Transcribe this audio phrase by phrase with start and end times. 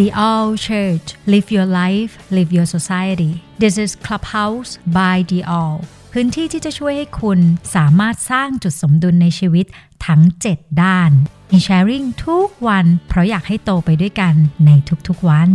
[0.00, 3.32] The All Church Live Your Life Live Your Society
[3.62, 5.76] This is Clubhouse by The All
[6.12, 7.40] พื้นที่ที่จะช่วยให้คุณ
[7.76, 9.66] สามารถสร้างจุดสมดุลในชีวิต
[10.06, 10.22] ทั้ง
[10.52, 11.10] 7 ด้าน
[11.52, 14.34] มีแชร์ริ่งทุกวัน เพราะอยากให้โตไปด้วยกัน
[14.66, 14.70] ใน
[15.08, 15.50] ทุกๆวัน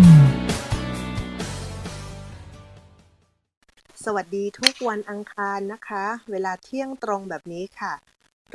[4.04, 7.94] สวัสดีทุกวันอังคารนะคะ เวลาเที่ยงตรงแบบนี้ค่ะ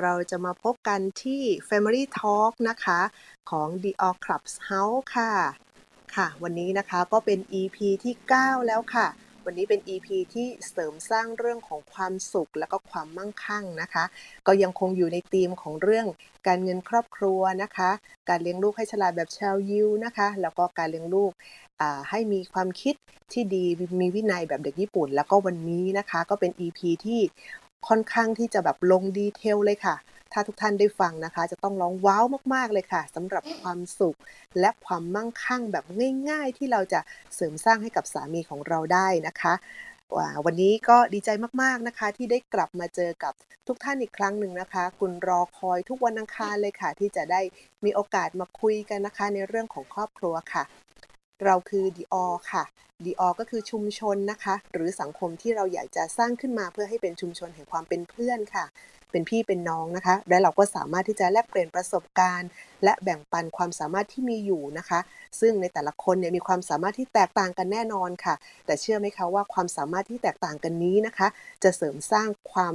[0.01, 3.01] เราจะมาพบกันที่ Family Talk นะคะ
[3.51, 5.33] ของ The All Clubs House ค่ะ
[6.17, 9.07] ค่ะ วันนี้นะคะก็เป็น EP ที่ 9 แล้วค่ะ
[9.45, 14.05] วันนี้เป็น EP ที่เสริมสร้างเรื่องของความสุขและก็ความมั่งคั่งนะคะ
[14.47, 16.07] ก็ยังคงอยู่ในธีมของเรื่อง
[16.47, 17.91] การเงินครอบครัวนะคะ
[18.29, 21.33] การเลี้ยงลูกให้ฉลาดแบบชาวยิวนะคะ แล้วก็การเลี้ยงลูก
[22.11, 22.95] ให้มีความคิด
[23.33, 23.65] ที่ดี
[24.01, 27.21] มีวินัยแบบเด็กญี่ปุ่น แล้วก็วันนี้นะคะ ก็เป็น EP ที่
[27.89, 29.97] ค่อนข้างที่จะแบบลงดีเทลเลยค่ะ
[30.33, 34.17] ถ้าทุกท่านได้ฟังนะคะ จะต้องร้องว้าวมากๆเลยค่ะสำหรับความสุข
[34.61, 35.85] และความมั่งคั่งแบบ
[36.31, 37.01] ง่าย ๆ ที่เราจะ
[37.35, 39.55] เสริมสร้างให้กับสามีของเราได้นะคะ
[40.45, 41.31] วันนี้ก็ดีใจ
[41.63, 43.33] มากๆนะคะ ที่ได้กลับมาเจอกับ
[43.67, 47.41] ทุกท่านอีกครั้งหนึ่งนะคะ คุณรอคอยทุกวันอังคารเลยค่ะ ที่จะได้
[47.85, 50.65] มีโอกาสมาคุยกันนะคะ ในเรื่องของครอบครัวค่ะ
[51.45, 52.65] เราคือดีออค่ะ
[53.05, 58.65] ดีออก็คือชุมชนนะคะ หรือสังคมที่เราอยากจะสร้างขึ้นมาเพื่อให้เป็นชุมชนแห่งความเป็นเพื่อนค่ะ
[59.13, 62.49] เป็นพี่เป็นน้องนะคะ และเราก็สามารถที่จะแลกเปลี่ยนประสบการณ์
[62.85, 65.01] และแบ่งปันความสามารถที่มีอยู่นะคะ
[65.41, 68.35] ซึ่งในแต่ละคนเนี่ยมีความสามารถที่แตกต่างกันแน่นอนค่ะ
[68.67, 71.29] แต่เชื่อไหมคะว่าความสามารถที่แตกต่างกันนี้นะคะ
[71.63, 72.75] จะเสริมสร้างความ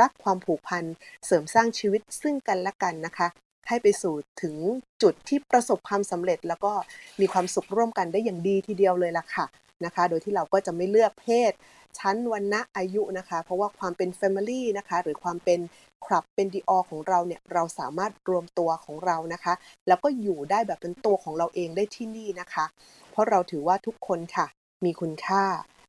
[0.00, 0.84] รักความผูกพัน
[1.26, 3.28] เสริมสร้างชีวิตซึ่งกันและกันนะคะ
[3.68, 4.56] ให้ไปสู่ถึง
[5.02, 6.72] จุดที่ประสบความสำเร็จ แล้วก็
[7.20, 9.46] มีความสุขร่วมกันได้อย่างดีทีเดียวเลยล่ะค่ะ
[9.84, 11.52] นะคะ โดยที่เราก็จะไม่เลือกเพศ
[11.98, 15.60] ชั้นวันณะอายุนะคะ เพราะว่าความเป็น Family นะคะ หรือความเป็น
[16.04, 19.54] คลับเป็นดีออของเราเนี่ยเราสามารถรวมตัวของเรานะคะ
[19.88, 22.64] แล้วก็อยู่ได้แบบเป็นตัวของเราเองได้ที่นี่นะคะ
[23.10, 24.46] เพราะเราถือว่าทุกคนค่ะ
[24.84, 25.44] มีคุณค่า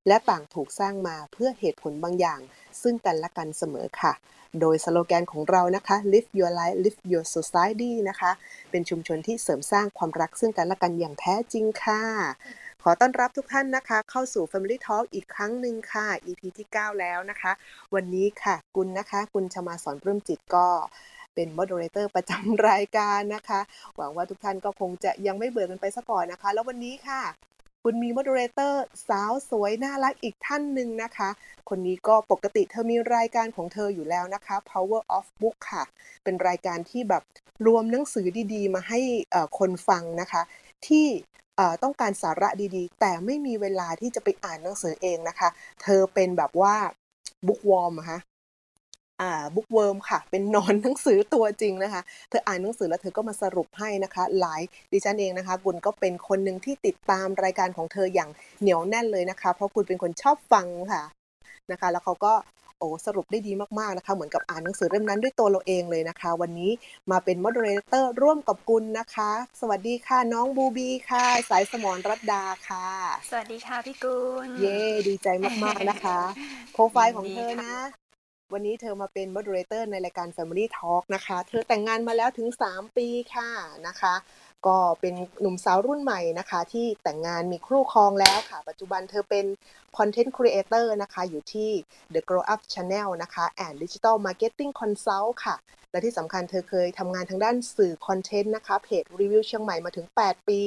[0.09, 2.39] และต่างถูกสร้างมาเพื่อเหตุผลบางอย่าง
[2.81, 4.13] ซึ่งกันและกันเสมอค่ะ
[4.59, 8.31] โดยสโลแกนของเรานะคะ live your life live your society นะคะ
[8.71, 12.01] เป็นชุมชนที่เสริมสร้างความรักซึ่งกันและกันอย่างแท้จริงค่ะ
[12.83, 17.51] ขอต้อนรับทุกท่านนะคะ เข้าสู่ Family Talk อีกครั้งหนึ่งค่ะ EP ที่ 9 แล้วนะคะ
[17.95, 20.67] วันนี้ค่ะกุลนะคะกุลชมาสอนปลื้มจิตก็
[21.35, 23.59] เป็น moderator ประจำรายการนะคะ
[23.97, 27.21] หวังว่าทุกท่านก็คงจะยังไม่เบื่อกันไปซะก่อนนะคะ แล้ววันนี้ค่ะ
[27.85, 28.73] คุณมี moderator
[29.07, 31.29] สาวสวยน่ารักอีกท่านหนึ่งนะคะ
[31.69, 35.83] คนนี้ก็ปกติเธอมีรายการของเธออยู่แล้วนะคะ Power of Book ค่ะ
[36.23, 37.23] เป็นรายการที่แบบ
[37.67, 38.99] รวมหนังสือดีๆ มาให้
[39.59, 40.41] คนฟังนะคะ
[40.87, 41.07] ที่
[41.83, 45.49] ต้องการสาระดีๆ แต่ไม่มีเวลาที่จะไปอ่านหนังสือเองนะคะ
[45.83, 46.75] เธอเป็นแบบว่า
[47.47, 48.19] bookworm อะคะ
[49.21, 58.29] อ่า bookworm ค่ะ เป็นหนอนหนังสือตัวจริงนะคะ เธออ่านหนังสือแล้วเธอก็มาสรุปให้นะคะ หลายดิฉันเองนะคะกุลก็เป็นคนหนึ่งที่ติดตามรายการของเธออย่าง
[58.61, 61.03] เหนียวแน่นเลยนะคะ เพราะคุณเป็นคนชอบฟังค่ะ
[61.71, 62.33] นะคะ แล้วเขาก็
[62.79, 66.71] โอ้สรุปได้ดีมากๆนะคะ เหมือนกับอ่านหนังสือเล่มนั้นด้วยตัวเราเองเลยนะคะ วันนี้
[67.11, 69.31] มาเป็น moderator ร่วมกับกุลนะคะ
[69.61, 72.87] สวัสดีค่ะน้องบูบีค่ะ สายสมรรัตดาค่ะ
[73.29, 75.27] สวัสดีค่ะพี่กุลเย้ดีใจ
[75.63, 76.19] มากๆนะคะ
[76.73, 77.98] โปรไฟล์ของเธอยินดีนะค่ะ
[78.53, 83.49] วันนี้เธอมาเป็น moderator ในรายการ Family Talk นะคะ เธอแต่งงานมาแล้วถึง 3 ปีค่ะ
[83.87, 84.13] นะคะ
[84.67, 89.45] ก็เป็นหนุ่มสาวรุ่นใหม่นะคะ ที่แต่งงานมีครู่ครองแล้วค่ะ ปัจจุบันเธอเป็น
[89.97, 91.69] Content Creator นะคะ อยู่ที่
[92.13, 95.55] The Grow Up Channel นะคะ and Digital Marketing Consult ค่ะ
[95.91, 100.61] และที่สำคัญเธอเคยทำงานทางด้านสื่อคอนเทนต์นะคะ เพจรีวิวเชียงใหม่มาถึง 8 ปี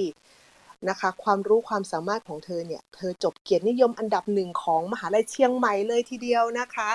[0.88, 6.90] นะคะ ความรู้ความสามารถของเธอเนี่ย เธอจบเกียรตินิยมอันดับหนึ่งของมหาลัยเชียงใหม่เลยทีเดียวนะคะ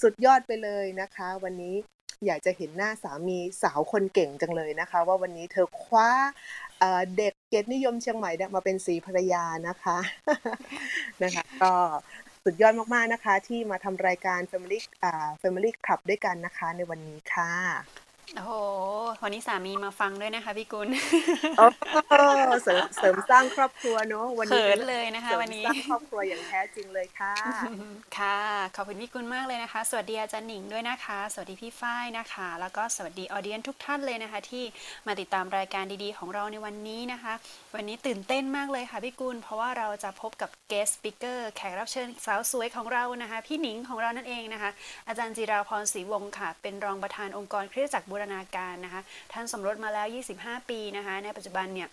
[0.00, 1.74] สุดยอดไปเลยนะคะ วันนี้
[2.26, 6.08] อยากจะเห็นหน้าสามีสาวคนเก่งจังเลยนะคะ ว่าวันนี้เธอคว้า
[7.16, 9.98] เด็กเกียรตินิยมเชียงใหม่เนี่ยมาเป็นสีภรรยานะคะ
[11.22, 11.72] นะคะก็
[12.44, 17.52] สุดยอดมาก ๆ นะคะ ที่มาทำรายการ Family อ่า Family Club ด้วยกันนะคะในวันนี้ค่ะ
[18.36, 18.52] โอ้โห
[19.22, 20.88] วันนี้สามีมาฟังด้วยนะคะพี่กุล
[21.58, 21.66] โอ้
[22.64, 27.34] เสริมเสริมสร้างครอบครัวเนอะวันนี้เขินเลยนะคะสริมวันนี้สร้างครอบครัวอย่างแท้จริงเลยค่ะ
[28.18, 28.40] ค่ะ
[28.76, 34.64] ขอบคุณพี่กุลมากเลยนะคะ สวัสดีอาจารย์หนิงด้วยนะคะ สวัสดีพี่ฝ้ายนะคะ แล้วก็สวัสดีออเดียนทุกท่านเลยนะคะ ที่
[35.06, 37.32] มาติดตามรายการดีๆ ของเราในวันนี้นะคะ
[37.74, 44.70] วันนี้ตื่นเต้นมากเลยค่ะพี่กุลเพราะว่าเราจะพบกับ guest speaker แขกรับเชิญสาวสวยของเรานะคะ พี่หนิงของเรานั่นเองนะคะ
[45.08, 49.00] อาจารย์จิราพรศรีวงศ์ค่ะ เป็นรองประธานองค์กรคริสตจักรบูรรณาการนะคะ
[49.32, 50.06] ท่านสมรสมาแล้ว
[50.38, 51.88] 25 ปีนะคะในปัจจุบันเนี่ย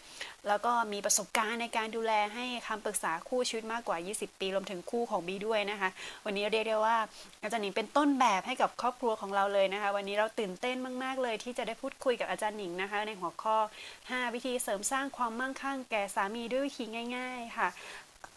[0.47, 5.89] แล้วก็มีประสบการณ์ในการดูแลให้คำปรึกษาคู่ชีวิตมากกว่า 20 ปีรวมถึงคู่ของบีด้วยนะคะ
[6.25, 6.97] วันนี้เรียกได้ว่า
[7.43, 13.57] อาจารย์หนิงเป็นต้นแบบให้กับครอบครัวของเราเลยนะคะวันนี้เราตื่นเต้นมาก ๆ เลยที่จะได้พูดคุยกับอาจารย์หนิงนะคะในหัวข้อ
[13.95, 16.85] 5 วิธีเสริมสร้างความมั่งคั่งแก่สามีด้วยวิธี
[17.17, 17.67] ง่าย ๆ ค่ะ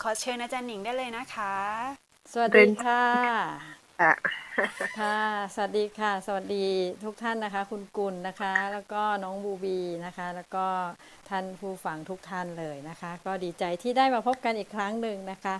[0.03, 1.55] ขอเชิญอาจารย์หนิงได้เลยนะคะ
[2.33, 5.19] สวัสดีค่ะ อะ ค่ะ
[5.54, 6.66] สวัสดีค่ะ สวัสดี
[7.04, 10.66] ทุกท่านนะคะ คุณกุลนะคะ แล้วก็น้องบูบีนะคะ แล้วก็
[11.28, 15.54] ท่านผู้ฟังทุกท่านเลยนะคะ ก็ดีใจที่ได้มาพบกันอีกครั้งหนึ่งนะคะ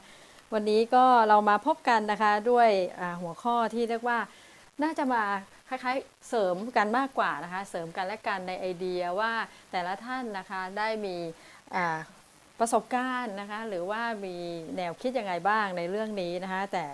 [0.53, 2.69] วันนี้ก็เรามาพบกันนะคะด้วย
[3.23, 4.19] หัวข้อที่เรียกว่า
[4.83, 5.23] น่าจะมา
[5.69, 9.33] คล้ายๆเสริมกันมากกว่านะคะ เสริมกันและกันในไอเดียว่า
[9.73, 11.17] แต่ละท่านนะคะได้มี
[12.59, 14.37] ประสบการณ์นะคะ หรือว่ามี
[14.77, 16.85] แนวคิดยังไงบ้างในเรื่องนี้นะคะ แต่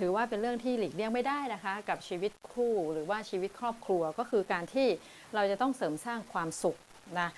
[0.00, 4.88] ถือว่าเป็นเรื่องที่หลีกเลี่ยงไม่ได้นะคะ กับชีวิตคู่หรือว่าชีวิตครอบครัวก็คือการที่
[5.34, 6.76] เราจะต้องเสริมสร้างความสุข
[7.20, 7.30] นะ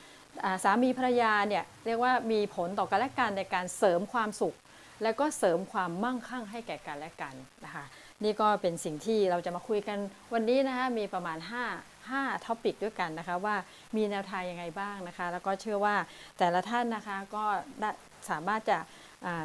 [0.64, 4.54] สามีภรรยาเนี่ยเรียกว่ามีผลต่อกันและกันในการเสริมความสุข
[5.02, 7.84] แล้วก็เสริมความมั่งคั่งให้แก่กันและกันนะคะ
[8.24, 9.98] นี่ก็เป็นสิ่งที่เราจะมาคุยกัน
[10.32, 11.38] วันนี้นะคะมีประมาณ
[11.82, 13.56] 5 5ท็อปิกด้วยกันนะคะว่า
[13.96, 15.96] มีแนวทางยังไงบ้างนะคะ แล้วก็เชื่อว่า
[16.38, 17.44] แต่ละท่านนะคะก็
[18.30, 18.78] สามารถจะ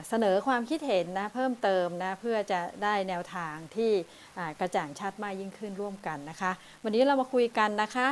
[0.09, 3.91] เสนอความคิดเห็นนะเพิ่มเติมนะเพื่อจะได้แนวทางที่
[4.59, 6.51] กระจ่างชัดมากยิ่งขึ้นร่วมกันนะคะ
[6.83, 8.07] วันนี้เรามาคุยกันนะคะ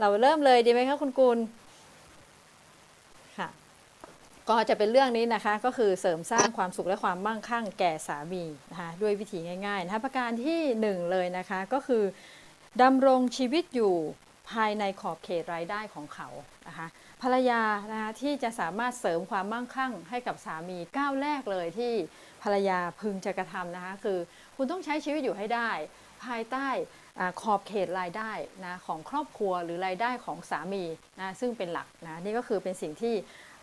[0.00, 1.38] เราเริ่มเลยดีไหมคะคุณกุล
[3.38, 3.48] ค่ะ
[4.48, 12.04] ก็จะเป็นเรื่องนี้นะคะก็คือเสริมสร้างความสุขและความมั่งคั่งแก่สามีนะคะด้วยวิธีง่ายๆนะคะประการที่หนึ่งเลยนะคะก็คือ
[12.82, 13.94] ดำรงชีวิตอยู่
[14.50, 16.28] ภายในขอบเขตรายได้ของเขา
[16.68, 16.86] นะคะ
[17.22, 17.62] ภรรยา
[17.92, 21.92] นะคะที่จะสามารถเสริมความมั่งคั่งให้กับสามีก้าวแรกเลยที่
[22.42, 24.18] ภรรยาพึงจะกระทำนะคะคือ
[24.56, 25.70] คุณต้องใช้ชีวิตอยู่ให้ได้
[26.24, 26.68] ภายใต้
[27.40, 28.32] ขอบเขตรายได้
[28.64, 30.84] นะของครอบครัวหรือรายได้ของสามี
[31.18, 33.14] นะซึ่งเป็นหลักนะนี่ก็คือเป็นสิ่งที่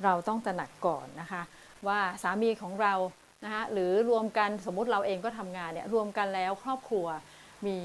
[0.04, 1.42] เราต้องตระหนักก่อนนะคะ
[1.88, 2.94] ว่าสามีของเรา
[3.44, 7.06] นะคะหรือรวมกันสมมุติเราเองก็ทำงานเนี่ยรวมกันแล้วครอบครัว
[7.68, 7.78] มี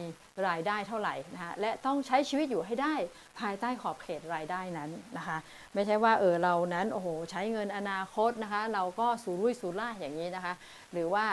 [0.49, 2.95] รายได้เท่าไหร่นะคะและต้องใช้ชีวิตอยู่ให้ได้
[3.41, 5.39] ภายใต้ขอบเขตรายได้นั้นนะคะ
[5.75, 10.55] ไม่ใช่ว่าเออเรานั้นโอ้โหใช้เงินอนาคตนะคะเราก็สูรุ่ยสูร่าอย่างนี้นะคะ
[10.93, 11.25] หรือว่า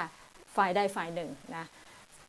[0.56, 1.66] ฝ่ายใดฝ่ายหนึ่งนะ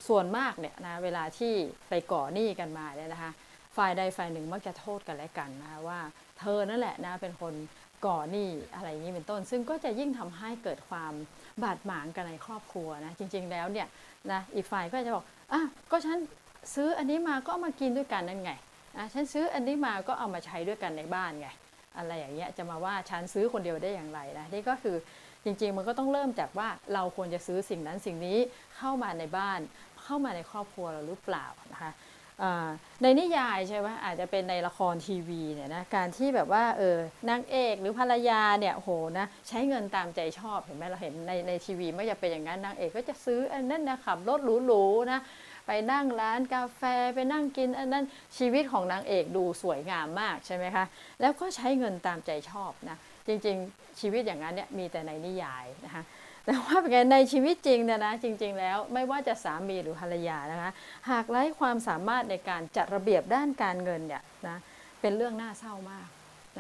[0.08, 1.54] ส่วนมากเนี่ยนะเวลาที่
[1.88, 3.31] ไปก่อหนี้กันมาเนี่ยนะคะ
[3.76, 6.00] ฝ่ายใดฝ่ายหนึ่งมักจะโทษกันและกันนะคะว่า
[6.38, 7.54] เธอนั่นแหละนะเป็นคน
[8.06, 11.12] ก่อหนี้อะไรอย่างนี้เป็นต้น ซึ่งก็จะยิ่งทำให้เกิดความ
[11.62, 13.86] บาดหมางกันในครอบครัวนะจริงๆแล้วเนี่ย
[14.32, 16.19] นะอีกฝ่ายก็จะบอกอะก็ฉัน
[16.75, 18.53] ซื้ออันนี้มาก็เอามากินด้วยกันนั่นไง
[18.97, 21.49] อะฉันซื้ออันนี้มาก็เอามาใช้ด้วยกันในบ้านไง
[21.97, 24.97] อะไรอย่างเงี้ยจะมาว่าฉันซื้อคนเดียวได้อย่างไรนะนี่ก็คือ
[25.44, 28.38] จริงๆมันก็ต้องเริ่มจากว่าเราควรจะซื้อสิ่งนั้นสิ่งนี้
[28.76, 29.61] เข้ามาในบ้าน
[30.03, 31.93] เข้ามาในครอบครัวเราหรือเปล่านะคะ
[33.03, 36.97] ในนิยายใช่ไหมอาจจะเป็นในละครทีวีเนี่ยนะการที่แบบว่าเออ
[37.31, 45.20] นางเอกหรือภรรยาเนี่ยโหนะใช้เงินตามใจชอบเห็นไหมเราเห็นในในทีวีไม่จะเป็นอย่างนั้นนางเอกก็จะซื้ออันนั้นนะขับรถหรูๆนะ
[45.69, 46.82] ไปนั่งร้านกาแฟ
[47.15, 48.05] ไปนั่งกินอันนั้น
[48.38, 50.85] ชีวิตของนางเอกดูสวยงามมากใช่ไหมคะ
[51.20, 56.03] แล้วก็ใช้เงินตามใจชอบนะจริงๆ ชีวิตอย่างนั้นเนี่ยมีแต่ในนิยายนะคะ
[56.44, 60.70] แต่ว่าเป็นไงในชีวิตจริงเนี่ยนะจริง ๆ แล้วไม่ว่าจะสามีหรือภรรยานะคะ
[61.11, 64.59] หากไร้ความสามารถในการจัดระเบียบด้านการเงินเนี่ยนะ
[65.00, 66.09] เป็นเรื่องน่าเศร้ามาก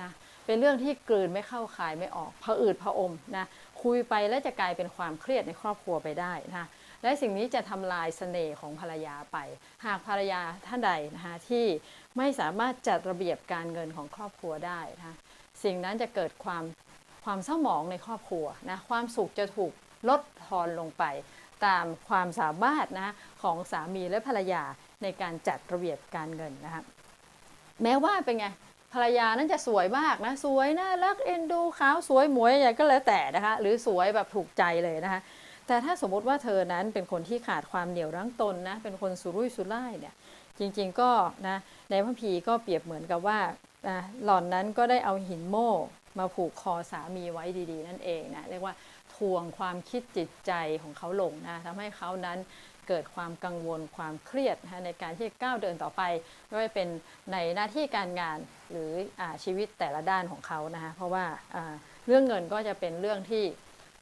[0.00, 0.10] นะ
[0.46, 3.46] เป็นเรื่องที่กลืนไม่เข้าคายไม่ออกผะอืดผะอมนะ
[3.82, 6.66] คุยไปแล้วจะกลายเป็นความเครียดในครอบครัวไปได้นะ
[7.02, 9.36] และสิ่งนี้จะทำลายเสน่ห์ของภรรยาไป
[9.84, 11.66] หากภรรยาท่านใดนะคะที่
[12.16, 15.16] ไม่สามารถจัดระเบียบการเงินของครอบครัวได้นะคะ
[15.64, 16.64] สิ่งนั้นจะเกิดความ
[17.24, 19.72] ความเศร้าหมองในครอบครัวนะความสุขจะถูก
[20.08, 21.04] ลดทอนลงไป
[21.66, 24.62] ตามความสามารถนะของสามีและภรรยา
[25.02, 26.82] ในการจัดระเบียบการเงินนะคะ
[27.82, 28.46] แม้ว่าเป็นไง
[28.92, 35.20] ภรรยานั้นจะสวยมากนะสวยน่ารักเอ็นดูขาวสวยหมวยอะไรก็แล้วแต่นะคะ หรือสวยแบบถูกใจเลยนะคะ
[35.68, 40.14] แต่ถ้าสมมติว่าเธอนั้นเป็นคนที่ขาดความเหนียวรั้งตนนะเป็นคนสุรุ่ยสุร่ายเนี่ย
[40.58, 41.10] จริงๆก็
[41.48, 41.56] นะ
[41.90, 43.38] ในพระพีก็เปรียบเหมือนกับว่า
[43.88, 45.70] นะหล่อนนั้นก็ได้เอาหินโม่
[46.18, 48.74] มาผูกคอสามีไว้ดีๆ นั่นเองนะเรียกว่า
[49.14, 52.38] ทวงความคิดจิตใจของเขาลงนะทำให้เขานั้น
[52.88, 56.02] เกิดความกังวลความเครียดนะในการที่ก้าวเดินต่อไป
[56.46, 56.88] ไม่ว่าเป็น
[57.32, 58.38] ในหน้าที่การงาน
[58.70, 61.24] หรืออชีวิตแต่ละด้านของเขานะคะเพราะว่า
[62.06, 63.44] เรื่องเงินก็จะเป็นเรื่องที่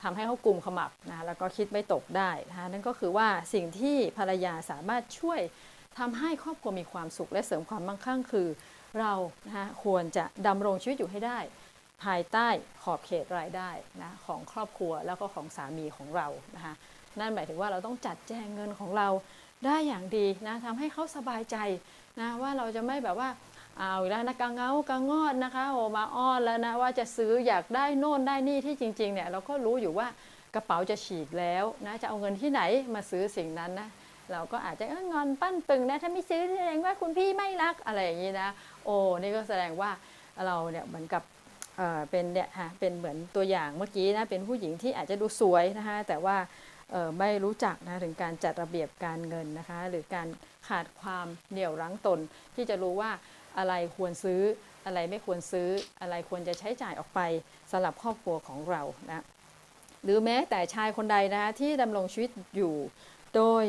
[0.03, 5.41] ทำให้เขากลุ่มขมับนะแล้วก็คิดไม่ตกได้นะคะนั่นก็คือว่าสิ่งที่ภรรยาสามารถช่วย
[5.99, 8.49] ทำให้ครอบครัวมีความสุขและเสริมความมั่งคั่งคือ
[9.01, 9.13] เรา
[9.47, 11.39] นะคะควรจะดำรงชีวิตอยู่ให้ได้
[12.05, 12.49] ภายใต้
[12.83, 13.71] ขอบเขตรายได้
[14.03, 16.27] นะของครอบครัวแล้วก็ของสามีของเรา
[16.57, 16.75] นะคะ
[17.21, 19.09] นั่นหมายถึงว่าเราต้องจัดแจงเงินของเรา
[19.67, 21.57] ได้อย่างดีนะทำให้เขาสบายใจ
[22.21, 23.29] นะว่าเราจะไม่แบบว่า
[23.79, 30.07] เอาแล้วนะกังเงากังงอดนะคะโอมาอ้อนแล้วนะว่าจะซื้ออยากได้โน่นได้นี่ที่จริงๆเนี่ยเราก็รู้อยู่ว่า
[30.55, 32.63] กระเป๋าจะฉีกแล้วนะจะเอาเงินที่ไหน
[32.95, 33.89] มาซื้อสิ่งนั้นนะ
[34.33, 38.49] เราก็อาจจะเอองอนปั้นปึงนะถ้าไม่ซื้อแสดงว่าคุณพี่ไม่รักอะไรอย่างนี้นะ
[38.85, 39.91] โอ้นี่ก็แสดงว่า
[40.47, 41.23] เราเนี่ยเหมือนกับ
[42.11, 46.37] เป็นเนี่ยฮะเป็นเหมือนตัวอย่างเมื่อกี้นะเป็นผู้หญิงที่อาจจะดูสวยนะคะแต่ว่า
[47.19, 50.29] ไม่รู้จักนะถึงการจัดระเบียบการเงินนะคะ หรือการ
[50.69, 52.19] ขาดความเหนี่ยวรั้งตน
[52.55, 53.11] ที่จะรู้ว่า
[53.59, 54.41] อะไรควรซื้อ
[54.87, 55.69] อะไรไม่ควรซื้อ
[56.01, 57.21] อะไรควรจะใช้จ่ายออกไป
[57.71, 59.25] สำหรับครอบครัวของเรานะ
[60.05, 62.75] หรือแม้แต่ชายคนใดนะคะที่ดำรงชีวิตอยู่
[63.37, 63.65] โดย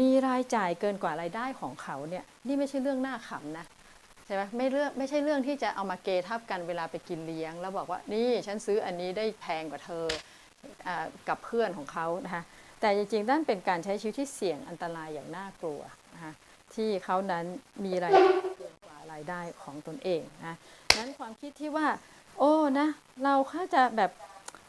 [0.00, 3.66] มีรายจ่ายเกินกว่ารายได้ของเขาเนี่ยนี่ไม่ใช่เรื่องน่าขำนะ
[4.26, 10.04] ใช่ไหมไม่เรื่องไม่ใช่เรื่องที่จะเอามาเกทับกันเวลาไปกินเลี้ยง แล้วบอกว่านี่ฉันซื้ออันนี้ได้แพงกว่าเธอ
[10.86, 10.88] อ
[11.28, 12.42] กับเพื่อนของเขานะคะ
[12.80, 15.80] แต่จริงๆนั่นเป็นการใช้ชีวิตที่เสี่ยงอันตรายอย่างน่ากลัว
[16.14, 16.32] นะคะ
[16.74, 17.44] ที่เขานั้น
[17.84, 18.55] มีรายได้เกินกว่า
[19.12, 20.56] รายได้ของตนเองนะ
[20.98, 21.86] นั้นความคิดที่ว่า
[22.38, 22.88] โอ้นะ
[23.24, 24.10] เราค่าจะแบบ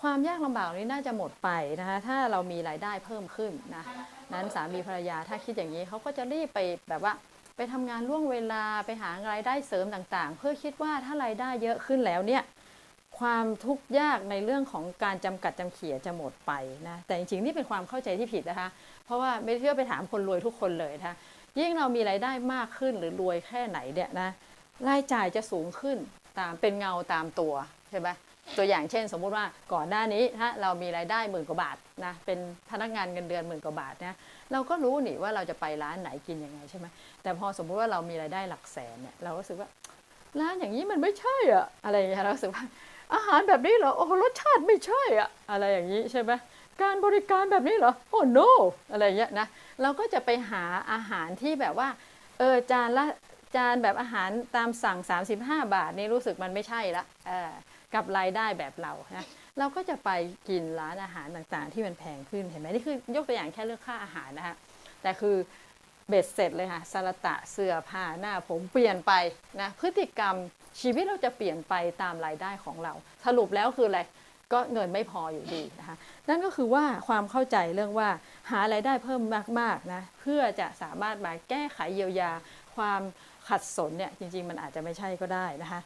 [0.01, 3.83] ความยากลำบากนี้น่าจะหมดไปนะคะถ้าเรามีรายได้เพิ่มขึ้นนะ
[4.33, 7.13] นั้นสามีภรรยาถ้าคิดอย่างนี้เขาก็จะรีบไปแบบว่า
[7.55, 12.43] ไปทำงานล่วงเวลาไปหารายได้เสริมต่างๆ เพื่อคิดว่าถ้ารายได้เยอะขึ้นแล้วเนี่ย
[13.19, 16.51] ความทุกข์ยากในเรื่องของการจำกัดจำเขี่ยจะหมดไป
[16.87, 18.69] นะแต่จริงๆนี่เป็นความเข้าใจที่ผิดนะคะ
[19.05, 21.15] เพราะว่าไม่เชื่อไปถามคนรวยทุกคนเลยนะคะ
[21.59, 24.29] ยิ่งเรามีรายได้มากขึ้นหรือรวยแค่ไหนเนี่ยนะ
[24.87, 25.97] รายจ่ายจะสูงขึ้น
[26.39, 27.53] ตามเป็นเงาตามตัว
[27.89, 28.09] ใช่ไหม
[28.57, 32.39] ตัวอย่างเช่น สมมุติว่าก่อนหน้านี้ถ้าเรามีรายได้หมื่นกว่าบาทนะเป็น
[32.71, 34.17] พนักงานเงินเดือนหมื่นกว่าบาทนะ
[34.51, 36.85] เราก็รู้นี่ว่าเราจะไปร้านไหนกินยังไงใช่ไหม
[37.23, 39.69] แต่พอสมมุติว่าเรามีรายได้หลักแสนเนี่ยเราก็รู้สึกว่า
[40.39, 42.63] ร้านอย่างนี้มันไม่ใช่อะอะไรอย่างเงี้ยเรารู้สึกว่า
[43.13, 46.31] อาหารแบบนี้เหรอโอ้รสชาติไม่ใช่อะอะไรอย่างนี้ใช่ไหม
[46.81, 48.49] การบริการแบบนี้เหรอ โอ้ no
[48.91, 49.47] อะไรอย่างเงี้ยนะ
[49.81, 51.89] เราก็จะไปหาอาหารที่แบบว่า
[52.39, 53.05] เออจานละ
[53.55, 54.97] จานแบบอาหารตามสั่ง
[55.35, 57.03] 35 บาทนี่รู้สึกมันไม่ใช่ละ
[57.93, 59.27] กับรายได้แบบเรานะ
[59.59, 60.09] เราก็จะไป
[60.49, 64.55] กินร้านอาหารต่างๆ ที่มันแพงขึ้นเห็นไหมนี่คือยกตัวอย่างแค่เรื่องค่าอาหารนะคะ
[65.01, 65.35] แต่คือ
[66.09, 69.13] เบ็ดเสร็จเลยค่ะสารตะเสื้อผ้าหน้าผมเปลี่ยนไป
[69.61, 70.35] นะพฤติกรรม
[70.81, 72.93] ชีวิตเราจะเปลี่ยนไปตามรายได้ของเรา
[73.25, 74.01] สรุปแล้วคืออะไร
[74.53, 75.95] ก็เงินไม่พออยู่ดีนะคะ
[76.29, 78.09] นั่นก็คือว่าความเข้าใจเรื่องว่า
[78.51, 79.21] หารายได้เพิ่ม
[79.59, 82.31] มากๆนะเพื่อจะสามารถมาแก้ไขเยียวยา
[82.75, 83.01] ความ
[83.49, 85.79] ขัดสนเนี่ยจริง ๆ มันอาจจะไม่ใช่ก็ได้นะคะ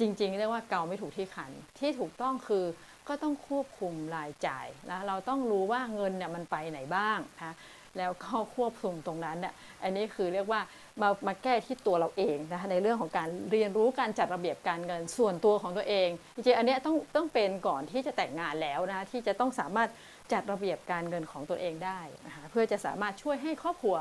[0.00, 2.64] จริง ๆ เรียกว่าเกาไม่ถูกที่ขัน ที่ถูกต้องคือ
[3.08, 7.54] ก็ต้องควบคุมรายจ่ายนะเราต้องรู้ว่าเงินเนี่ยมันไปไหนบ้างนะ
[7.98, 10.60] แล้วก็ควบคุมตรงนั้นเนี่ยอันนี้คือเรียกว่า
[11.02, 19.88] มามาแก้ที่ตัวเราเองนะคะในเรื่องของการเรียนรู้การจัดระเบียบการเงินส่วนตัวของตัวเองจริงๆอันนี้ต้องต้องเป็นก่อนที่จะแต่งงานแล้วนะคะที่จะต้องสามารถ
[20.32, 23.96] จัดระเบียบการเงินของตัวเองได้นะคะเพื่อจะสามารถช่วยให้ครอบครัว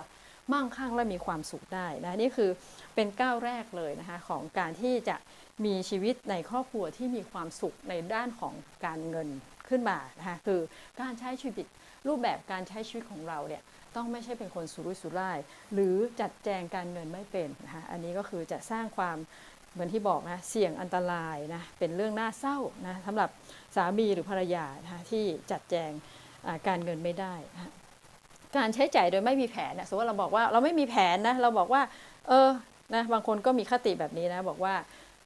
[0.54, 2.50] มั่งคั่งและมีความสุขได้นะนี่คือ
[2.96, 5.16] เป็นก้าวแรกเลยนะคะของการที่จะ
[5.66, 8.54] มีชีวิตในครอบครัวที่มีความสุขในด้านของ
[8.86, 9.30] การเงิน
[9.70, 10.60] ขึ้นมานะคะคือ
[11.02, 11.66] การใช้ชีวิต
[12.08, 13.64] รูปแบบการใช้ชีวิตของเราเนี่ย
[13.98, 15.40] ต้องไม่ใช่เป็นคนสุรุ่ยสุร่าย
[15.74, 19.18] หรือจัดแจงการเงินไม่เป็นนะคะอันนี้ก็คือจะสร้างความ
[19.74, 23.30] เหมือนที่บอกนะเสี่ยงอันตรายนะเป็นเรื่องน่าเศร้านะสำหรับ
[23.76, 25.92] สามีหรือภรรยานะที่จัดแจง
[26.68, 27.72] การเงินไม่ได้นะ
[28.58, 31.82] การใช้จ่ายโดยไม่มีแผนนะสมมติเราบอกว่าเราไม่มีแผนนะเราบอกว่า
[32.28, 32.50] เออ
[32.96, 34.74] นะบางคนก็มีคติแบบนี้นะบอกว่า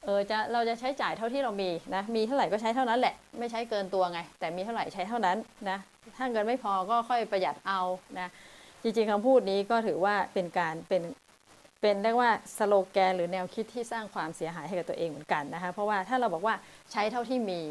[0.03, 5.37] เออจะเราจะใช้จ่ายเท่าที่เรามีนะมีเท่าไหร่ก็ใช้เท่านั้นแหละไม่ใช้เกินตัวไง แต่มีเท่าไหร่ใช้เท่านั้น
[5.69, 5.77] นะ
[6.17, 7.81] ถ้าเงินไม่พอก็ค่อยประหยัดเอา
[8.19, 8.29] นะ
[8.83, 11.03] จริงๆคำพูดนี้ก็ถือว่าเป็นการเป็น
[11.81, 16.55] เป็นเรียกว่าสโลแกนหรือแนวคิดที่สร้างความเสียหายให้กับตัวเองเหมือนกันนะคะเพราะว่าถ้าเราบอกว่า
[16.91, 17.61] ใช้เท่าที่มี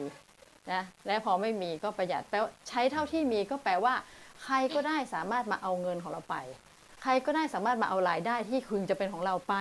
[0.72, 3.94] นะและพอไม่มีก็ประหยัดแปลว่าใช้เท่าที่มีก็แปลว่า
[4.44, 6.36] ใครก็ได้สามารถมาเอาเงินของเราไป
[7.02, 9.54] ใครก็ได้สามารถมาเอารายได้ที่คึงจะเป็นของเราไป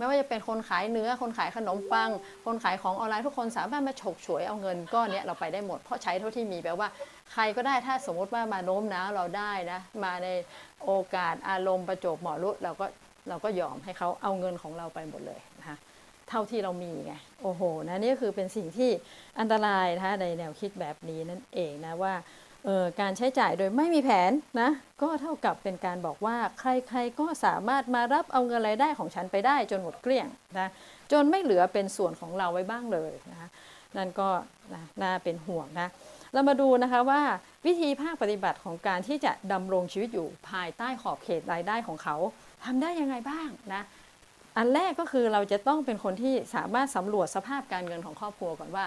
[0.00, 2.10] ไม่ว่าจะเป็นคนขายเนื้อ คนขายขนมปัง
[2.46, 6.88] คนขายของออนไลน์ทุกคนสามารถมาฉกฉวยเอาเงินก้อนนี้เราไปได้หมดเพราะใช้เท่าที่มีแปลว่า
[7.32, 10.28] ใครก็ได้ถ้าสมมติว่ามาโน้มน้าวเราได้นะมาใน
[10.84, 12.86] โอกาสอารมณ์ประจบเหมาะรุเราก็
[13.28, 15.76] เราก็ยอมให้เขาเอาเงินของเราไปหมดเลยนะคะ
[16.28, 18.90] เท่าที่เรามีไงโอ้โหนะนี่คือเป็นสิ่งที่
[19.40, 22.14] อันตรายนะคะในแนวคิดแบบนี้นั่นเองนะว่า
[23.00, 24.70] การใช้จ่ายโดยไม่มีแผนนะ
[25.02, 30.26] ก็เท่ากับเป็นการบอกว่าใครๆก็สามารถมารับเอาเงินรายได้ของฉันไปได้จนหมดเกลี้ยง
[30.58, 30.68] นะ
[31.12, 33.48] จนไม่เหลือเป็นส่วนของเราไว้บ้างเลยนะคะ
[33.96, 34.28] นั่นก็
[34.74, 35.88] นะน่าเป็นห่วงนะ
[36.32, 37.22] เรามาดูนะคะว่า
[37.66, 42.16] วิธีภาคปฏิบัติของการที่จะดำรงชีวิตอยู่ภายใต้ขอบเขตรายได้ของเขา
[42.64, 43.82] ทำได้ยังไงบ้างนะ
[44.56, 48.84] อันแรกก็คือเราจะต้องเป็นคนที่สามารถสำรวจสภาพการเงินของครอบครัวก่อนว่า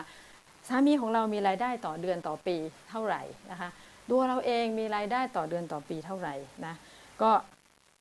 [0.67, 2.57] สามีของเรามีรายได้ต่อเดือนต่อปี
[2.89, 3.69] เท่าไหร่นะคะ
[4.11, 6.73] ตัวเราเองมีรายได้ต่อเดือนต่อปีเท่าไหร่นะ
[7.21, 7.31] ก็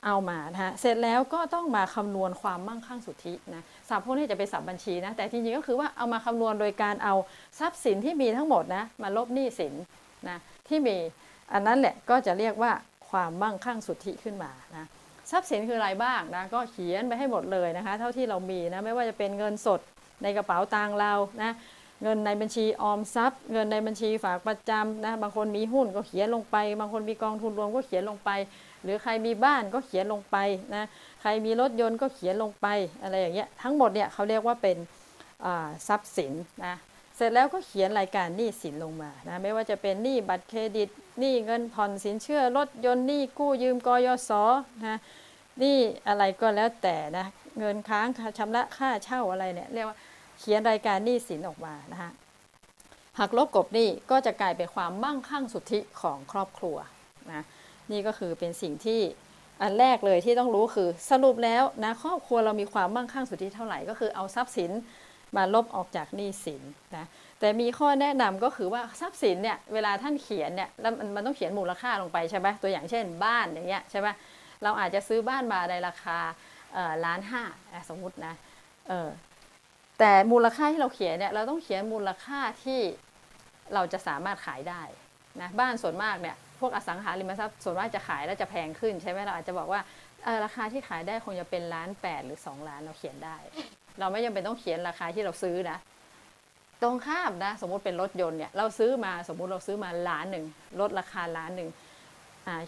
[0.07, 7.15] เอามานะะเสร็จแล้วก็ต้องมาคำนวณความมั่งคั่งสุทธินะศัพท์พวกนี้จะเป็นศัพท์บัญชีนะแต่จริงๆก็คือว่าเอามาคำนวณโดยการเอา
[7.59, 9.75] ทรัพย์สินที่มีทั้งหมดนะมาลบหนี้สิน
[10.29, 10.39] นะ
[10.69, 10.97] ที่มี
[11.53, 12.73] อันนั้นแหละก็จะเรียกว่า
[13.11, 14.87] ความมั่งคั่งสุทธิขึ้นมานะ
[15.31, 19.81] ทรัพย์สินคืออะไรบ้างนะก็เขียนไปให้หมดเลยนะคะ เท่าที่เรามีนะไม่ว่าจะเป็นเงินสด
[20.23, 21.53] ในกระเป๋าตังเรานะ
[22.03, 28.31] เงินในบัญชีออมทรัพย์ เงินในบัญชีฝากประจำนะบางคนมีหุ้นก็เขียนลงไป บางคนมีกองทุนรวมก็เขียนลงไป
[28.83, 30.37] หรือใครมีบ้านก็เขียนลงไป
[30.75, 30.85] นะ
[31.21, 32.67] ใครมีรถยนต์ก็เขียนลงไป
[33.03, 34.77] อะไรอย่างเงี้ยทั้งหมดเนี่ยเขาเรียกว่าเป็น
[35.89, 36.33] ทรัพย์สิน
[36.65, 36.75] นะ
[37.17, 40.89] เสร็จแล้วก็เขียนรายการหนี้สินลงมานะไม่ว่าจะเป็นหนี้บัตรเครดิต
[41.21, 44.31] หนี้เงินผ่อนสินเชื่อรถยนต์หนี้กู้ยืมกยศ
[44.87, 44.99] นะ
[45.61, 45.79] หนี้
[46.09, 47.27] อะไรก็แล้วแต่นะ
[47.59, 48.07] เงินค้าง
[48.39, 49.97] ชำระค่าเช่าอะไรเนี่ยเรียกว่า
[50.45, 52.11] เขียนรายการหนี้สินออกมานะคะ
[53.19, 56.77] หักลบกบหนี้ก็จะกลายเป็นความมั่งคั่งสุทธิของครอบครัว
[57.33, 57.43] นะ
[57.91, 59.01] นี่ก็คือเป็นสิ่งที่
[59.63, 64.71] อันแรกเลยที่ต้องรู้คือสรุปแล้วนะครอบครัวเรามีความมั่งคั่งสุทธิเท่าไหร่ก็คือเอาทรัพย์สิน
[65.37, 66.63] มาลบออกจากหนี้สิน
[66.97, 67.07] นะ
[67.41, 74.09] แต่มีข้อแนะนำก็คือว่าทรัพย์สินเนี่ยเวลาท่านเขียนเนี่ยแล้วมันต้องเขียนมูลค่าลงไปใช่ไหมตัวอย่างเช่นบ้านอย่างเงี้ยใช่ไหม
[74.63, 76.19] เราอาจจะซื้อบ้านมาในราคา
[77.05, 77.43] ล้านห้า
[77.89, 78.35] สมมุตินะ
[80.05, 82.81] แต่มูลค่าที่เราเขียนเนี่ยเราต้องเขียนมูลค่าที่
[83.75, 84.83] เราจะสามารถขายได้
[85.41, 89.81] นะบ้านส่วนมากเนี่ยพวกอสังหาริมทรัพย์ส่วนมากจะขายแล้วจะแพงขึ้นใช่ไหมเราอาจจะบอกว่า
[90.45, 93.37] ราคาที่ขายได้คงจะเป็นล้านแปดหรือ 2 ล้านเราเขียนได้
[93.99, 95.79] เราไม่จำเป็นต้องเขียนราคาที่เราซื้อนะ
[96.83, 100.45] ตรงข้ามนะสมมุติเป็นรถยนต์เนี่ยเราซื้อมาสมมุติเราซื้อมาล้านหนึ่ง
[100.81, 101.71] ลดราคาล้านหนึ่ง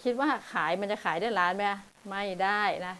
[0.04, 1.64] คิดว่าขายมันจะขายได้ล้านไหม
[2.10, 2.94] ไม่ได้นะ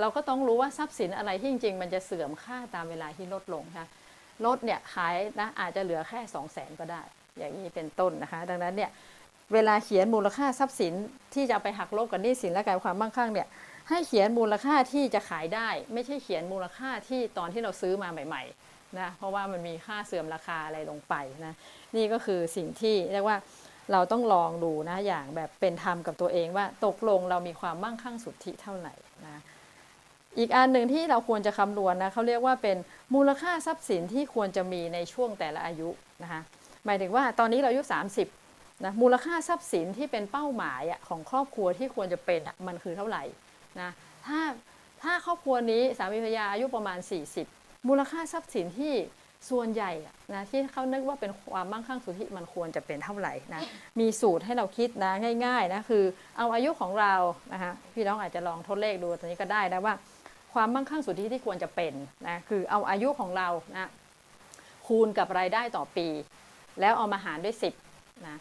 [0.00, 3.86] เราก็ต้องรู้ว่าทรัพย์สินอะไรที่จริง ๆ มันจะเสื่อมค่าตามเวลาที่ลดลงนะ
[4.46, 7.02] รถเนี่ยขายนะอาจจะเหลือแค่ 2 0 0แสนก็ได้
[7.38, 8.90] อย่างนี้เป็นต้นนะคะ ดังนั้นเนี่ย
[9.52, 10.92] เวลาเขียนมูลค่าทรัพย์สิน
[11.34, 13.48] ที่จะไปหักลบกับหนี้สินและการความมั่งคั่งเนี่ย
[13.88, 21.14] ให้เขียนมูลค่าที่จะขายได้ ไม่ใช่เขียนมูลค่าที่ตอนที่เราซื้อมาใหม่ ๆนะเพราะว่ามันมีค่าเสื่อมราคาอะไรลงไป
[21.46, 21.54] นะ
[21.96, 23.38] นี่ก็คือสิ่งที่เรียกว่า
[23.92, 28.94] เราต้องลองดูนะอย่างแบบเป็นธรรมกับตัวเองว่าตกลงเรามีความมั่งคั่งสุทธิเท่าไหร่
[29.26, 29.42] นะ
[30.38, 32.76] อีกอันหนึ่งที่เราควรจะคำนวณนะเขาเรียกว่าเป็น
[33.14, 35.88] มูลค่าทรัพย์สินที่ควรจะมีในช่วงแต่ละอายุ
[36.22, 36.40] นะคะ
[36.86, 37.82] หมายถึงว่าตอนนี้เราอายุ
[38.32, 43.22] 30นะมูลค่าทรัพย์สินที่เป็นเป้าหมายของครอบครัวที่ควรจะเป็นมันคือเท่าไหร่
[43.80, 43.90] นะ
[44.26, 44.40] ถ้า
[45.02, 46.98] ถ้าครอบครัวนี้สามีภรรยาอายุประมาณ
[47.42, 48.94] 40 มูลค่าทรัพย์สินที่
[49.50, 49.92] ส่วนใหญ่
[50.34, 53.62] นะที่เขานึกว่าเป็นความมั่งคั่งสุทธิมันควรจะเป็นเท่าไหร่นะ
[54.00, 55.12] มีสูตรให้เราคิดนะ
[55.44, 56.04] ง่ายๆนะคือ
[56.38, 57.14] เอาอายุของเรา
[57.52, 59.94] นะคะพี่น้องอาจจะลองทดเลขดูตรงนี้ก็ได้นะว่า
[60.54, 61.92] ความมั่งคั่งสุทธิที่ควรจะเป็น
[62.28, 63.90] นะคือเอาอายุของเรานะ
[64.86, 66.08] คูณกับรายได้ต่อปี
[66.80, 67.56] แล้วเอามาหารด้วย
[67.88, 68.36] 10นะ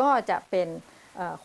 [0.00, 0.68] ก็จะเป็น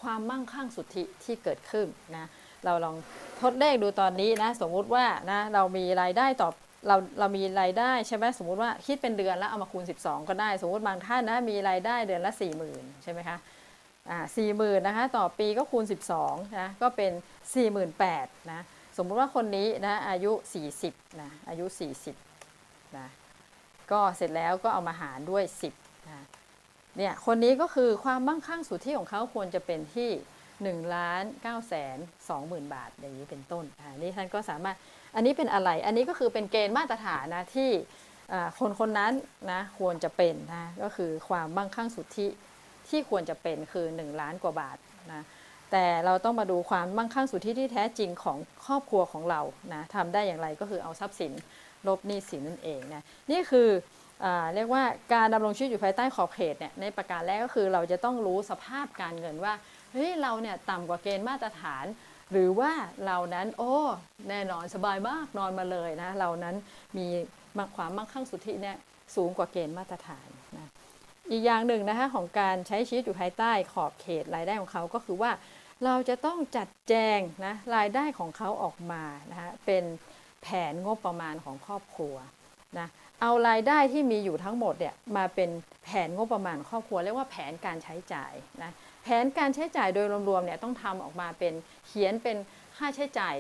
[0.02, 2.26] ความมั่งคั่งสุทธิที่เกิดขึ้นนะ
[2.66, 2.96] เราลอง
[3.42, 6.50] ทดเลขดูตอนนี้นะสมมุติว่านะเรามีรายได้ต่อ
[6.88, 13.38] เราเรามีรายได้ใช่ไหมสมมุติว่าคิดเป็นเดือนแล้วเอามาคูณ 12 ก็ได้ สมมติบางท่านนะมีรายได้เดือนละ 4 0,000 ใช่ไหมคะ
[14.10, 15.86] อ่าสี่หมื่นนะคะต่อปีก็คูณ
[16.22, 17.12] 12นะก็เป็น
[17.82, 18.62] 48,000นะ
[18.98, 20.32] สมมุติว่าคนนี้นะอายุ
[20.76, 21.66] 40นะอายุ
[22.32, 23.08] 40นะ
[23.92, 25.44] ก็เสร็จแล้วก็เอามาหารด้วย
[25.76, 26.26] 10นะ
[26.98, 30.10] เนี่ยคนนี้ก็คือความมั่งคั่งสุที่ของเขาควรจะเป็นที่
[30.54, 34.76] 1ล้าน9แสน2หมื่นบาทอย่างนี้เป็นต้นอ่านี่ท่านก็สามารถ
[35.16, 37.70] อันนี้เป็นอะไร อันนี้ก็คือเป็นเกณฑ์มาตรฐานนะที่
[38.60, 39.14] คนคนนั้น
[39.52, 42.28] นะควรจะเป็นนะก็คือความมั่งคั่งสุทธิ
[42.90, 44.78] ที่ควรจะเป็นคือ 1 ล้านกว่าบาท
[45.14, 45.24] นะ
[45.74, 49.42] แต่เราต้องมาดูความมั่งคั่งสุทธิที่แท้จริงของครอบครัวของเรา
[49.74, 51.32] นะทำได้อย่างไรก็คือเอาทรัพย์สิน
[51.88, 53.70] ลบหนี้สินนั่นเองนะนี่คือ
[54.24, 54.84] อเรียกว่า
[55.14, 59.54] การดำรงชีวิตอยู่ภายใต้ขอบเขตเนี่ยในประการแรกก็คือเราจะต้องรู้สภาพการเงินว่า
[59.94, 61.86] เฮ้ยเราเนี่ยต่ำกว่าเกณฑ์มาตรฐาน
[62.32, 62.72] หรือว่า
[63.06, 63.74] เรานั้นโอ้
[64.30, 66.56] แน่นอนสบายมากนอนมาเลยนะเรานั้น
[66.98, 67.08] มี
[67.76, 68.76] ความมั่งคั่งสุทธิเนี่ย
[69.16, 70.70] สูงกว่าเกณฑ์มาตรฐานนะ
[71.32, 75.32] อีกอย่างหนึ่งนะคะของการใช้ชีวิตอยู่ภายใต้ขอบเขตรายได้ของเขาก็คือว่า
[75.86, 79.84] เราจะต้องจัดแจงนะรายได้ของเขาออกมานะคะเป็น
[80.44, 82.16] แผนงบประมาณของครอบครัว
[82.80, 82.88] นะ
[83.22, 85.50] เอารายได้ที่มีอยู่ทั้งหมดเนี่ยมาเป็น
[85.84, 88.34] แผนงบประมาณครอบครัวเรียกว่าแผนการใช้จ่าย
[88.64, 88.72] นะ
[89.04, 91.54] แผนการใช้จ่ายโดยรวมๆเนี่ยต้องทำออกมาเป็น
[91.88, 92.38] เขียนเป็น
[92.78, 93.36] ค่าใช้จ่าย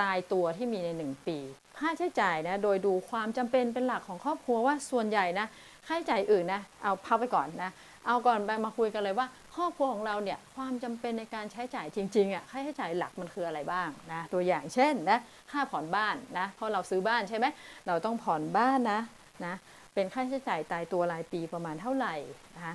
[0.00, 1.38] ตายตัวที่มีใน 1 ปี
[1.80, 5.46] ค่าใช้จ่ายนะโดยดูความจำเป็นเป็นหลักของครอบครัวว่าส่วนใหญ่นะ
[5.86, 7.70] ค่าใช้จ่ายอื่นนะเอาพับไปก่อนนะ
[8.06, 15.18] เอาก่อนไปมาคุยกันเลยว่า ครอบครัวของเราเนี่ยความจำเป็นในการใช้จ่ายจริงๆอะค่าใช้จ่ายหลักมันคืออะไรบ้างนะตัวอย่างเช่นนะ
[15.52, 17.46] ค่าผ่อนบ้านนะเพราะเราซื้อบ้านใช่ไหม
[17.86, 19.00] เราต้องผ่อนบ้านนะ
[19.46, 19.54] นะ
[19.94, 22.14] เป็นค่าใช้จ่ายตายตัวรายปีประมาณเท่าไหร่
[22.56, 22.74] นะคะ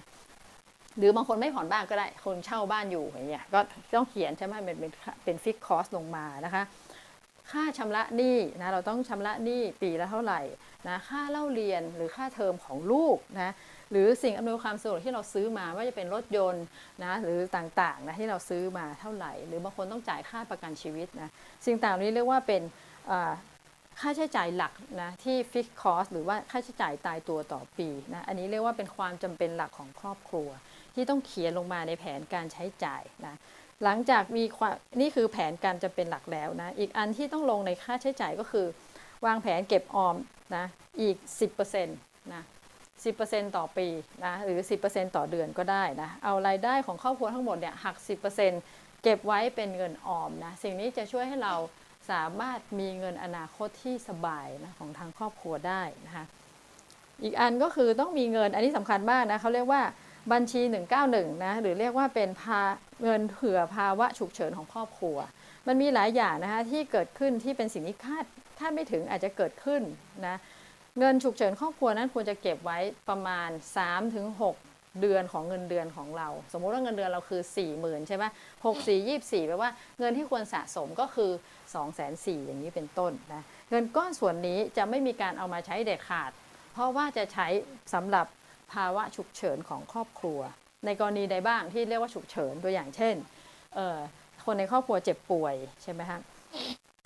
[0.98, 3.60] หรือบางคนไม่ผ่อนบ้านก็ได้ คนเช่าบ้านอยู่อย่างเงี้ยก็
[3.96, 4.91] ต้องเขียนใช่ไหมเป็นเป็น
[5.24, 6.63] เป็นฟิกคอสลงมานะคะ
[7.52, 10.41] ค่าชำระหนี้นะเราต้องชำระหนี้ปีละเท่าไหร่
[10.88, 13.54] นะค่าเล่าเรียนหรือค่าเทอมของลูกนะ
[13.91, 16.65] หรือสิ่งอำนวยความสะดวกที่เราซื้อมาว่าจะเป็นรถยนต์
[17.04, 21.30] นะหรือต่างๆนะที่เราซื้อมาเท่าไหร่ หรือบางคนต้องจ่ายค่าประกันชีวิตนะ
[21.65, 22.62] สิ่งต่างนี้เรียกว่าเป็น
[23.99, 30.49] ค่าใช้จ่ายหลักนะที่ฟิกคอสหรือว่าค่าใช้จ่ายตายตัวต่อปีนะอันนี้เรียกว่าเป็นความจำเป็นหลักของครอบครัว
[30.95, 33.36] ที่ต้องเขียนลงมาในแผนการใช้จ่ายนะ
[33.84, 38.65] หลังจากมีความนี่คือแผนการจะเป็นหลักแล้วนะอีกอันที่ต้องลงในค่าใช้จ่ายก็คือ
[39.25, 40.15] วางแผนเก็บออม
[40.56, 40.65] นะ
[41.01, 41.17] อีก
[41.56, 42.43] 10%นะ
[43.06, 43.88] 10%ต่อปี
[44.26, 47.96] นะหรือ 10%ต่อเดือนก็ได้นะเอารายได้ของครอบครัวทั้งหมดเนี่ยหัก
[48.50, 51.56] 10%เก็บไว้เป็นเงินออมนะสิ่งนี้จะช่วยให้เรา
[52.12, 56.26] สามารถมีเงินอนาคตที่สบายนะของทางครอบครัวได้นะคะ
[57.24, 59.82] อีกอันก็คือต้องมีเงินอันนี้สำคัญมากนะเขาเรียกว่า
[60.34, 60.62] บัญชี
[61.02, 62.62] 191นะหรือเรียกว่าเป็นพา
[63.04, 65.18] เงินเผื่อภาวะฉุกเฉินของครอบครัว
[65.68, 68.26] มันมีหลายอย่างนะคะที่เกิดขึ้นที่เป็นสิ่งที่คาด
[68.60, 69.82] คาดไม่ถึงอาจจะเกิดขึ้น
[70.28, 70.36] นะ
[70.99, 73.49] เงินฉุกเฉินครอบครัวนั้นควรจะเก็บไว้ประมาณ
[74.25, 78.23] 3-6 เดือนของเงินเดือนของเรา สมมุติว่าเงินเดือนเราคือ 4 0,000 ใช่ไหม
[78.65, 81.32] หกสี่ยี่สี่แปลว่าเงินที่ควรสะสมก็คือ
[81.73, 86.32] 2 4 0 0 0อย่างนี้เป็นต้นนะเงินก้อนส่วนนี้จะไม่มีการเอามาใช้เด็ดขาด
[86.73, 87.47] เพราะว่าจะใช้
[87.93, 88.25] สำหรับ
[88.73, 90.39] ภาวะฉุกเฉินของครอบครัว
[90.86, 93.15] ในกรณีใดบ้างที่เรียกว่าฉุกเฉินตัวอย่างเช่น
[94.45, 96.19] คนในครอบครัวเจ็บป่วยใช่ไหมคะ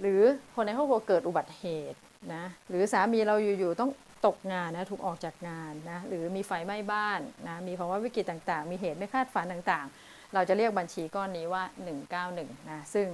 [0.02, 0.22] หรือ
[0.56, 2.00] คนในครอบครัวเกิดอุบัติเหตุ
[2.34, 3.92] นะหรือสามีเราอยู่ๆต้อง
[4.28, 11.64] ตกงานนะถูกออกจากงานนะหรือมีไฟไหม้บ้านนะมีภาวะวิกฤตต่างๆ มีเหตุไม่คาดฝันต่างๆ เราจะเรียกบัญชีก้อนนี้ว่า
[12.16, 13.08] 191นะซึ่ง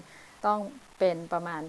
[0.46, 0.60] ต้อง
[1.00, 1.62] เป็นประมาณ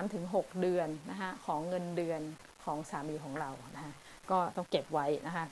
[0.00, 2.20] 3-6 เดือนนะคะของเงินเดือน
[2.64, 3.92] ของสามีของเรานะคะ
[4.30, 5.44] ก็ต้องเก็บไว้นะคะ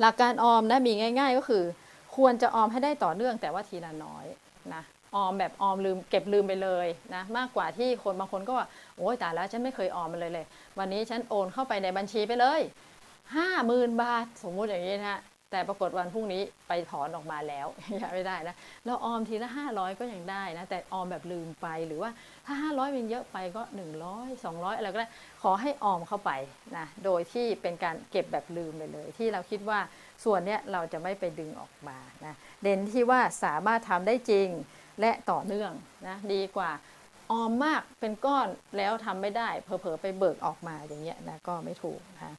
[0.00, 1.64] หลักการออมนะมีง่าย ๆ ก็คือ
[2.16, 4.26] ควรจะออมให้ได้ต่อเนื่องแต่ว่าทีละน้อย
[4.74, 4.82] นะ
[5.14, 10.46] ออมแบบออมลืมเก็บลืมไปเลยนะมากกว่าที่คนบางคนก็ว่าโอ้ยตายแล้วฉันไม่เคยออมมันเลยเลย
[10.78, 12.60] วันนี้ฉันโอนเข้าไปในบัญชีไปเลย
[13.36, 15.20] ห้าหมื่นบาทสมมุติอย่างนี้นะฮะ
[15.54, 22.10] แต่ปรากฏวันพรุ่งนี้ไปถอนออกมาแล้วอยังไม่ได้นะเราออมทีละ 500 ก็ยังได้นะแต่ออมแบบลืมไปหรือว่า
[22.46, 23.62] ถ้า 500มันเยอะไปก็
[24.04, 25.08] 100 200 อะไรก็ได้
[25.42, 26.30] ขอให้ออมเข้าไป
[26.76, 29.78] นะโดยที่เป็นการเก็บแบบลืมไปเลย ที่เราคิดว่า
[30.24, 34.48] ส่วนเนี้ยเราจะไม่ไปดึงออกมานะเด่นที่ว่าสามารถทำได้จริง
[35.00, 35.72] และต่อเนื่อง
[36.06, 36.70] นะดีกว่า
[37.30, 42.36] ออมมากเป็นก้อนแล้วทำไม่ได้เผลอๆไปเบิกออกมาอย่างเงี้ยนะก็ไม่ถูกนะ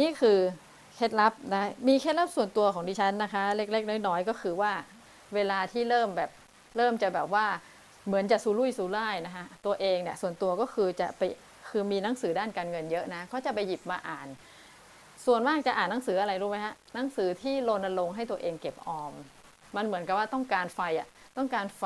[0.00, 0.38] นี่คือ
[0.96, 4.72] เคล็ดลับนะมีเคล็ดลับส่วนตัวของดิฉันนะคะ เล็ก ๆ น้อยๆก็คือว่า
[5.34, 6.30] เวลาที่เริ่มแบบ
[6.76, 7.46] เริ่มจะแบบว่า
[8.06, 11.22] เหมือนจะสูรุ่ยสูร่ายนะคะตัวเองเนี่ยส่วนตัวก็คือจะไป
[11.68, 14.28] คือมีหนังสือด้านการเงินเยอะนะก็จะไปหยิบมาอ่าน
[15.26, 19.12] ส่วนมากจะอ่านหนังสืออะไรรู้ไหมฮะหนังสือที่รณรงค์ให้ตัวเองเก็บออม
[19.76, 21.84] มันเหมือนกับว่าต้องการไฟอะ ต้องการไฟ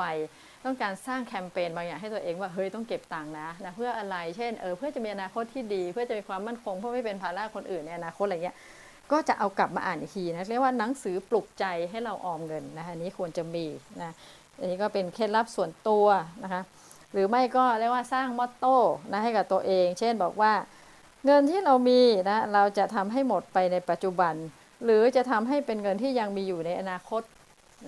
[0.65, 8.55] ต้องการสร้างแคมเปญบางอย่างให้ตัวเองว่าเฮ้ยต้องเก็บตังค์นะนะเพื่ออะไรเช่นเออเพื่อจะมีอนาคตที่ดี เพื่อจะมีความมั่นคงเพื่อไม่เป็นภาระคนอื่นในอนาคตอะไรเงี้ย
[9.11, 13.65] ก็จะเอากลับมาอ่านอีกทีนะเรียกว่าหนังสือปลุกใจให้เราออมเงินนะคะนี้ควรจะมี
[14.01, 14.11] นะ
[14.59, 16.05] อันนี้ก็เป็นเคล็ดลับส่วนตัว
[16.43, 16.61] นะคะ
[17.13, 18.77] หรือไม่ก็เรียกว่าสร้างมอตโต้
[19.11, 20.53] นะให้กับตัวเอง เช่นบอกว่า
[21.25, 24.33] เงินที่เรามีนะเราจะทำให้หมดไปในปัจจุบัน
[24.83, 27.21] หรือจะทำให้เป็นเงินที่ยังมีอยู่ในอนาคต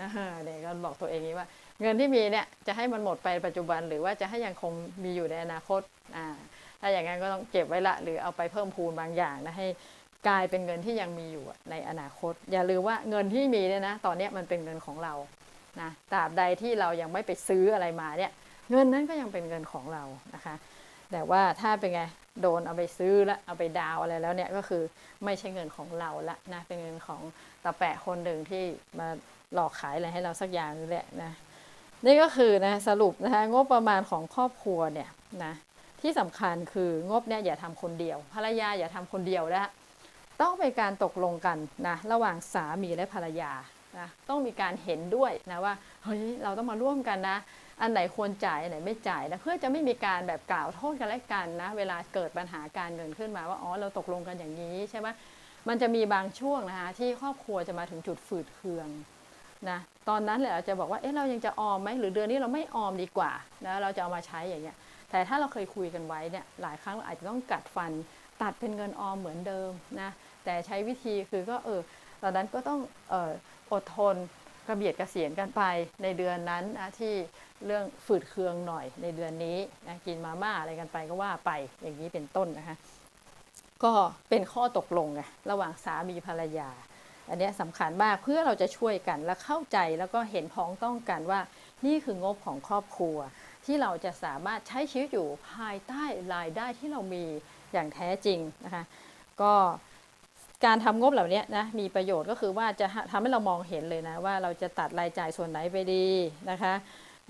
[0.01, 1.47] นะฮะเนี่ยก็บอกตัวเองนี้ว่า
[1.81, 4.73] เงินที่มีเนี่ยจะให้มันหมดไปปัจจุบัน หรือว่าจะให้ยังคง
[5.03, 5.81] มีอยู่ในอนาคต
[6.15, 6.27] อ่า
[6.81, 9.67] ถ้าอย่างนั้นก็ต้องเก็บไว้ละ หรือเอาไปเพิ่มพูนบางอย่างนะให้
[10.27, 15.13] กลายเป็นเงินที่ยังมีอยู่ในอนาคต อย่าลืมว่าเงินที่มีเนี่ยนะตอนนี้มันเป็นเงินของเรา
[15.81, 18.31] นะตราบใดที่เรายังไม่ไปซื้ออะไรมาเนี่ย
[18.71, 20.03] เงินนั้นก็ยังเป็นเงินของเรา
[20.35, 20.55] นะคะ
[21.11, 22.01] แต่ว่าถ้าเป็นไง
[22.41, 24.83] โดนเอาไปซื้อล้วเอาไปดาวอะไรแล้วเนี่ยก็คือ
[25.25, 27.21] ไม่ใช่เงินของเราละนะเป็นเงินของ
[27.63, 28.63] ตาแปะคนหนึ่งที่
[28.99, 29.07] มา
[29.53, 31.31] หลอกขายอะไรให้เราสักอย่างนี่แหละนะ
[32.05, 35.09] นี่ก็คือนะสรุปนะคะงบประมาณของครอบครัวเนี่ย
[35.43, 35.53] นะ
[36.01, 39.69] ที่สำคัญคืองบเนี่ยอย่าทำคนเดียว ภรรยาอย่าทำคนเดียวนะ
[40.41, 41.57] ต้องเป็นการตกลงกัน
[41.87, 43.51] นะระหว่างสามีและภรรยา
[43.99, 47.37] นะต้องมีการเห็นด้วยนะว่าเฮ้ยเราต้องมาร่วมกันนะ
[47.81, 55.07] อันไหนควรจ่ายอันไหนไม่จ่ายนะเพื่อจะไม่มีการแบบกล่าวโทษกันและกันนะเวลาเกิดปัญหาการเงินขึ้นมาว่าอ๋อเราตกลงกันอย่างนี้ใช่ไหม
[55.67, 58.87] มันจะมีบางช่วงนะคะที่ครอบครัวจะมาถึงจุดฝืดเคือง
[59.69, 63.31] นะตอนนั้นแหละเราจะบอกว่าเอ๊ะเรายังจะออมไหมหรือเดือนนี้เราไม่ออมดีกว่า
[63.65, 64.77] นะเราจะเอามาใช้อย่างเงี้ย
[65.11, 67.91] แต่ถ้าเราเคยคุยกันไว้เนี่ยหลายครั้งเราอาจจะต้องกัดฟัน
[68.41, 70.09] ตัดเป็นเงินออมเหมือนเดิมนะ
[70.43, 71.81] แต่ใช้วิธีคือก็เออ
[72.23, 73.31] ตอนนั้นก็ต้องเออ
[73.71, 74.15] อดทน
[74.67, 75.61] กระเบียดกระเสียนกันไป
[76.03, 77.13] ในเดือนนั้นนะที่
[77.65, 82.77] เรื่องฝืดเคืองหน่อยในเดือนนี้นะกินมาม่าอะไรกันไปก็ว่าไปอย่างนี้เป็นต้นนะคะ
[83.83, 83.91] ก็
[84.29, 86.69] เป็นข้อตกลงไงระหว่างสามีภรรยา
[87.29, 91.39] อันนี้สำคัญมากเพื่อเราจะช่วยกันและเข้าใจแล้วก็เห็นพ้องต้องกันว่า
[91.85, 93.17] นี่คืองบของครอบครัว
[93.65, 96.03] ที่เราจะสามารถใช้ชีวิตอยู่ภายใต้
[96.35, 97.25] รายได้ที่เรามี
[97.73, 98.83] อย่างแท้จริงนะคะ
[99.41, 99.53] ก็
[100.65, 106.07] การทำงบเหล่านี้นะมีประโยชน์ก็คือว่าจะทำให้เรามองเห็นเลยนะว่าเราจะตัดรายจ่ายส่วนไหนไปดี
[106.49, 106.73] นะคะ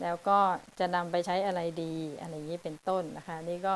[0.01, 0.38] แล้วก็
[0.79, 3.73] จะนำไปใช้อะไรดีอะไรอย่างนี้เป็นต้นนะคะ นี่ก็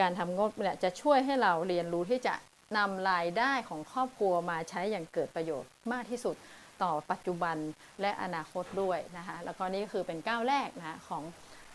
[0.00, 2.34] การทำงบเนี่ยจะช่วยให้เราเรียนรู้ที่จะ
[2.76, 6.36] นำรายได้ของครอบครัวมาใช้อย่างเกิดประโยชน์มากที่สุด
[6.82, 7.56] ต่อปัจจุบัน
[8.00, 11.22] และอนาคตด้วยนะคะแล้วก็นี่ก็คือเป็นก้าวแรกนะของ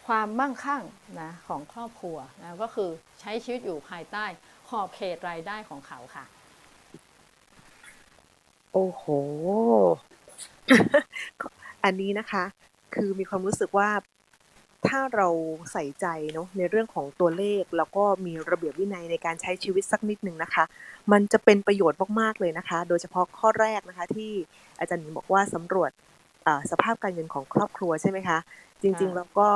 [0.07, 0.83] ความมั่งคั่ง
[1.21, 2.89] นะของครอบครัวนะก็คือ
[3.21, 4.25] ใช้ชีวิตอยู่ภายใต้
[4.69, 6.25] ขอบเขตรายได้ของเขาค่ะ
[8.73, 9.03] โอ้โห
[11.83, 12.43] อันนี้นะคะ
[12.95, 13.89] คือมีความรู้สึกว่า
[14.87, 15.27] ถ้าเรา
[15.71, 20.63] ใส่ใจเนาะในเรื่องของตัวเลข แล้วก็มีระเบียบวินัยในการใช้ชีวิตสักนิดหนึ่งนะคะ
[21.11, 24.31] มันจะเป็นประโยชน์มากๆเลยนะคะ โดยเฉพาะข้อแรกนะคะที่
[24.79, 25.91] อาจารย์หนิงบอกว่าสำรวจ
[26.47, 28.37] อ่าสภาพการเงินของครอบครัวใช่ไหมคะ
[28.81, 29.49] จริงๆค่ะแล้วก็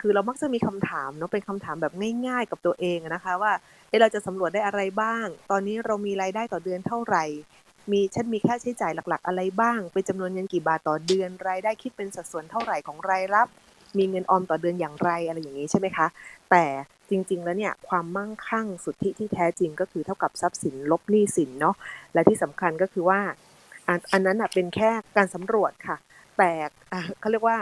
[0.00, 1.92] คือเรามักจะมีคำถามเนาะเป็นคำถามแบบ
[2.26, 3.52] ง่าย ๆ กับตัวเองอะนะคะ ว่า
[3.88, 7.24] เอะเราจะสำรวจได้อะไรบ้าง ตอนนี้เรามีรายได้ต่อเดือนเท่าไหร่
[7.92, 13.46] มีฉันมีค่าใช้จ่ายหลักๆ อะไรบ้าง เป็นจำนวนเงินกี่บาทต่อเดือน รายได้คิดเป็นสัดส่วนเท่าไหร่ของรายรับ
[13.98, 16.06] มีเงินออมต่อเดือนอย่างไรอะไรอย่างนี้ใช่ไหมคะ
[16.50, 16.64] แต่
[17.10, 21.74] จริง ๆ แล้วเนี่ยความมั่งคั่งสุทธิที่แท้จริงก็คือเท่ากับทรัพย์สินลบหนี้สินเนาะ
[22.14, 23.20] และที่สำคัญก็คือว่า
[24.12, 25.96] อันนั้นเป็นแค่การสำรวจค่ะ
[26.38, 26.50] แต่
[27.20, 27.58] เขาเรียกว่า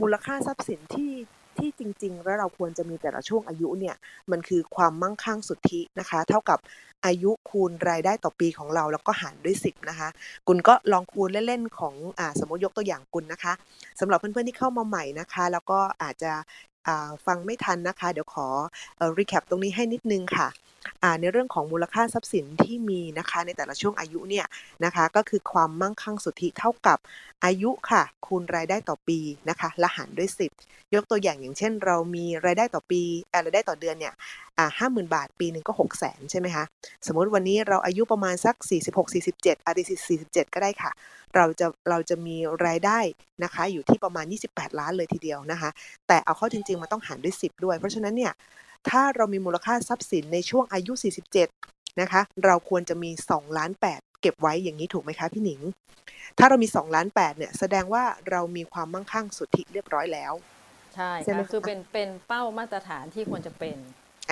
[0.00, 1.10] มูลค่าทรัพย์สินที่
[1.58, 3.96] ที่จริง ๆ แล้วเราควรจะมีแต่ละช่วงอายุเนี่ย
[4.30, 6.58] มันคือความมั่งคั่งสุทธินะคะ เท่ากับ
[7.06, 10.08] อายุคูณรายได้ต่อปีของเรา แล้วก็หารด้วย 10 นะคะ
[10.48, 13.52] คุณก็ลองคูณเล่นๆของอสมมติยกตัวอย่างคุณนะคะ
[14.00, 16.32] สำหรับเพื่อนๆที่เข้ามาใหม่นะคะ แล้วก็อาจจะ
[17.26, 18.46] ฟังไม่ทันนะคะ เดี๋ยวขอ
[19.18, 20.48] รีแคปตรงนี้ให้นิดนึงค่ะ
[21.20, 24.46] ในเรื่องของมูลค่าทรัพย์สินที่มีนะคะในแต่ละช่วงอายุเนี่ย
[24.84, 26.98] นะคะก็คือความมั่งคั่งสุทธิเท่ากับ
[27.44, 29.18] อายุค่ะ คูณรายได้ต่อปี
[29.48, 30.30] นะคะละหารด้วย
[30.62, 33.00] 10 ยกตัวอย่างอย่างเช่น เรามีรายได้ต่อปี
[33.32, 34.14] อ่อรายได้ต่อเดือนเนี่ย
[34.78, 36.64] ห้าหมื่นบาทปีหนึ่งก็หกแสนใช่ไหมคะ
[37.06, 38.54] สมมติวันนี้เราอายุประมาณสัก
[38.86, 39.84] 46 47อาจจะ
[40.24, 40.90] 47 ก็ได้ค่ะ
[41.36, 42.98] เราจะเราจะมีรายได้
[43.44, 45.70] นะคะอยู่ที่ประมาณ 28 ล้านเลยทีเดียวนะคะ
[46.08, 48.32] แต่เอาเข้าจริง ๆ มันต้องหารด้วย 10 ด้วย เพราะฉะนั้นเนี่ย
[48.90, 50.92] ถ้าเรามีมูลค่าทรัพย์สินในช่วงอายุ
[51.46, 55.60] 47 นะคะ เราควรจะมี2ล้าน8เก็บไว้อย่างนี้ถูกไหมคะพี่หนิง
[56.38, 60.32] ถ้าเรามี2ล้าน8เนี่ยแสดงว่าเรามีความมั่งคั่งสุทธิเรียบร้อยแล้ว
[60.94, 63.76] ใช่ใช่ไหมค่ะคือคะเป็นเป็นเป้ามาตรฐานที่ควรจะเป็น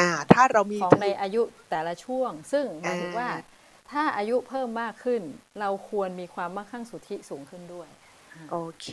[0.00, 3.40] อ่าถ้าเรามีของในอายุแต่ละช่วง ซึ่งหมายถึงว่าอ่า
[3.92, 5.22] ถ้าอายุเพิ่มมากขึ้น
[5.60, 7.88] เราควรมีความมั่งคั่งสุทธิสูงขึ้นด้วย
[8.50, 8.88] โอเค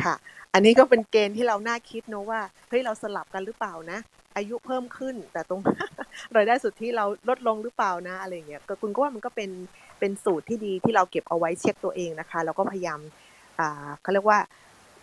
[0.00, 0.14] ค่ะ
[0.54, 3.98] อันนี้ก็เป็นเกณฑ์ที่เราน่าคิดเนอะว่าเฮ้ยเราสลับกันหรือเปล่านะ
[4.36, 5.60] อายุเพิ่มขึ้น แต่ตรง
[6.36, 9.50] รายได้สุดที่เราลดลงหรือเปล่านะอะไรเงี้ยก็คุณก็ว่ามันก็เป็น
[9.98, 13.00] เป็นสูตรที่ดีที่เราเก็บเอาไว้เช็คตัวเองนะคะ แล้วก็พยายาม
[13.58, 14.38] อ่าเขาเรียกว่า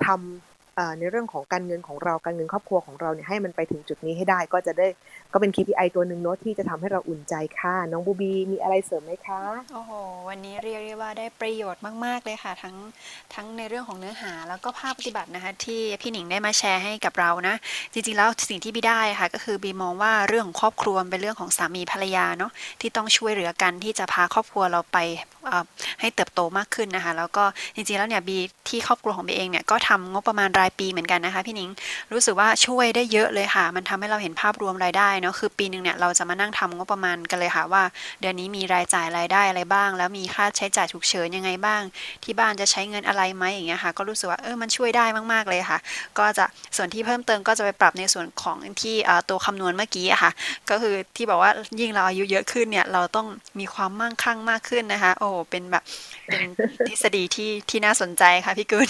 [0.06, 0.57] ทำอ่า
[1.00, 4.88] ในเรื่องของการเงินของเราการเงินครอบครัวของเราเนี่ยให้มันไปถึงจุดนี้ให้ได้ก็จะได้
[5.34, 9.42] ก็เป็น KPI ตัวหนึ่งเนอะที่จะทำให้เราอุ่นใจค่ะ น้องบูบีมีอะไรเสริมไหมคะ
[9.74, 9.92] โอ้โห
[10.30, 12.76] วันนี้เรียกได้ว่าได้ประโยชน์มาก ๆ เลยค่ะ ทั้ง
[13.34, 17.56] ทั้งในเรื่องของเนื้อหาแล้วก็ภาคปฏิบัตินะคะที่พี่หนิงได้มาแชร์ให้กับเรานะ
[17.94, 24.98] จริงๆแล้วสิ่งที่บีได้ค่ะ ก็คือบีมองว่าเรื่องของครอบครัวเป็นเรื่องของสามีภรรยาเนาะที่ต้องช่วยเหลือกันที่จะพาครอบครัวเราไป
[26.00, 27.44] ให้เติบโตมากขึ้นนะคะ แล้วก็
[27.76, 28.38] จริงๆแล้วเนี่ยบี
[28.70, 31.70] ที่ครอบครัวของบีเองเนี่ยก็ทำงบประมาณรายปีเหมือนกันนะคะพี่หนิง
[32.12, 37.84] รู้สึกว่าช่วยได้เยอะเลยค่ะ มันทำให้เราเห็นภาพรวมรายได้เนาะคือปีหนึ่งเนี่ยเราจะมานั่งทำงบประมาณกันเลยค่ะว่า
[38.22, 41.82] เดือนนี้มีรายจ่ายรายได้อะไรบ้าง แล้วมีค่าใช้จ่ายฉุกเฉินยังไงบ้าง
[42.24, 45.80] ที่บ้านจะใช้เงินอะไรไหมอย่างเงี้ยค่ะ ก็รู้สึกว่าเออมันช่วยได้มากๆเลยค่ะ
[46.20, 46.46] ก็จะ
[46.78, 50.32] ส่วนที่เพิ่มเติมก็จะไปปรับในส่วนของที่เอ่อตัวคำนวณเมื่อกี้อะค่ะ
[50.70, 53.28] ก็คือที่บอกว่ายิ่งเราอายุเยอะขึ้นเนี่ยเราต้อง
[53.60, 55.84] มีความมั่งคั่งมากขึ้นนะคะ โอ้โหเป็นแบบ
[56.30, 56.42] เป็น
[56.88, 58.90] ทฤษฎีที่ที่น่าสนใจค่ะพี่กุล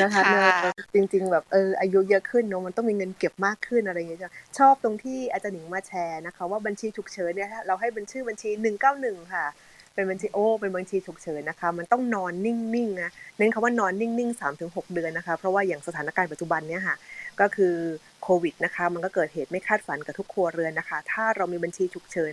[0.00, 0.50] นะคะค่ะเนอะ
[0.94, 4.22] จริง ๆ แบบเอออายุเยอะขึ้นเนอะมันต้องมีเงินเก็บมากขึ้นอะไรอย่างเงี้ย
[4.58, 8.50] ชอบตรงที่อาจารย์หนิงมาแชร์นะคะ ว่าบัญชีฉุกเฉินเนี่ยเราให้บัญชีบัญชี
[8.90, 9.46] 191 ค่ะ
[9.94, 16.96] เป็นบัญชีโอ้เป็นบัญชีฉุกเฉินนะคะ มันต้องนอนนิ่งๆนะเน้นคำว่านอนนิ่งๆ3-6 เดือนนะคะ เพราะว่าอย่างสถานการณ์ปัจจุบันเนี่ยค่ะ
[17.40, 17.74] ก็คือ
[18.22, 22.32] โควิดนะคะมันก็เกิดเหตุไม่คาดฝันกับทุกครัวเรือนนะคะ ถ้าเรามีบัญชีฉุกเฉิน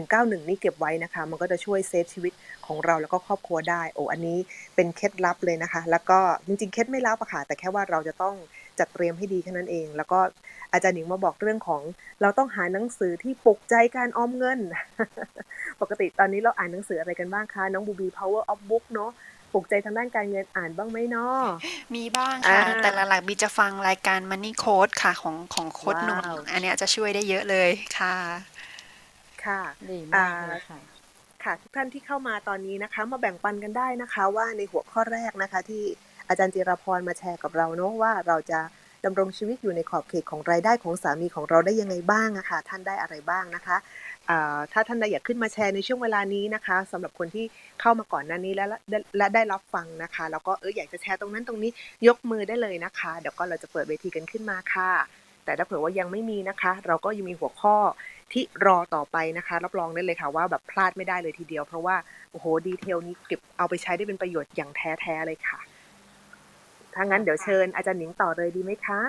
[0.00, 2.32] 191 นี่เก็บไว้นะคะ มันก็จะช่วยเซฟชีวิต
[2.66, 4.38] ของเราแล้วก็ครอบครัวได้ โอ้อันนี้
[4.74, 8.34] เป็นเคล็ดลับเลยนะคะ แล้วก็จริงๆ เคล็ดไม่ลับอะค่ะแต่แค่ว่าเราจะต้อง
[8.78, 10.18] จัดเตรียมให้ดีแค่นั้นเอง แล้วก็
[10.72, 11.82] อาจารย์หนิงมาบอกเรื่องของ
[12.22, 14.60] เราต้องหาหนังสือที่ปลุกใจการออมเงิน
[15.80, 19.10] ปกติตอนนี้เราอ่านหนังสืออะไรกันบ้างคะน้องบูบี power of book เนาะ
[19.52, 21.40] ปลุกใจทางด้านการเงินอ่านบ้างไหมเนาะ
[21.94, 28.16] มีบ้างค่ะอ่าแต่หลักๆบีจะฟังรายการ Money Code ค่ะของของโค้ดหนุ่มว้าวอันเนี้ยจะช่วยได้เยอะเลยค่ะ
[29.44, 30.78] ค่ะดีอ่ามากเลยค่ะ
[31.44, 35.84] ค่ะทุกท่านที่เข้ามาตอนนี้นะคะ มาแบ่งปันกันได้นะคะ ว่าในหัวข้อแรกนะคะ ที่
[36.28, 38.60] อาจารย์จิราพรมาแชร์กับเราเนาะว่าเราจะ
[39.04, 44.07] ดำรงชีวิตอยู่ในขอบเขตของรายได้ของสามีของเราได้ยังไงบ้างอะคะ่ะท่านได้อะไรบ้างนะคะอ่า
[44.72, 47.44] ถ้าท่านใดอยากขึ้นมาแชร์ในช่วงเวลานี้นะคะสำหรับคนที่
[47.80, 51.70] เข้ามาก่อนหน้านี้และและและได้รับฟังนะคะ แล้วก็เอออยากจะแชร์ตรงนั้นตรงนี้
[52.08, 54.92] ยกมือได้เลยนะคะ เดี๋ยวก็เราจะเปิดเวทีกันขึ้นมาค่ะ
[55.44, 57.76] แต่ถ้าเผื่อว่ายังไม่มีนะคะ เราก็ยังมีหัวข้อ
[58.32, 61.96] ที่รอต่อไปนะคะ รับรองได้เลยค่ะว่าแบบพลาดไม่ได้เลยทีเดียว เพราะว่า
[62.32, 65.60] โอ้โหดีเทลนี้เก็บเอาไปใช้ได้เป็นประโยชน์อย่างแท้ๆเลยค่ะ
[66.94, 69.00] ถ้างั้นเดี๋ยวเชิญอาจารย์หนิงต่อเลยดีไหมคะ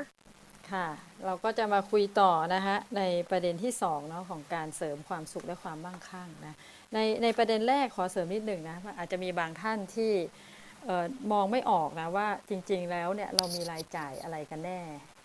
[0.72, 0.88] ค่ะ
[1.26, 6.56] เราก็จะมาคุยต่อนะคะในประเด็นที่2เนาะของการเสริมความสุขและความมั่งคั่งนะ
[6.94, 10.12] ในในประเด็นแรกขอเสริมนิดหนึ่งนะอาจจะมีบางท่านที่
[11.32, 14.80] มองไม่ออกนะว่าจริงๆแล้วเนี่ยเรามีรายจ่ายอะไรกันแน่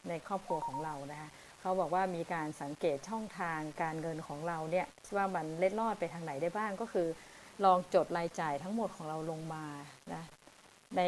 [0.09, 1.28] ในครอบครัวของเรานะคะ
[1.61, 7.09] เขาบอกว่ามีการสังเกตช่องทางการเงินของเราเนี่ยว่ามันเล็ดลอดไปทางไหนได้บ้างก็คือ
[7.64, 9.66] ลองจดรายจ่ายทั้งหมดของเราลงมา
[10.12, 10.22] นะ
[10.96, 11.00] ใน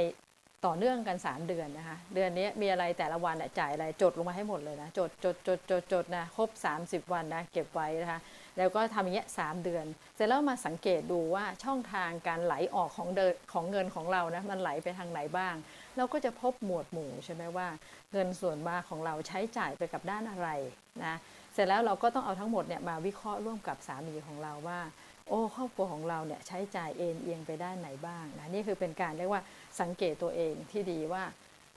[0.65, 6.51] ต่อเนื่องกัน 3 เดือนนะคะ เดือนนี้มีอะไรแต่ละวันจ่ายอะไรจดลงมาให้หมดเลยนะ จดจดจดจดจดนะครบ
[7.07, 8.21] 30 วันนะเก็บไว้นะคะ
[8.59, 15.55] แล้วก็ทำอย่างเงี้ยสเดือน เสร็จแล้วมาสังเกตดูว่าช่องทางการไหลออกของเดินของเงินของเรานะมันไหลไปทางไหนบ้าง
[15.97, 17.69] เราก็จะพบหมวดหมู่ใช่ไหมว่า
[18.13, 20.49] เงินส่วนมากของเราใช้จ่ายไปกับด้านอะไร
[21.05, 21.15] นะ
[21.55, 24.81] เสร็จแล้วเราก็ต้องเอาทั้งหมดเนี่ยมาวิเคราะห์ร่วมกับสามีของเราว่า
[25.29, 29.43] โอ้ครอบครัวของเราเนี่ยใช้จ่ายเอ็นเอียงไปด้านไหนบ้างนะนี่คือเป็นการเรียกว่า
[29.81, 31.25] สังเกตตัวเองที่ดีว่า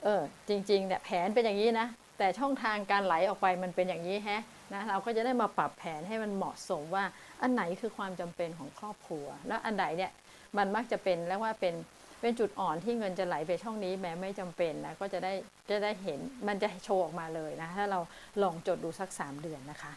[0.04, 4.42] เออ จริงๆเนี่ยแผนเป็นอย่างนี้นะ แต่ช่องทางการไหลออกไปมันเป็นอย่างนี้แฮะ
[4.74, 7.04] นะเราก็จะได้มาปรับแผนให้มันเหมาะสมว่า
[7.42, 10.12] อันไหนคือความจำเป็นของครอบครัว แล้วอันไหนเนี่ย
[10.56, 11.74] มันมักจะเป็นแล้วว่าเป็น
[12.20, 15.32] เป็นจุดอ่อนที่เงินจะไหลไปช่องนี้แม้ไม่จำเป็นนะก็จะได้
[15.70, 18.00] จะได้เห็นมันจะโชว์ออกมาเลยนะถ้าเรา
[18.42, 19.92] ลองจดดูสัก 3 เดือนนะคะ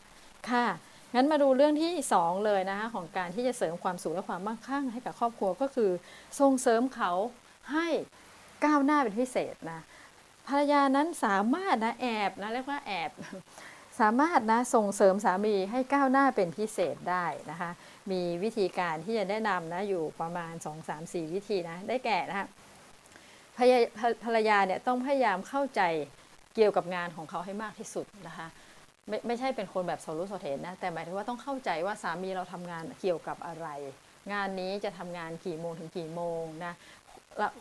[0.50, 0.66] ค่ะ
[1.16, 5.92] งั้นมาดูเรื่องที่ 2 เลยนะคะของการที่จะเสริมความสุขและความมั่งคั่งให้กับครอบครัวก็คือ
[6.40, 7.12] ส่งเสริมเขา
[7.72, 7.88] ให้
[8.66, 9.82] ก้าวหน้าเป็นพิเศษนะ
[10.48, 13.12] ภรรยานั้นสามารถนะแอบนะเรียกว่าแอบ
[14.00, 17.72] สามารถนะส่งเสริมสามีให้ก้าวหน้าเป็นพิเศษได้นะคะ
[18.12, 22.48] มีวิธีการที่จะแนะนำนะอยู่ประมาณ 2 3 4 วิธีนะได้แก่นะคะ
[24.24, 25.82] ภรรยาเนี่ยต้องพยายามเข้าใจ
[26.56, 28.48] เกี่ยวกับงานของเขาให้มากที่สุดนะคะ
[29.08, 33.68] ไม่ไม่ใช่เป็นคนแบบสรู้สเห็นนะแต่หมายถึงว่าต้องเข้าใจว่าสามีเราทำงานเกี่ยวกับอะไร
[34.34, 36.74] งานนี้จะทำงานกี่โมงถึงกี่โมงนะ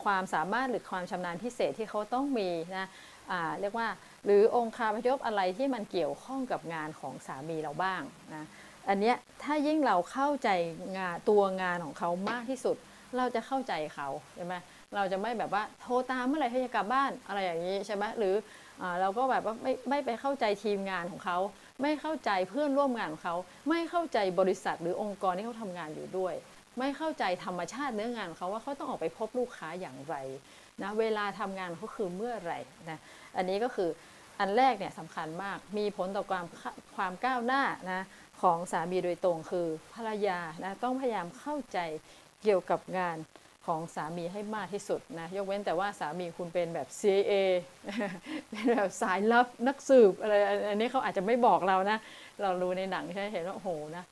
[0.03, 2.87] ความสามารถหรือความชำนาญพิเศษที่เขาต้องมีนะ
[3.59, 3.87] เรียกว่า
[4.25, 8.01] หรือองค์คาพยพอะไรที่มันเกี่ยวข้องกับงานของสามีเราบ้าง
[8.35, 8.45] นะ
[8.89, 10.49] อันเนี้ยถ้ายิ่งเราเข้าใจ
[10.97, 12.75] งานตัวงานของเขามากที่สุด
[13.17, 14.55] เราจะเข้าใจเขาใช่ไหม
[14.95, 18.35] เราจะไม่แบบว่าโทรตามเมื่อไหร่ที่จะกลับบ้านอะไรอย่างนี้ใช่ไหมหรือ
[19.01, 21.37] เราก็แบบว่าไม่ไม่ไปเข้าใจทีมงานของเขา
[21.81, 23.35] ไม่เข้าใจเพื่อนร่วมงานของเขา
[23.69, 26.33] ไม่เข้าใจบริษัทหรือองค์กรที่เขาทำงานอยู่ด้วย
[26.79, 30.15] ไม่เข้าใจธรรมชาติเนื้องานเขาว่าเขาต้องออกไปพบลูกค้าอย่างไร
[30.83, 32.53] นะเวลาทำงานเขาคือเมื่อไร
[32.89, 32.99] นะ
[33.37, 33.89] อันนี้ก็คือ
[34.39, 36.45] อันแรกเนี่ยสำคัญมากมีผลต่อความ
[36.95, 38.01] ความก้าวหน้านะ
[38.41, 41.79] ของสามีโดยตรงคือภรรยานะต้องพยายามเข้าใจ
[42.43, 43.17] เกี่ยวกับงาน
[43.65, 47.33] ของสามีให้มากที่สุดนะยกเว้นแต่ว่าสามีคุณเป็นแบบ CIA
[48.49, 50.33] เป็นแบบสายลับนักสืบอะไร
[50.69, 51.97] อันนี้เขาอาจจะไม่บอกเรานะ
[52.41, 54.03] เรารู้ในหนังใช่เห็นว่าโอ้โหนะ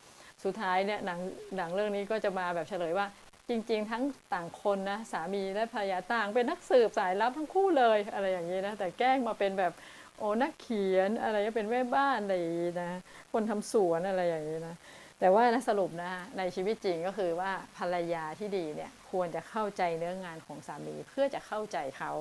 [0.44, 1.20] สุดท้ายเนี่ยหนัง
[1.58, 3.08] หนังเรื่องนี้ก็จะมาแบบเฉลยว่า
[3.50, 9.74] จริง ๆ ทั้งต่างคนนะสามีและภรรยาต่างเป็นนักสืบสายลับทั้งคู่เลยอะไรอย่างนี้นะแต่แกล้งมาเป็นแบบ
[10.18, 12.36] โอ้นักเขียนอะไรก็เป็นแม่บ้านอะไร
[12.82, 12.92] นะ
[13.32, 14.76] คนทำสวนอะไรอย่างนี้นะ
[15.20, 22.12] แต่ว่านะสรุปนะในชีวิตจริงก็คือว่าภรรยาที่ดีเนี่ยควรจะเข้าใจเนื้องานของสามีเพื่อจะเข้าใจเขา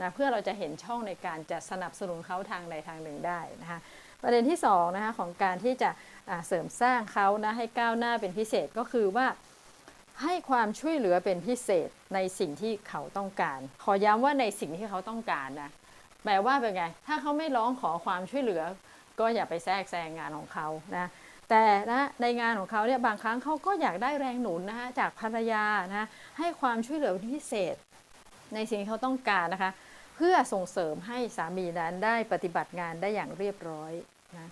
[0.00, 3.80] นะเพื่อเราจะเห็นช่องในการจะสนับสนุนเขาทางใดทางหนึ่งได้นะคะ
[4.22, 5.90] ประเด็นที่2นะคะของการที่จะ
[6.46, 9.26] เสริมสร้างเขานะให้ก้าวหน้าเป็นพิเศษก็คือว่า
[10.22, 15.70] ให้ความช่วยเหลือเป็นพิเศษในสิ่งที่เขาต้องการ ขอย้ำว่าในสิ่งที่เขาต้องการนะ
[16.24, 18.62] แปลว่าเป็นไง ถ้าเขาไม่ร้องขอความช่วยเหลือ
[19.20, 20.66] ก็อย่าไปแทรกแซงงานของเขา
[20.96, 21.06] นะ
[21.50, 26.06] แต่นะในงานของเขาเนี่ยบางครั้งเขาก็อยากได้แรงหนุนนะคะจากภรรยานะ
[26.38, 27.74] ให้ความช่วยเหลือพิเศษ
[28.54, 29.70] ในสิ่งที่เขาต้องการนะคะ
[30.16, 33.92] เพื่อส่งเสริมให้สามีนั้นได้ปฏิบัติงานได้อย่างเรียบร้อย
[34.38, 34.48] นะ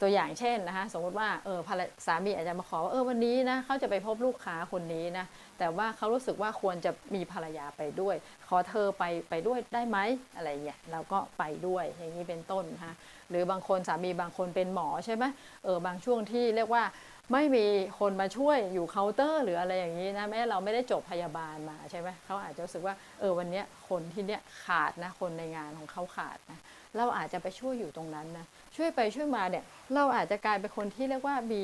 [0.00, 1.60] ตัวอย่างเช่นนะคะสมมติว่าเออ
[2.06, 5.26] สามีอาจจะมาขอว่าเออวันนี้นะเขาจะไปพบลูกค้าคนนี้นะ
[5.58, 8.16] แต่ว่าเขารู้สึกว่าควรจะมีภรรยาไปด้วย
[8.48, 9.98] ขอเธอไปไปด้วยได้ไหม
[10.36, 12.94] อะไรเงี้ยเราก็ไปด้วยอย่างนี้เป็นต้นนะคะ
[13.30, 15.24] หรือบางคนสามีบางคนเป็นหมอใช่ไหม
[15.64, 16.84] เออบางช่วงที่เรียกว่า
[17.32, 17.66] ไม่มี
[17.98, 26.58] คนมาช่วยอยู่เคาน์เตอร์หรืออะไรอย่างนี้นะแม้เราไม่ได้จบพยาบาลมาใช่ไหมเขาอาจจะรู้สึกว่าเออวันนี้คนที่เนี้ยขาดนะคนในงานของเขาขาดนะ
[26.96, 28.46] เราอาจจะไปช่วยอยู่ตรงนั้นนะ
[28.76, 29.64] ช่วยไปช่วยมาเนี่ย
[29.94, 31.62] เราอาจจะกลายเป็นคนที่เรียกว่ามี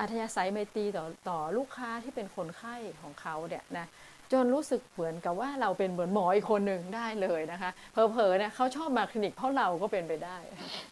[0.00, 3.86] อัธยาศัยไมตรีต่อต่อลูกค้าที่เป็นคนไข้ของเขาเนี่ยนะ
[4.32, 10.38] จนรู้สึกเหมือนกับว่าเราเป็นเหมือนหมออีกคนหนึ่งได้เลยนะคะเผลอๆเนี่ยเขาชอบมาคลินิกเพราะเราก็เป็นไปได้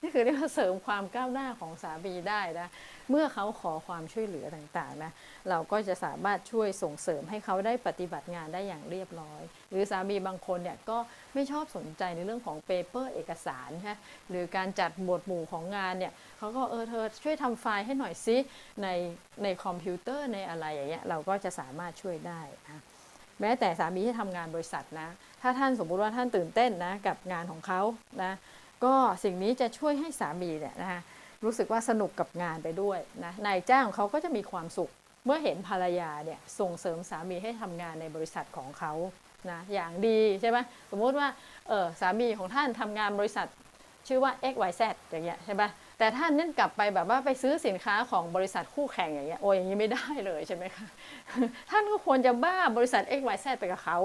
[0.03, 2.69] นี่คือเรียกว่าเสริมความก้าวหน้าของสามีได้นะ
[3.11, 5.13] เมื่อเขาขอความช่วยเหลือต่างๆนะ
[5.51, 10.99] เราก็จะสามารถช่วยส่งเสริมให้เขาได้ปฏิบัติงานได้อย่างเรียบร้อย หรือสามีบางคนเนี่ยก็
[11.35, 13.99] ไม่ชอบสนใจในเรื่องของ paper เอกสารฮะ
[14.31, 18.37] หรือการจัดหมวดหมู่ของงานเนี่ยเขาก็เออเธอช่วยทำไฟล์ให้หน่อยซิ
[18.83, 18.89] ใน
[19.43, 22.81] ในคอมพิวเตอร์ในอะไรอย่างเงี้ยเราก็จะสามารถช่วยได้นะ
[23.41, 25.09] แม้แต่สามีที่ทำงานบริษัทนะ
[25.43, 27.81] ถ้าท่านสมมุติว่าท่านตื่นเต้นนะกับงานของเขา
[28.23, 28.33] นะ
[28.85, 31.01] ก็สิ่งนี้จะช่วยให้สามีเนี่ยนะคะ
[31.45, 34.91] รู้สึกว่าสนุกกับงานไปด้วยนะ นายจ้างของเขาก็จะมีความสุข
[35.27, 38.93] เมื่อเห็นภรรยาเนี่ยส่งเสริมสามีให้ทำงานในบริษัทของเขา
[39.51, 40.59] นะอย่างดีใช่ไหม
[40.91, 41.29] สมมุติว่า
[41.69, 43.47] เออสามีของท่านทำงานบริษัท
[44.09, 45.63] ชื่อว่า XYZ อย่างเงี้ยใช่ไหม
[45.99, 50.87] แต่ท่านนั่นกลับไปแบบว่าไปซื้อสินค้าของบริษัทคู่แข่งอย่างเงี้ยโอ้ยอย่างนี้ไม่ได้เลยใช่ไหมคะ
[51.71, 53.99] ท่านก็ควรจะบ้าบริษัท XYZ ไปกับเขา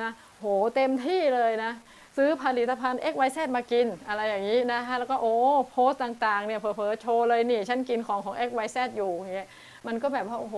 [0.00, 0.44] นะโห
[0.74, 1.72] เต็มที่เลยนะ
[2.16, 5.34] ซื้อผลิตภัณฑ์ XYZ มากินอะไรอย่างนี้นะคะแล้วก็โอ้
[5.70, 9.48] โพสต์ต่างๆเนี่ยเผลอๆโชว์เลยนี่ฉันกินของของ XYZ อยู่อย่างเงี้ย
[9.86, 10.56] มันก็แบบว่าโอ้โห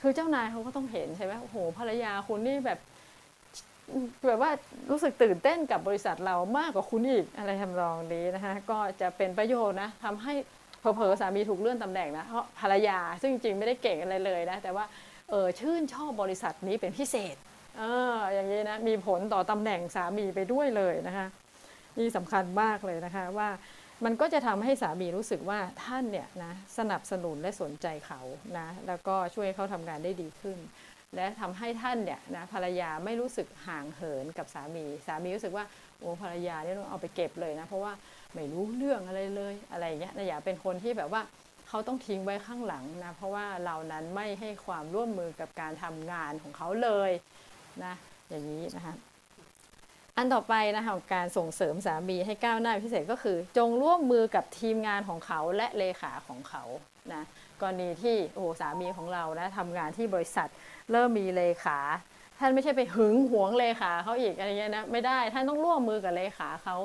[0.00, 2.78] คือเจ้านายเขาก็ต้องเห็นใช่ไหมโอ้โหภรรยาคุณนี่แบบ
[4.26, 4.50] แบบว่า
[4.90, 10.34] รู้สึกตื่นเต้นกับบริษัทเรามากกว่าคุณอีกอะไรทำนองนี้นะคะก็จะเป็นประโยชน์นะทำให้
[10.80, 14.84] เผลอๆสามีถูกเลื่อนตำแหน่งนะเพราะภรรยาซึ่งจริงๆไม่ได้เก่งอะไรเลยนะแต่ว่า
[15.30, 17.36] เออชื่นชอบบริษัทนี้เป็นพิเศษ
[17.78, 17.82] เอ
[18.14, 21.26] ออย่างนี้นะมีผลต่อตำแหน่งสามีไปด้วยเลยนะคะ
[21.98, 23.48] นี่สำคัญมากเลยนะคะว่า
[24.04, 28.20] มันก็จะทำให้สามีรู้สึกว่าท่านเนี่ยนะสนับสนุนและสนใจเขา
[28.58, 30.58] นะแล้วก็ช่วยเขาทำงานได้ดีขึ้น
[31.16, 35.64] และทำให้ท่านเนี่ยนะภรรยาไม่รู้สึกห่างเหินกับสามีสามีรู้สึกว่า
[35.98, 37.92] โอ้ภรรยาเนี่ยต้องเอาไปเก็บเลยนะเพราะว่า
[38.34, 41.22] ไม่รู้เรื่องอะไรเลยอะไรอย่างเงี้ยนะอย่าเป็นคนที่แบบว่า
[41.68, 47.10] เขาต้องทิ้งไว้ข้างหลังนะเพราะว่าเรานั้นไม่ให้ความร่วมมือกับการทำงานของเขาเลย
[47.84, 47.94] นะ
[48.28, 48.94] อย่างนี้นะคะ
[50.16, 56.62] อันต่อไปนะคะของการส่งเสริมสามีให้ก้าวหน้าพิเศษก็คือ จงร่วมมือกับทีมงานของเขาและเลขาของเขา
[57.14, 57.22] นะ
[57.68, 60.48] รณีที่โอ้สามีของเรานะทำงานที่บริษัท
[60.90, 61.78] เริ่มมีเลขา
[62.38, 66.76] ท่านไม่ใช่ไปหึงหวงเลขาเขาอีกอะไรเงี้ยนะไม่ได้ท่านต้องร่วมมือกับเลขาเขา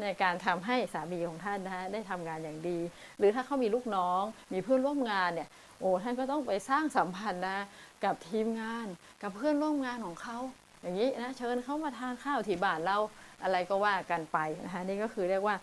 [0.00, 2.78] ในการทำให้สามีของท่านนะได้ทำงานอย่างดี
[3.18, 4.22] หรือถ้าเขามีลูกน้อง
[4.52, 5.48] มีเพื่อนร่วมงานเนี่ย
[5.80, 7.58] โอ้ท่านก็ต้องไปสร้างสัมพันธ์นะ
[8.04, 8.86] กับทีมงาน
[9.22, 10.38] กับเพื่อนร่วมงานของเขา
[10.82, 12.98] อย่างนี้นะเชิญเขามาทานข้าวที่บ้านเรา
[13.42, 15.56] อะไรก็ว่ากันไปนะคะนี่ก็คือเรียกว่า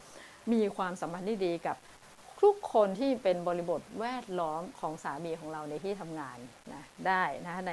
[0.54, 1.76] มีความสัมพันธ์ที่ดีกับ
[2.44, 6.38] ทุกคนที่เป็นบริบทแวดล้อมของสามีของเราในที่ทำงาน
[6.74, 7.72] นะได้นะใน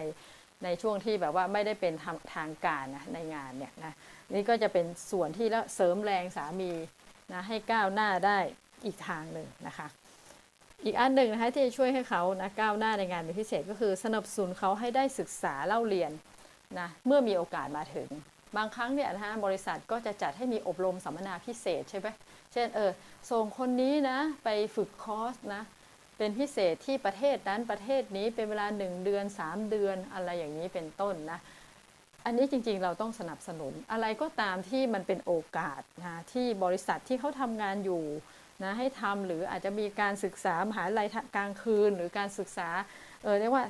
[0.65, 3.93] ในช่วงที่แบบว่าไม่ได้เป็นทางทางการนะในงานเนี่ยนะ
[4.33, 6.73] นี่ก็จะเป็นส่วนที่แล้วเสริมแรงสามี
[7.33, 8.39] นะให้ก้าวหน้าได้
[8.85, 9.89] อีกทางหนึ่งนะคะ
[10.85, 16.13] อีกอันหนึ่งนะคะที่จะช่วยให้เขานะก้าวหน้าในงานเป็นพิเศษก็คือสนับสนุนเขาให้ได้ศึกษาเล่าเรียน
[16.81, 18.09] นะเมื่อมีโอกาสมาถึง
[18.57, 22.09] บางครั้งเนี่ยนะฮะบริษัทก็จะจัดให้มีอบรมสัมมนาพิเศษใช่ไหม
[22.55, 22.93] เช่นเออ
[23.31, 25.63] ส่งคนนี้นะไปฝึกคอร์สนะ
[26.19, 31.39] เป็นพิเศษที่ประเทศนั้นประเทศนี้เป็นเวลา 1 เดือน 3 เดือนอะไรอย่างนี้เป็นต้นนะ
[32.25, 38.05] อันนี้จริงๆเราต้องสนับสนุนอะไรก็ตามที่มันเป็นโอกาสนะที่บริษัทที่เขาทำงานอยู่
[38.63, 42.69] นะให้ทำหรืออาจจะมีการศึกษามหาลัยกลางคืน หรือการศึกษา
[43.23, 43.65] เออเรียกว่า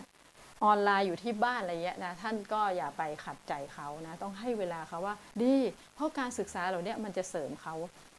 [0.64, 5.56] ออนไลน์อยู่ที่บ้านอะไรเงี้ยนะท่านก็อย่าไปขัดใจเขานะต้องให้เวลาเขาว่าดี
[5.94, 7.74] เพราะการศึกษาเหล่านี้มันจะเสริมเขา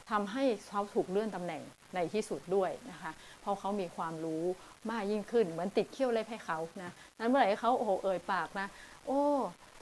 [0.09, 1.61] ทำให้เขาถูกเลื่อนตำแหน่ง
[1.95, 4.43] ในที่สุดด้วยนะคะ เพราะเขามีความรู้
[4.91, 8.67] มากยิ่งขึ้นเหมือนติดเขี้ยวเล็บให้เขานะนั้นเมื่อไหร่เขาโอ้โหเอ่ยปากนะ
[9.05, 9.21] โอ้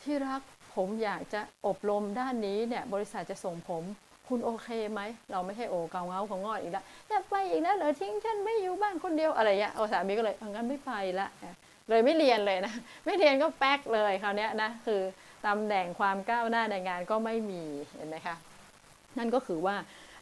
[0.01, 0.41] ที่รัก
[0.75, 3.83] ผมอยากจะอบรมด้านนี้เนี่ยบริษัทจะส่งผม
[4.27, 5.01] คุณโอเคไหม
[5.31, 11.27] เราไม่ใช่โอเกาเงาของงอดอีกแล้วจะไปอีกแล้วเหรอทิ้งฉันไม่อยู่บ้านคนเดียวอะไรเงี้ยโอสามีก็เลยงั้นไม่ไปละ
[11.89, 12.73] เลยไม่เรียนเลยนะ
[13.05, 15.01] ไม่เรียนก็แป๊กเลยคราวนี้นะคือ
[15.47, 17.63] ตำแหน่งความก้าวหน้าในงานก็ไม่มี
[17.95, 18.35] เห็นไหมคะ
[19.17, 19.75] นั่นก็คือว่า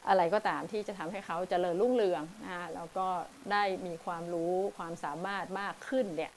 [0.09, 3.07] อะไรก็ตามที่จะทำให้เขาเจริญรุ่งเรืองนะแล้วก็
[3.51, 6.31] ได้มีความรู้ความสามารถมากขึ้นเนี่ย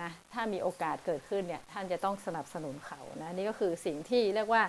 [0.00, 4.62] นะถ้ามีโอกาสเกิดขึ้นเนี่ยท่านจะต้องสนับสนุนเขานะนี่ก็คือสิ่งที่เรียกว่า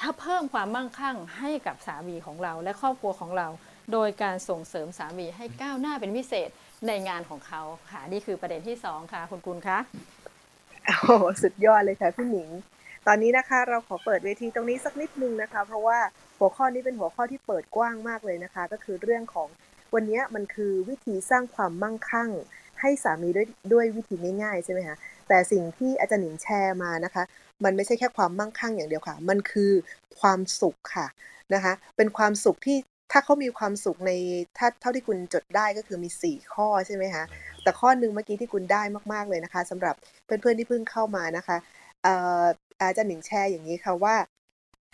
[0.00, 3.48] ถ้าเพิ่มความมั่งคั่งให้กับสามีของเรา และครอบครัวของเรา
[3.92, 6.50] โดยการส่งเสริมสามีให้ก้าวหน้าเป็นพิเศษ
[6.86, 9.78] ในงานของเขาค่ะนี่คือประเด็นที่สองค่ะ คุณกุลคะ
[10.86, 12.50] โอ้สุดยอดเลยค่ะพี่หนิง
[13.06, 15.98] ตอนนี้นะคะเราขอเปิดเวทีตรงนี้สักนิดนึงนะคะ เพราะว่า
[16.38, 19.48] หัวข้อนี้เป็นหัวข้อที่เปิดกว้างมากเลยนะคะ ก็คือเรื่องของ
[19.94, 22.30] วันนี้มันคือวิธีสร้างความมั่งคั่ง
[22.80, 24.96] ให้สามีด้วยด้วยวิธีง่ายๆใช่ไหมคะ
[25.28, 27.22] แต่สิ่งที่อาจารย์หนิงแชร์มานะคะ
[27.64, 29.72] มันไม่ใช่แค่ความมั่งคั่งอย่างเดียวค่ะ มันคือ
[30.20, 31.06] ความสุขค่ะ
[31.54, 32.76] นะคะ เป็นความสุขที่
[33.12, 34.12] ถ้าเขามีความสุขใน
[34.58, 37.24] ถ้าเท่าที่คุณจดได้ก็คือมี 4 ข้อใช่ไหมคะ
[37.62, 38.82] แต่ข้อหนึ่งเมื่อกี้ที่คุณได้
[39.12, 41.56] มากๆเลยนะคะสำหรับเพื่อนๆที่เพิ่งเข้ามานะคะ
[42.02, 42.44] เอ่อ
[42.80, 44.14] อาจารย์หนิงแชร์อย่างนี้ค่ะว่า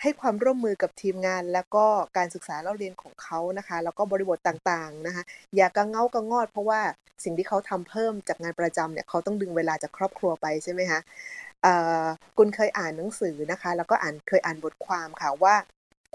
[0.02, 1.86] ให้ความร่วมมือกับทีมงาน แล้วก็
[2.16, 5.22] การศึกษาเล่าเรียนของเขานะคะ แล้วก็บริบทต่างๆนะคะ
[5.56, 6.80] อย่ากระเงากระงอด เพราะว่า
[7.24, 11.00] สิ่งที่เขาทำเพิ่มจากงานประจำเนี่ยเขาต้องดึงเวลาจากครอบครัวไปใช่ไหมคะ
[12.38, 15.54] คุณเคยอ่านหนังสือนะคะ แล้วก็อ่านเคยอ่านบทความค่ะว่า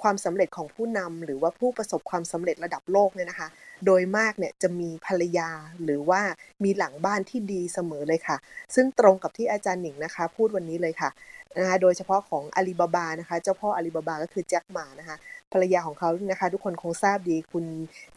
[0.01, 3.47] ความสำเร็จของผู้นำหรือว่าผู้ประสบความสำเร็จระดับโลกเนี่ยนะคะ
[3.85, 5.49] โดยมากเนี่ยจะมีภรรยา
[5.83, 6.21] หรือว่า
[6.63, 8.37] มีหลังบ้านที่ดีเสมอเลยค่ะ
[8.75, 11.09] ซึ่งตรงกับที่อาจารย์หนิงนะคะ พูดวันนี้เลยค่ะ
[11.57, 15.17] นะคะโดยเฉพาะของอาลีบาบานะคะ เจ้าพ่ออาลีบาบาก็คือแจ็คหมานะคะ
[15.53, 17.65] ภรรยาของเขานะคะ ทุกคนคงทราบดีคุณ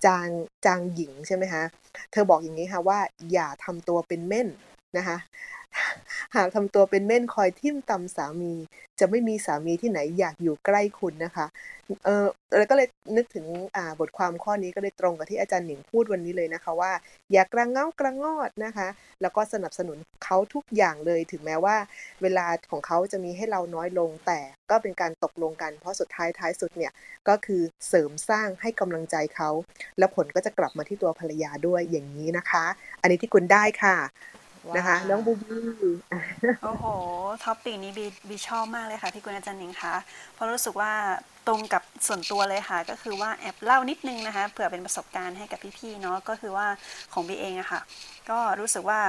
[0.05, 0.29] จาง
[0.64, 1.62] จางหญิงใช่ไหมคะ
[2.12, 2.99] เธอบอกอย่างนี้ค่ะว่า
[3.33, 4.49] อย่าทำตัวเป็นเม่น
[4.97, 5.16] นะคะ
[6.36, 8.53] หากทำตัวเป็นเม่นคอยทิ่มตำสามี
[9.01, 11.47] จะไม่มีสามีที่ไหนอยากอยู่ใกล้คุณนะคะ
[12.05, 12.24] เออ
[12.59, 16.93] แล้วก็เลยนึกถึงอ่าบทความข้อนี้ก็เลยตรงกับที่อาจารย์หนิงพูดวันนี้เลยนะคะว่า
[17.32, 18.89] อย่ากระเงากระงอดนะคะ
[19.22, 21.76] แล้วก็สนับสนุนเขาทุกอย่างเลยถึงแม้ว่า
[22.22, 26.93] เวลาของเขาจะมีให้เราน้อยลงแต่ก็เป็นการตกลงกัน เพราะสุดท้ายท้ายสุดเนี่ย
[27.28, 29.51] ก็คือเสริมสร้างให้กำลังใจเขา
[29.99, 32.64] แล้วผลก็จะกลับมาที่ตัวภรรยาด้วยอย่างนี้นะคะ
[33.01, 33.97] อันนี้ที่คุณได้ค่ะ
[34.76, 35.62] นะคะ น้องบูบี้
[36.62, 36.84] โอ้โห
[37.44, 39.94] topic นี้บีบีชอบมากเลยค่ะพี่กุลอาจารย์หนิงคะ
[40.34, 40.92] เพราะรู้สึกว่า
[41.49, 46.66] ตรงกับส่วนตัวเลยค่ะ ก็คือว่าแอบเล่านิดนึงนะคะเผื่อเป็นประสบการณ์ให้กับพี่ๆเนาะก็คือว่า
[47.12, 47.80] ของบีเองอะค่ะ
[48.30, 49.01] ก็รู้สึกว่า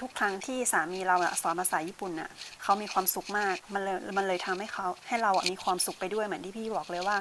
[0.00, 2.30] ทุกครั้งที่สามีเราอะสอนภาษาญี่ปุ่นอะ
[2.62, 7.16] เขามีความสุขมากมันเลยมันเลยทำให้เขาให้เราอะมีความสุขไปด้วยเหมือนที่พี่บอกเลยว่า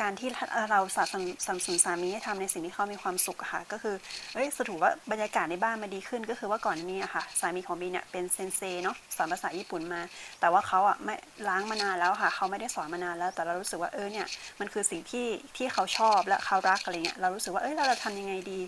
[0.00, 0.28] การที่
[0.70, 3.94] เราสนับสนุนสนสนุนสามีให้ทำในสิ่งที่เขามีความสุขอะค่ะ ก็คือ
[4.34, 10.00] เอ้ยสรุปว่าบรรยากาศในบ้านมันดีขึ้น ก็คือว่าก่อนนี้อะค่ะสามีของบีเนี่ยเป็นเซนเซเนาะสอนภาษาญี่ปุ่นมา
[10.40, 11.14] แต่ว่าเขาอะไม่
[11.48, 14.26] ล้างมานานแล้วค่ะเขาไม่ได้สอนมานานแล้ว แต่เรารู้สึกว่าเออเนี่ย
[14.60, 15.26] มันคือสิ่งที่
[15.56, 18.60] ที่เขาชอบและเขารักอะไรเงี้ยเรารู้สึกว่าเอ้ยเราจะทำยังไงดี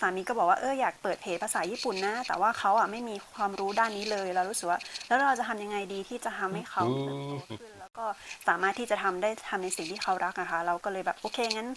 [0.00, 8.04] สามีก็บอกว่าเอออยากเปิดเพจภาษาญี่ปุ่นนะ แต่ว่าเขาอะไม่มีความรู้ด้านนี้เลย เรารู้สึกว่าแล้วเราจะทำยังไงดีที่จะทำให้เขาเติบโตขึ้นแล้วก็
[8.48, 11.70] สามารถที่จะทำได้ทำในสิ่งที่เขารักนะคะ เราก็เลยแบบโอเคงั้น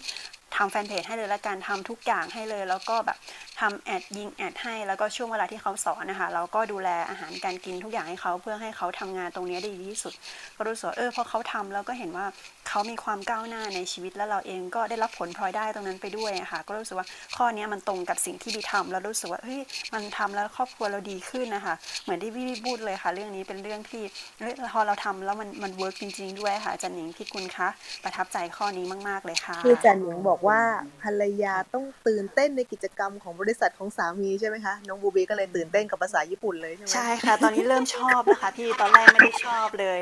[0.56, 3.18] ทำแฟนเพจให้เลยละกันทำทุกอย่างให้เลย แล้วก็แบบ
[3.62, 10.12] ทำแอดยิงแอดให้แล้วก็ช่วงเวลาที่เขาสอนนะคะ เราก็ดูแลอาหารการกินทุกอย่างให้เขาเพื่อให้เขาทำงานตรงนี้ได้ดีที่สุด
[10.56, 12.26] ก็รู้สึกว่าเออพอเขาทำแล้วก็เห็นว่า
[12.68, 17.06] เขามีความก้าวหน้าในชีวิตแล้วเราเองก็ได้รับผลพลอยได้ตรงนั้นไปด้วยะค่ะ ก็รู้สึกว่า
[17.36, 19.60] ข้อนี้มันตรงกับสิ่งที่บีทำแล้วรู้สึกว่าเฮ้ย
[19.94, 24.02] มันทำแล้วครอบครัวเราดีขึ้นนะคะ เหมือนที่พี่พูดเลยค่ะ เรื่องนี้เป็นเรื่องที่
[24.40, 27.68] เฮ้ยพอเราทำแล้วมันมัน work จริง ๆ ด้วยค่ะอาจารย์หนิงพี่กุลคะ
[28.04, 30.60] ประทับใจข้อนี้มาก ๆเลยค่ะคืออาจารย์หนิงบอกว่า
[31.02, 40.00] ภรรยาต้องตื่นเต้นในกิจกรรมของบริษัทของสามีใช่ไหมคะ น้องบูบีก็เลยตื่นเต้นกับภาษาญี่ปุ่นเลยใช่ไหมใช่ค่ะ ตอนนี้เริ่มชอบนะคะพี่ตอนแรกไม่ได้ชอบเลย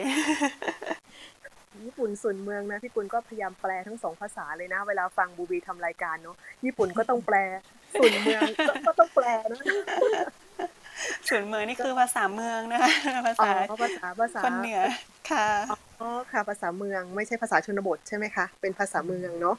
[1.87, 7.37] ญี่ปุ่นส่วนเมืองนะพี่กุลก็พยายามแปลทั้งสองภาษาเลยนะ เวลาฟังบูบีทำรายการเนาะญี่ปุ่นก็ต้องแปล
[7.99, 9.61] ส่วนเมืองก็ก็ต้องแปลนะ
[11.29, 12.91] ส่วนเมืองนี่คือภาษาเมืองนะคะ
[13.27, 14.83] ภาอ๋ษาอภาษาภาษาคนเหนือ
[15.31, 15.47] ค่ะ
[16.01, 19.57] อ๋อค่ะภาษาเมืองไม่ใช่ภาษาชนบทใช่ไหมคะ เป็นภาษาเมืองเนาะ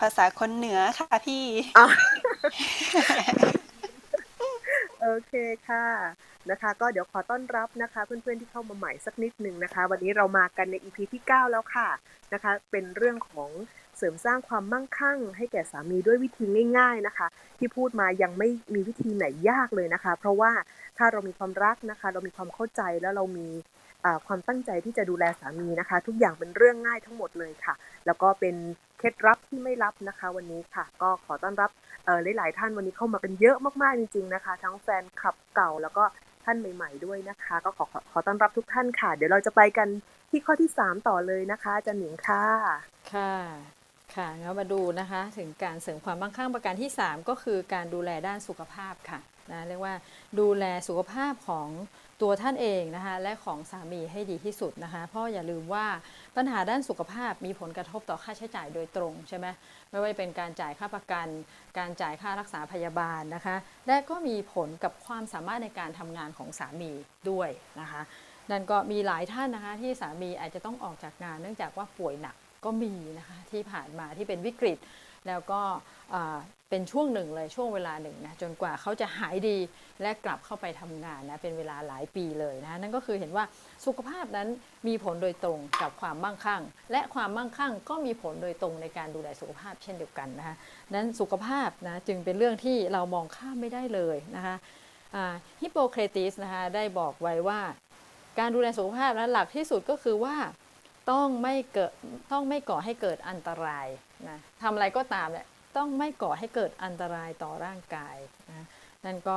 [0.00, 1.44] ภาษาคนเหนือค่ะพี่
[1.78, 1.86] อ๋อ
[5.00, 5.32] โอเค
[5.68, 5.86] ค่ะ
[6.50, 11.88] นะคะ ก็เดี๋ยวขอต้อนรับนะคะ เพื่อนๆที่เข้ามาใหม่สักนิดหนึ่งนะคะ วันนี้เรามากันใน EP ที่ 9 แล้วค่ะ
[12.34, 13.50] นะคะ เป็นเรื่องของ
[13.96, 16.44] เสริมสร้างความมั่งคั่ง ให้แก่สามีด้วยวิธี
[16.78, 17.26] ง่าย ๆนะคะ
[17.58, 20.52] ที่พูดมายังไม่มีวิธีไหนยากเลยนะคะ เพราะว่า
[20.98, 23.91] ถ้าเรามีความรักนะคะ เรามีความเข้าใจแล้วเรามีอ่า
[24.26, 27.74] ความตั้งใจที่จะดูแลสามีนะคะ ทุกอย่างเป็นเรื่องง่ายทั้งหมดเลยค่ะ
[28.06, 28.54] แล้วก็เป็น
[28.98, 31.70] เคล็ดลับที่ไม่ลับนะคะ วันนี้ค่ะ ก็ขอต้อนรับ
[32.04, 36.04] เออหลาย ๆ ท่านวันนี้เข้ามากันเยอะมากๆจริง ๆนะคะ ทั้งแฟนคลับเก่าแล้วก็
[36.44, 39.88] ท่านใหม่ ๆ ด้วยนะคะ ก็ขอขอขอต้อนรับทุกท่านค่ะ เดี๋ยวเราจะไปกัน
[40.30, 42.44] ที่ข้อที่ 3 ต่อเลยนะคะจันหนิงค่ะ
[43.12, 43.34] ค่ะ
[44.14, 49.20] ค่ะงั้นมาดูนะคะ ถึงการเสริมความมั่งคั่งประการที่ 3 ก็คือการดูแลด้านสุขภาพค่ะ
[49.52, 49.94] นะเรียกว่า
[50.40, 51.68] ดูแลสุขภาพของ
[52.20, 55.86] ตัวท่านเองนะคะและของสามีให้ดีที่สุดนะคะเพราะอย่าลืมว่า
[56.36, 59.46] ปัญหาด้านสุขภาพมีผลกระทบต่อค่าใช้จ่ายโดยตรงใช่ไหม
[59.90, 61.26] ไม่ว่าจะเป็นการจ่ายค่าประกัน
[61.78, 63.56] การจ่ายค่ารักษาพยาบาลนะคะ
[63.86, 66.92] และก็มีผลกับความสามารถในการทำงานของสามี
[67.30, 67.48] ด้วย
[67.80, 68.02] นะคะ
[68.50, 74.78] นั่นก็มีหลายท่านนะคะที่สามีอาจจะต้องออกจากงาน เนื่องจากว่าป่วยหนักก็มีนะคะที่ผ่านมาที่เป็นวิกฤต
[75.28, 75.60] แล้วก็
[76.72, 79.58] เป็นช่วงหนึ่งเลยช่วงเวลาหนึ่งนะจนกว่าเขาจะหายดี
[80.02, 83.44] และกลับเข้าไปทำงานนะเป็นเวลาหลายปีเลยนะนั่นก็คือเห็นว่า
[83.86, 84.48] สุขภาพนั้น
[84.86, 86.62] มีผลโดยตรงกับความมั่งคั่ง
[86.92, 90.56] และความมั่งคั่งก็มีผลโดยตรงในการดูแลสุขภาพเช่นเดียวกันนะคะ
[90.94, 94.56] นั้นสุขภาพนะจึงเป็นเรื่องที่เรามองข้ามไม่ได้เลยนะคะ
[95.60, 97.60] ฮิปโปเครติสนะคะได้บอกไว้ว่า
[98.38, 100.36] การดูแลสุขภาพนะหลักที่สุดก็คือว่า
[101.10, 101.92] ต้องไม่เกิด
[102.32, 103.86] ต้องไม่ก่อให้เกิดอันตราย
[104.28, 105.46] นะทำอะไรก็ตามเนี่ย
[105.76, 108.16] ต้องไม่ก่อให้เกิดอันตรายต่อร่างกาย
[108.48, 108.66] นะ
[109.04, 109.36] นั่นก็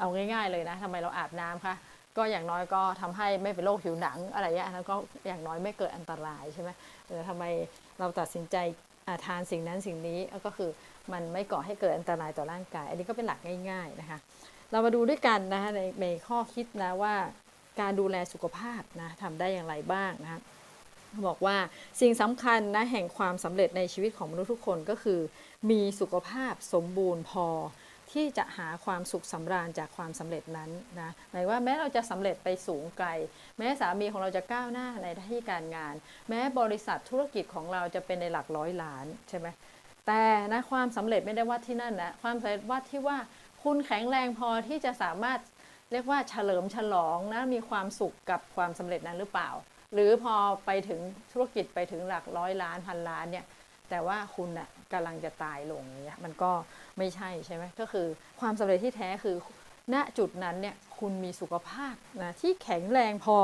[0.00, 1.74] เอาง่าย ๆ เลยนะทำไมเราอาบน้ำคะ
[2.16, 4.94] ก็อย่างน้อยก็ทำให้ไม่เป็นโรคผิวหนังอะไรอย่างนี้แล้วก็
[5.26, 6.70] อย่างน้อยไม่เกิดอันตรายใช่ไหม
[7.08, 7.44] เออทำไม
[7.98, 8.56] เราตัดสินใจ
[9.26, 10.70] ทานสิ่งนั้นสิ่งนี้ก็คือ
[11.12, 13.38] มันไม่ก่อให้เกิดอันตรายต่อร่างกาย อันนี้ก็เป็นหลัก
[13.70, 14.18] ง่าย ๆนะคะ
[14.70, 17.14] เรามาดูด้วยกันนะคะในในข้อคิดนะว่า
[17.80, 20.40] การดูแลสุขภาพนะทำได้อย่างไรบ้างนะคะ
[21.26, 21.56] บอกว่า
[22.00, 25.20] สิ่งสำคัญนะแห่งความสำเร็จในชีวิตของมนุษย์ทุกคนก็คือ
[25.70, 27.46] มีสุขภาพสมบูรณ์พอ
[28.12, 33.08] ที่จะหาความสุขสำราญจากความสำเร็จนั้นนะหมายว่าแม้เราจะสำเร็จไปสูงไกล
[33.58, 35.94] แม้สามีของเราจะก้าวหน้าในที่การงาน
[36.28, 39.46] แม้บริษัทธุรกิจของเราจะเป็นในหลักร้อยล้านใช่ไหม
[40.06, 43.18] แต่นะความสำเร็จไม่ได้วัดที่นั่นนะความสำเร็จวัดที่ว่า
[43.62, 45.40] คุณแข็งแรงพอที่จะสามารถ
[45.92, 49.50] เรียกว่าเฉลิมฉลองนะมีความสุขกับความสำเร็จนั้นหรือเปล่า
[49.92, 50.34] หรือพอ
[50.66, 51.00] ไปถึง
[51.32, 53.46] ธุรกิจไปถึงหลักร้อยล้านพันล้านเนี่ย
[53.90, 56.50] แต่ว่าคุณนะ่ะกำลังจะตายลงเนี่ยมันก็
[56.98, 58.06] ไม่ใช่ใช่ไหมก็คือ
[58.40, 59.36] ความสำเร็จที่แท้คือ
[59.94, 63.38] ณจุดนั้นเนี่ยคุณมีสุขภาพนะที่แข็งแรงพอ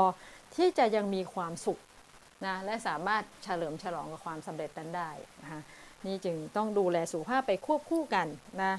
[0.55, 1.79] ที่จะยังมีความสุข
[2.45, 5.11] นะและสามารถเฉลิมฉลองกับความสำเร็จนั้นได้
[5.43, 5.61] นะคะ
[6.05, 8.27] นี่จึงต้องดูแลสุขภาพไปควบคู่กัน
[8.63, 8.73] นะ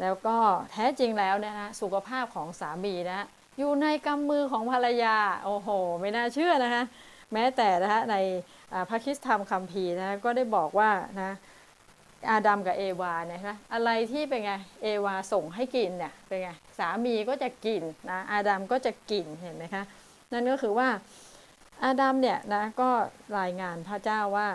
[0.00, 0.36] แล้วก็
[0.72, 3.26] แท้จริงแล้วนะฮะสุขภาพของสามีนะ
[3.58, 5.68] อยู่ในกำมือของภรรยา โอ้โห
[6.00, 6.84] ไม่น่าเชื่อนะคะ
[7.32, 8.16] แม้แต่นะคะใน
[8.88, 10.90] พระคิสธรรมคัมภีร์นะก็ได้บอกว่า
[11.20, 11.32] นะ
[12.30, 14.52] อาดัมกับเอวาเนี่ยนะอะไรที่เป็นไง
[14.82, 19.84] เอวาส่งให้กินเนี่ยเป็นไงสามีก็จะกินนะอาดัมก็จะกินเห็นไหมคะ
[20.32, 20.88] นั่นก็คือว่า
[21.84, 22.90] อาดัมเนี่ยนะก็
[23.38, 24.48] รายงานพระเจ้าว่า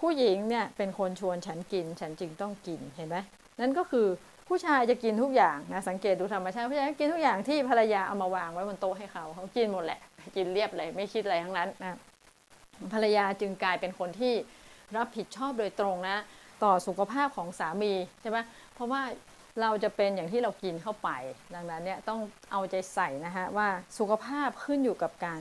[0.00, 3.16] ผู้หญิงเนี่ยเป็นคนชวนฉันกิน ฉันจึงต้องกินเห็นไหม
[3.60, 4.06] นั่นก็คือ
[4.48, 10.00] ผู้ชายจะกินทุกอย่างนะสังเกตดูธรรมชาติผู้ชายกินทุกอย่างที่ภรรยาเอามาวางไว้บนโต๊ะให้เขาเขากินหมดแหละ
[10.36, 11.98] กินเรียบเลยไม่คิดอะไรทั้งนั้นนะ
[12.92, 14.34] ภรรยาจึงกลายเป็นคนที่
[14.96, 16.16] รับผิดชอบโดยตรงนะ
[16.62, 18.38] ต่อสุขภาพของสามีใช่ไหม
[18.74, 19.02] เพราะว่า
[19.60, 21.10] เราจะเป็นอย่างที่เรากินเข้าไป
[21.54, 22.20] ดังนั้นเนี่ยต้อง
[22.50, 23.68] เอาใจใส่นะคะว่า
[23.98, 25.40] สุขภาพขึ้นอยู่กับการ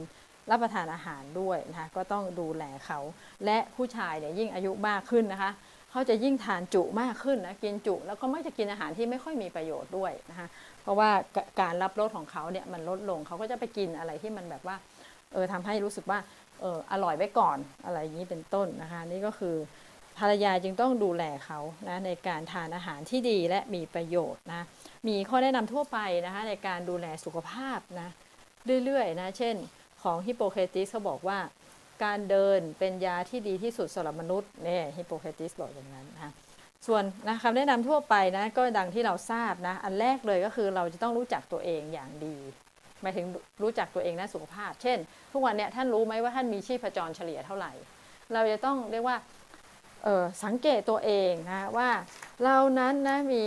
[0.50, 3.00] รับประทานอาหารด้วยนะคะก็ต้องดูแลเขา
[3.46, 5.52] และผู้ชายเนี่ยยิ่งอายุมากขึ้นนะคะ
[5.92, 10.48] เขาจะยิ่งทานจุมากขึ้นนะกินจุแล้วก็ไม่จะกินอาหารที่ไม่ค่อยมีประโยชน์ด้วยนะคะ
[10.82, 11.10] เพราะว่า
[11.62, 14.76] การรับรสของเขาเนี่ยมันลดลงเขาก็จะไปกินอะไรที่มันแบบว่า
[15.34, 16.20] เออทำให้รู้สึกว่า
[16.62, 19.56] เอออร่อยไว้ก่อนอะไรอย่างนี้เป็นต้นนะคะ นี่ก็คือ
[20.20, 24.66] ภรรยาจึงต้องดูแลเขานะในการทานอาหารที่ดีและมีประโยชน์นะ
[25.08, 28.10] มีข้อแนะนำทั่วไปนะคะในการดูแลสุขภาพนะ
[28.86, 29.56] เรื่อยๆนะเช่น
[30.04, 31.38] ของฮิปโปเคติสเขาบอกว่า
[32.04, 36.32] การเดินเป็นยาที่ดีที่สุดสำหรับมนุษย์เนี่ยฮิปโปเคติสบอกอย่างนั้นนะ
[36.88, 42.38] ส่วนนะคำแนะนำทั่วไปนะก็ดังที่เราทราบนะอันแรกเลยก็คือเราจะต้องรู้จักตัวเองอย่างดี
[43.02, 43.26] หมายถึง
[43.64, 44.98] รู้จักตัวเองด้านสุขภาพ เช่น
[45.32, 47.72] ทุกวันเนี่ยท่านรู้ไหมว่าท่านมีชีพจรเฉลี่ยเท่าไหร่
[48.34, 49.18] เราจะต้องเรียกว่า
[50.44, 51.90] สังเกตตัวเองนะว่า
[52.44, 53.44] เรานั้นนะมี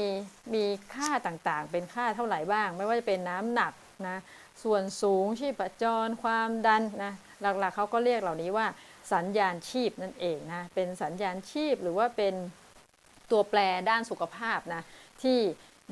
[0.54, 3.72] มีค่าต่างๆ เป็นค่าเท่าไหร่บ้าง ไม่ว่าจะเป็นน้ำหนัก
[4.08, 4.16] นะ
[4.64, 8.66] ส่วนสูงชีพจรความดันนะหลักๆเขาก็เรียกเหล่านี้ว่า
[9.12, 12.34] สัญญาณชีพนั่นเองนะเป็นสัญญาณชีพหรือว่าเป็น
[13.30, 13.60] ตัวแปร
[13.90, 14.82] ด้านสุขภาพนะ
[15.22, 15.38] ที่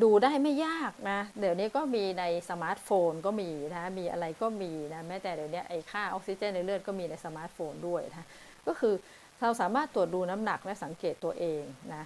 [0.03, 8.27] ดูได้ไม่ยากนะ เดี๋ยวนี้ก็มีในสมาร์ทโฟนก็มีนะ มีอะไรก็มีนะแม้แต่เดี๋ยวนี้ไอ้ค่าออกซิเจนในเลือดก็มีในสมาร์ทโฟนด้วยนะ
[8.67, 8.95] ก็คือ
[9.41, 11.63] เราสามารถตรวจดูน้ำหนักและสังเกตตัวเอง
[11.95, 12.05] นะ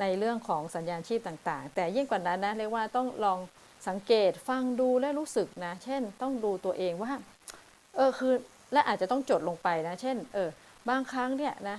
[0.00, 3.38] ในเรื่องของสัญญาณชีพต่างๆ แต่ยิ่งกว่านั้นนะเรียกว่าต้องลอง
[3.88, 7.12] สังเกตฟังดูและรู้สึกนะ เช่นต้องดูตัวเองว่า
[7.96, 8.34] เออคือ
[8.72, 10.48] และอาจจะต้องจดลงไปนะ เช่น เออ
[10.88, 11.78] บางครั้งเนี่ยนะ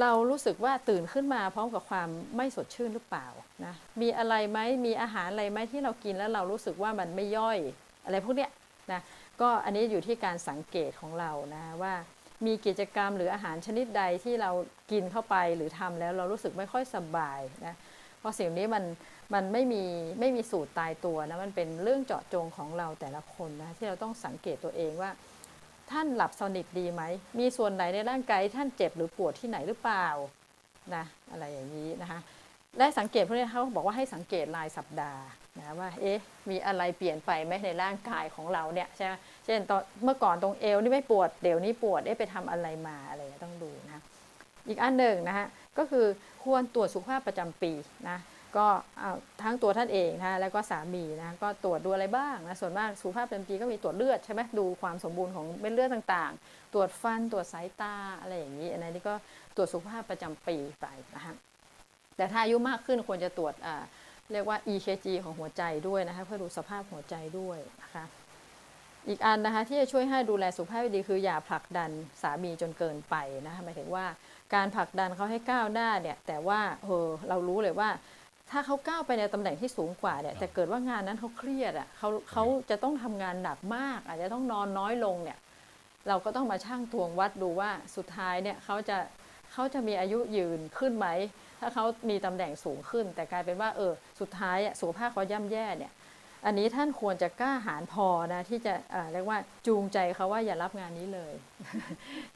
[0.00, 3.26] เรารู้สึกว่าตื่นขึ้นมาพร้อมกับความไม่สดชื่นหรือเปล่า
[3.64, 7.58] นะ มีอะไรไหมมีอาหารอะไรไหมที่เรากินแล้วเรารู้สึกว่ามันไม่ย่อย
[8.04, 8.50] อะไรพวกเนี้ย
[8.92, 9.00] นะ
[9.40, 11.94] ก็อันนี้อยู่ที่การสังเกตของเรานะว่า
[12.46, 14.50] มีกิจกรรมหรืออาหารชนิดใดที่เรา
[14.90, 17.74] กินเข้าไปหรือทำแล้วเรารู้สึกไม่ค่อยสบายนะ
[18.18, 18.84] เพราะสิ่งนี้มัน
[19.34, 19.84] มันไม่มี
[20.20, 25.10] ไม่มีสูตรตายตัวนะมันเป็นเรื่องเจาะจงของเราแต่ละคนนะที่เราต้องสังเกตตัวเองว่า
[25.90, 27.02] ท่านหลับสนิทดีไหม
[27.38, 30.06] มีส่วนไหนในร่างกายท่านเจ็บหรือปวดที่ไหนหรือเปล่า
[30.94, 32.20] นะอะไรอย่างนี้นะคะ
[32.78, 35.22] และสังเกตพวกนี้เขาบอกว่าให้สังเกตรายสัปดาห์
[35.58, 36.18] นะว่าเอ๊ะ
[36.50, 39.12] มีอะไรเปลี่ยนไปไหมในร่างกายของเราเนี่ยใช่ไหม
[39.44, 44.02] เช่นตอนเมื่อก่อนตรงเอวนี่ไม่ปวดเดี๋ยวนี้ปวดเอ๊ะไปทำอะไรมาอะไรต้องดูนะ
[44.68, 45.46] อีกอันหนึ่งนะฮะ
[45.78, 46.06] ก็คือ
[46.44, 47.72] ควรตรวจสุขภาพประจำปี
[48.08, 48.18] นะ
[48.56, 48.66] ก็
[49.42, 59.14] ทั้งตัวท่านเองนะแล้วก็สามีนะก็ตรวจดูอะไรบ้างนะส่วนมากสุขภาพประจำปีก็มีตรวจเลือดใช่ไหมดูความสมบูรณ์ของเม็ดเลือดต่างๆ ตรวจฟันตรวจสายตาอะไรอย่างนี้อันนี้ก็
[59.56, 61.34] ตรวจสุขภาพประจำปีไปนะฮะ
[62.16, 63.54] แต่ถ้าอายุมากขึ้นควรจะตรวจ
[64.32, 68.04] เรียกว่า EKG ของหัวใจด้วยนะคะเพื่อดูสภาพหัวใจด้วยนะคะ
[69.08, 71.90] อีกอันนะคะที่จะช่วยให้ดูแลสุขภาพดีคืออย่าผลักดัน
[72.22, 74.06] สามีจนเกินไปนะคะหมายถึงว่า
[74.54, 77.88] การผลักดันเขาให้ก้าวหน้าเนี่ยแต่ว่าเออเรารู้เลยว่า
[78.50, 85.38] ถ้าเขาก้าวไปในตำแหน่งที่สูงกว่าเนี่ยแต่เกิดว่างานนั้นเขาเครียดอะเขาเขาจะต้องทำงานหนักมาก อาจจะต้องนอนน้อยลงเนี่ย
[86.08, 88.98] เราก็ต้องมาชั่งตวงวัดดูว่าสุดท้ายเนี่ยเขาจะ
[89.52, 91.06] เขาจะมีอายุยืนขึ้นไหม
[91.60, 95.92] ถ้าเขามีตำแหน่งสูงขึ้น แต่กลายเป็นว่าเออสุดท้ายสุขภาพเขาย่ำแย่เนี่ย
[96.46, 98.74] อันนี้ท่านควรจะกล้าหาญพอนะที่จะ
[99.12, 101.32] เรียกว่าจูงใจเขาว่าอย่ารับงานนี้เลย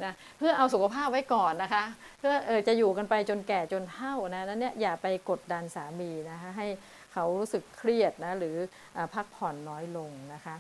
[0.05, 1.85] นะเพื่อเอาสุขภาพไว้ก่อนนะคะ
[2.19, 6.67] เพื่อเออจะอยู่กันไปจนแก่จนเฒ่านะนั้นเนี่ยอย่าไปกดดันสามีนะคะให้
[7.13, 8.57] เขารู้สึกเครียดนะหรือ
[8.97, 10.55] อพักผ่อนน้อยลงนะคะ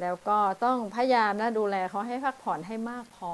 [0.00, 3.32] แล้วก็ต้องพยายามนะดูแลเขาให้พักผ่อนให้มากพอ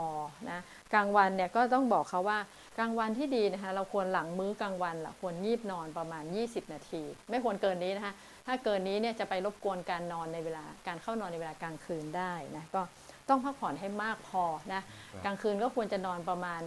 [0.51, 0.61] นะ
[0.93, 2.39] กลางวันเนี่ยก็ต้องบอกเขาว่า
[2.79, 8.15] กลางวันที่ดีนะคะเราควรหลังมื้อกลางวันละควรยีบนอนประมาณ 20 นาที ไม่ควรเกินนี้นะคะ
[8.47, 12.83] ถ้าเกินนี้เนี่ยจะไปรบกวนการนอนในเวลาการเข้านอนในเวลากลางคืนได้นะก็
[13.29, 14.83] ต้องพักผ่อนให้มากพอนะ
[15.25, 16.63] กลางคืนก็ควรจะนอนประมาณ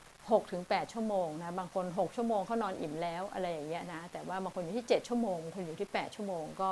[0.00, 6.68] 6ถึง8ชั่วโมงนะบางคน 6 ชั่วโมงเขานอนอิ่มแล้วอะไรอย่างเงี้ยนะแต่ว่าบางคนอยู่ที่ 7 ชั่วโมงบางคนอยู่ที่ 8 ชั่วโมงก็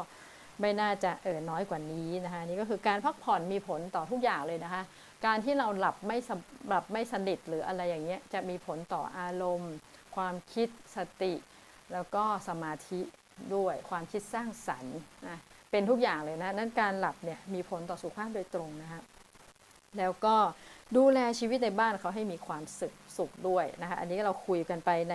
[0.61, 4.83] ไม่น่าจะเออน้อยกว่านี้นะคะนี่ก็คือการพักผ่อนมีผลต่อทุกอย่างเลยนะคะ
[5.27, 6.19] การที่เราหลับไม่
[6.69, 9.75] หลับไม่สนิทหรืออะไรอย่างเงี้ยจะมีผลต่ออารมณ์
[10.17, 11.35] ความคิดสติ
[11.93, 13.01] แล้วก็สมาธิ
[13.55, 14.99] ด้วยความคิดสร้างสรรค์
[15.29, 15.39] นะ
[15.71, 19.01] เป็นทุกอย่างเลยนะนั้นการหลับเนี่ยมีผลต่อสุขภาพโดยตรงนะคะ
[19.99, 20.37] แล้วก็
[20.97, 25.15] ดูแลชีวิตในบ้านเขาให้มีความสุขสุขด้วยนะคะ อันนี้เราคุยกันไปใน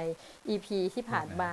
[0.50, 1.52] EP ที่ผ่านมา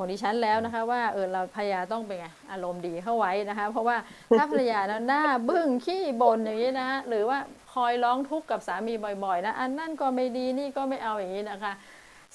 [0.00, 3.96] ของดิฉันแล้วนะคะ ว่าเออเราภรรยาต้องเป็นไงอารมณ์ดีเข้าไว้นะคะ เพราะว่า
[4.38, 7.38] ถ้าภรรยานะหน้าบึ้งขี้บ่นอย่างนี้นะหรือว่า
[7.74, 8.94] คอยร้องทุกข์กับสามี
[9.24, 11.72] บ่อยๆนะอันนั่นก็ไม่ดีนี่ก็ไม่เอาอย่างนี้นะคะ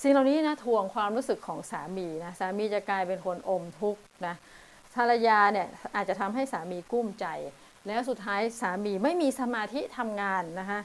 [0.01, 4.36] สิ่งเหล่านี้นะทวงความรู้สึกของสามีนะสามีจะกลายเป็นคนอมทุกข์นะ
[4.95, 7.28] ภรรยาเนี่ยอาจจะทำให้สามีกุ้มใจ
[7.88, 10.80] แล้วสุดท้ายสามีไม่มีสมาธิทำงานนะคะ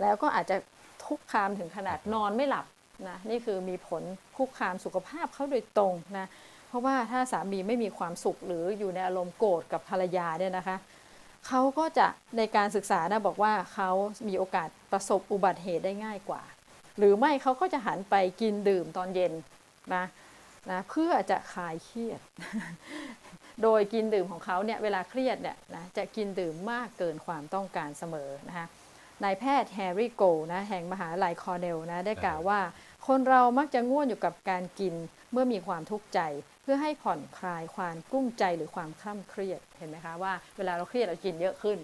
[0.00, 0.56] แล้วก็อาจจะ
[1.04, 2.64] ทุกข์คามถึงขนาดนอนไม่หลับ
[3.08, 4.02] นะนี่คือมีผล
[4.36, 6.26] คุกคามสุขภาพเขาโดยตรงนะ
[6.68, 10.76] เพราะว่าถ้าสามีไม่มีความสุขหรืออยู่ในอารมณ์โกรธกับภรรยาเนี่ยนะคะ
[11.48, 13.90] เขาก็จะในการศึกษานะบอกว่าเขา
[14.28, 16.42] มีโอกาสประสบอุบัติเหตุได้ง่ายกว่า
[16.98, 19.32] หรือไม่เขาก็จะหันไปกินดื่มตอนเย็น
[19.94, 20.04] นะ
[20.70, 22.20] นะเพื่อจะคลายเครียด
[23.62, 28.66] โดยกินดื่มของเขาเนี่ยเวลาเครียดเนี่ยนะจะกินดื่มมากเกินความต้องการเสมอนะคะ
[29.24, 32.60] นายแพทย์แฮร์รี่โกนะแห่งมหาลัยคอร์เนลนะได้กล่าวว่า
[33.06, 34.94] คนเรามักจะง่วนอยู่กับการกิน
[35.32, 36.20] เมื่อมีความทุกข์ใจ
[36.62, 41.78] เพื่อให้ผ่อนคลายความกลุ้มใจหรือความคร่ำเครียดเห็นไหมคะว่าเวลาเราเครียดเรากินเยอะขึ้น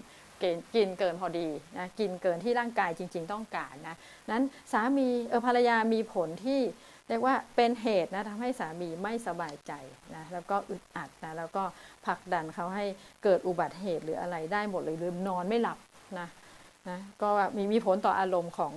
[0.74, 1.48] กินเกินพอดี
[1.78, 3.96] นะกินเกินที่ร่างกายจริง ๆ ต้องการนะ
[4.30, 6.60] นั้นสามีเออภรรยามีผลที่
[7.08, 9.72] เรียกว่าเป็นเหตุนะทำให้สามีไม่สบายใจ
[10.14, 11.62] นะแล้วก็อึดอัดนะแล้วก็
[12.06, 12.84] ผลักดันเขาให้
[13.24, 15.78] เกิดอุบัติเหตุหรืออะไรได้หมดเลยหรือนอนไม่หลับ
[16.18, 16.28] นะ
[16.88, 18.72] นะก็มีมีผลต่ออารมณ์ของ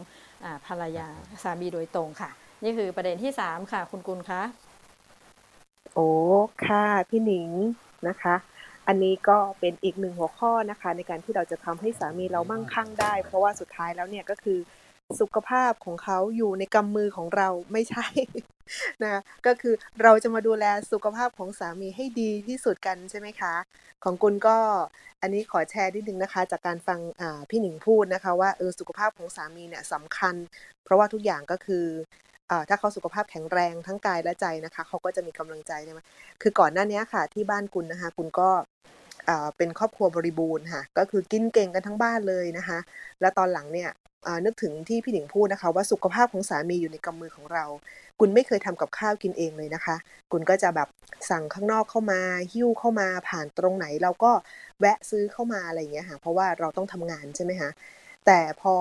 [0.68, 1.08] ภรรยา
[1.44, 2.30] สามีโดยตรงค่ะ
[2.64, 4.42] นี่คือประเด็นที่สามค่ะ คุณกุลคะ
[5.94, 6.10] โอ้
[6.66, 7.50] ค่ะพี่หนิง
[8.08, 8.36] นะคะ
[8.88, 14.60] อันนี้ก็เป็นอีกหนึ่งหัวข้อนะคะ ในการที่เราจะทำให้สามีเรามั่งคั่งได้ เพราะว่าสุดท้ายแล้วเนี่ยก็คือ
[15.20, 18.06] สุขภาพของเขาอยู่ในกำมือของเราไม่ใช่
[19.04, 23.54] นะก็คือเราจะมาดูแลสุขภาพของสามีให้ดีที่สุดกันใช่ไหมคะ
[24.04, 24.58] ของกุลก็
[25.22, 27.00] อันนี้ขอแชร์นิดนึงนะคะ จากการฟัง
[27.50, 30.36] พี่หนิงพูดนะคะ ว่าเออสุขภาพของสามีเนี่ยสำคัญ
[30.84, 31.86] เพราะว่าทุกอย่างก็คือ
[32.70, 36.00] ถ้าเขาสุขภาพแข็งแรงทั้งกายและใจนะคะเขาก็จะมีกำลังใจใช่ไหม
[36.42, 38.50] คือก่อนหน้านี้ค่ะ ที่บ้านคุณนะคะ คุณก็
[39.58, 42.80] เป็นครอบครัวบริบูรณ์ค่ะก็คือกินเก่งกันทั้งบ้านเลยนะคะ
[43.22, 43.90] แล้วตอนหลังเนี่ย
[44.46, 47.66] นึกถึงที่พี่หนิงพูดนะคะ ว่าสุขภาพของสามีอยู่ในกำมือของเรา
[48.20, 49.96] คุณไม่เคยทำกับข้าวกินเองเลยนะคะ
[50.32, 50.88] คุณก็จะแบบ
[51.30, 52.20] สั่งข้างนอกเข้ามา
[52.54, 54.32] หิ้วเข้ามาผ่านตรงไหน เราก็
[54.80, 57.70] แวะซื้อเข้ามาอะไรอย่างเงี้ยค่ะเพราะว่าเราต้องทำงานใช่ไหมคะ
[58.26, 58.76] แต่พอ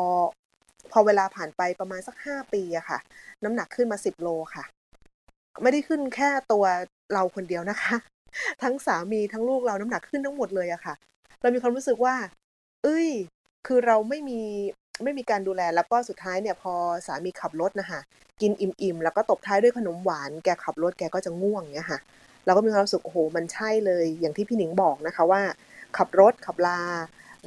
[0.92, 2.98] พอเวลาผ่านไปประมาณสักห้าปีอะค่ะ
[3.44, 4.64] น้ำหนักขึ้นมาสิบโลค่ะ
[5.62, 6.64] ไม่ได้ขึ้นแค่ตัว
[7.12, 7.96] เราคนเดียวนะคะ
[8.62, 10.94] ทั้งสามีทั้งลูกเราน้ำหนักขึ้นทั้งหมดเลยอะค่ะ
[11.40, 12.14] เรามีความรู้สึกว่า
[12.84, 13.08] เอ้ย
[13.66, 14.40] คือเราไม่มี
[15.04, 16.74] ไม่มีการดูแลแล้วก็สุดท้ายเนี่ยพอ
[17.06, 18.00] สามีขับรถนะคะ
[18.40, 22.00] กินอิ่มๆแล้วก็ตบท้ายด้วยขนมหวานแกขับรถแกก็จะง่วงเนี่ยค่ะ
[22.46, 25.42] เราก็มีความรู้สึกโอ้โหมันใช่เลย อย่างที่พี่หนิงบอกนะคะว่า
[25.96, 26.80] ขับรถขับลา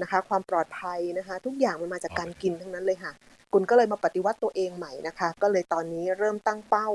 [0.01, 3.11] นะคะ ความปลอดภัยนะคะ ทุกอย่างมันมาจากการกินทั้งนั้นเลยค่ะ
[3.53, 6.89] คุณก็เลยมาปฏิวัติตัวเองใหม่นะคะ ก็เลยตอนนี้เริ่มตั้งเป้า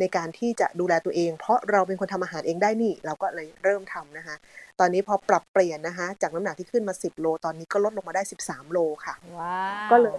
[0.00, 4.36] ในการที่จะดูแลตัวเอง เพราะเราเป็นคนทำอาหารเองได้นี่ เราก็เลยเริ่มทำนะคะ
[4.80, 9.56] ตอนนี้พอปรับเปลี่ยนนะคะ จากน้ำหนักที่ขึ้นมา 10 โล ตอนนี้ก็ลดลงมาได้ 13 โลค่ะว้า
[9.90, 10.18] ก็เลย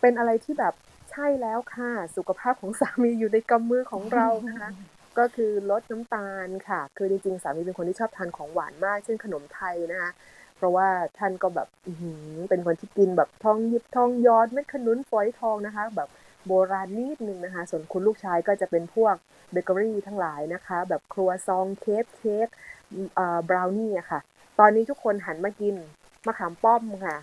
[0.00, 0.74] เป็นอะไรที่แบบ
[1.10, 4.70] ใช่แล้วค่ะ สุขภาพของสามีอยู่ในกำมือของเรานะคะ
[5.18, 10.10] ก็คือลดน้ำตาลค่ะ คือจริงๆสามีเป็นคนที่ชอบทานของหวานมาก เช่นขนมไทยนะคะ
[10.56, 10.88] เพราะว่า
[11.18, 16.08] ท่านก็แบบอื้อหือเป็นคนที่กินแบบทองหยิบทองหยอดเม็ดขนุนฝอยทองนะคะ แบบ
[16.46, 19.14] โบราณนิดนึงนะคะ ส่วนคุณลูกชายก็จะเป็นพวก
[19.52, 22.48] เบเกอรี่ทั้งหลายนะคะ แบบครัวซองเค้กเค้ก
[23.14, 24.20] เอ่อบราวนี่อะค่ะ
[24.60, 25.74] ตอนนี้ทุกคนหันมากิน
[26.26, 27.16] มะขามป้อมค่ะ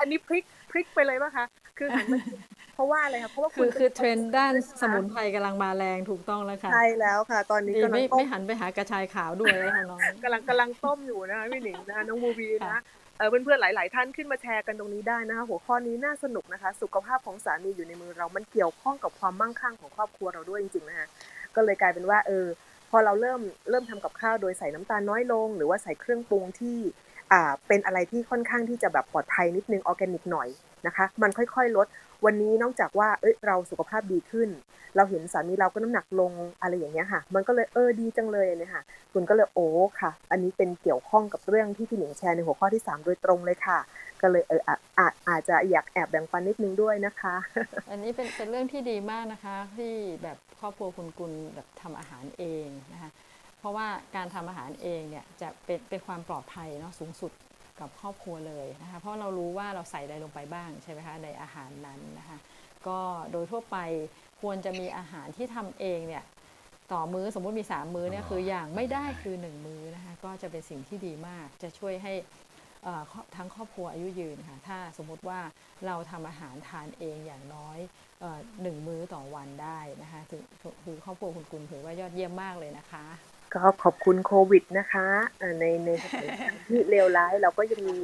[0.00, 1.44] อันนี้พลิกพลิกไปเลยป่ะคะ
[1.78, 2.38] คือหันมากิน
[2.74, 12.82] เพราะว่าอะไรคะเพราะว่าคือณคือเทรนด์ด้านสมุนไพรกำลังมาแรงถูกต้องแล้วค่ะ ใช่แล้วค่ะ ตอนนี้ดีกำลัไม่งต้ไม่มหันไปหากระชายขาวด้วยแล้วค่ะน้องกำลังกำลังต้มอยู่นะคะพี่หนิงนะคะน้องบูบีนะค่ะ
[13.18, 21.06] เพื่อนๆหลาย ๆ ท่านขึ้นมาแชร์กันตรงนี้ได้นะคะ หัวข้อนี้น่าสนุกนะคะ สุขภาพของสามีอยู่ในมือเรา มันเกี่ยวข้องกับความมั่งคั่งของครอบครัวเราด้วยจริงๆนะคะ
[21.54, 22.46] ก็เลยกลายเป็นว่าเออ
[22.90, 23.40] พอเราเริ่ม
[23.70, 26.78] เริ่มทำกับข้าวโดยใส่น้ำตาลน้อยลง หรือว่าใส่เครื่องปรุงที่
[27.32, 30.48] อ่าเป็นอะไรที่ค่อนข้างที่จะแบบปลอดภัยนิดนึงออร์แกนิกหน่อย
[30.86, 31.86] นะคะ มันค่อยๆลด
[32.24, 34.48] วันนี้นอกจากว่าเอ้ยเราสุขภาพดีขึ้น
[34.96, 39.66] เราเห็นสามีเราก็น้ำหนักลงอะไรอย่างเงี้ยค่ะ มันก็เลยเออดีจังเลยเนี่ยค่ะคุณก็เลยโอ้
[40.00, 43.78] ค่ะ อันนี้เป็นเกี่ยวข้องกับเรื่องที่พี่หนิงแชร์ในหัวข้อที่ 3 โดยตรงเลยค่ะ
[44.22, 47.34] ก็เลยเอออาอาอาจจะอยากแอบแบ่งปันนิดนึงด้วยนะคะ
[47.90, 53.10] อันนี้เป็นเป็นเรื่องที่ดีมากนะคะ ที่แบบครอบครัวคุณกุลแบบทำอาหารเองนะคะ
[53.58, 53.86] เพราะว่า
[54.16, 57.32] การทำอาหารเองเนี่ยจะเป็นเป็นความปลอดภัยเนาะสูงสุด
[57.80, 62.38] กับครอบครัวเลยนะคะเพราะเรารู้ว่าเราใส่อะไรลงไปบ้างใช่ไหมคะในอาหารนั้นนะคะ
[62.88, 62.98] ก็
[63.32, 63.76] โดยทั่วไป
[64.40, 66.24] ควรจะมีอาหารที่ทำเองเนี่ย
[66.92, 72.12] ต่อมื้อสมมุติมี 3 มื้อเนี่ยคืออย่างไม่ได้คือ 1 มื้อนะคะก็จะเป็นสิ่งที่ดีมากจะช่วยให้
[72.84, 75.40] เอ่อครอบทั้งครอบครัวอายุยืนค่ะถ้าสมมุติว่า
[75.86, 77.78] เราทำอาหารทานเองอย่างน้อย
[78.20, 80.42] เอ่อหนึ่งมื้อต่อวันได้นะคะถือ
[80.84, 83.04] คือครอบครัวคุณกุลถือว่ายอดเยี่ยมมากเลยนะคะ
[83.54, 85.06] ก็ขอบคุณโควิดนะคะ
[85.38, 87.98] เอ่อในในสถานการณ์ที่เลวร้ายเราก็ยังมี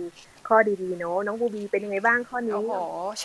[0.49, 2.75] ข้อดีๆเนาะน้องบูบีเป็นยังไงบ้างข้อนี้โอ้โห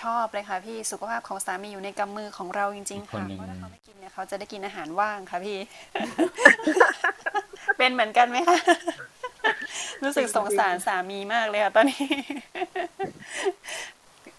[0.01, 5.57] ชอบเลยค่ะพี่สุขภาพของสามีอยู่ในกำมือของเราจริงๆคนค่ะหนึ่งเพราะถ้าเขาไม่กินเนี่ยเขาจะได้กินอาหารว่างค่ะพี่
[7.77, 8.57] เป็นเหมือนกันไหมคะ
[10.03, 12.03] รู้สึกสงสารสามีมากเลยค่ะตอนนี้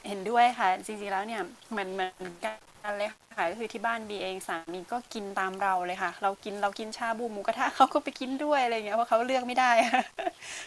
[0.09, 2.51] เห็นด้วยค่ะ จริงๆแล้วเนี่ยเหมือนเหมือนกั
[2.91, 3.11] นเลย
[3.41, 9.71] ค่ะก็คือที่บ้านบีเองสามีก็กินตามเราเลยค่ะ เรากินเรากินชาบูหมูกระทะเขาก็ไปกินด้วยอะไรเงี้ยเพราะเขาเลือกไม่ได้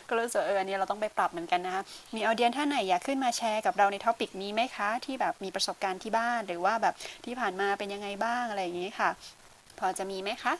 [0.07, 1.83] ก็รู้สึกเอออันนี้เราต้องไปปรับเหมือนกันนะคะ
[2.15, 6.93] มี audience ท่านไหนอยากขึ้นมาแชร์กับเราใน topic นี้ไหมคะ ที่แบบมีประสบการณ์ที่บ้านหรือว่าแบบ
[7.25, 9.09] ที่ผ่านมาเป็นยังไงบ้างอะไรอย่างงี้ค่ะ
[9.79, 10.53] พอจะมีไหมคะ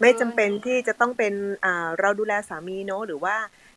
[0.00, 1.34] ไม่จูจำเป็นที่จะต้องเป็น
[2.00, 3.36] เราดูแลสามีเนาะหรือว่า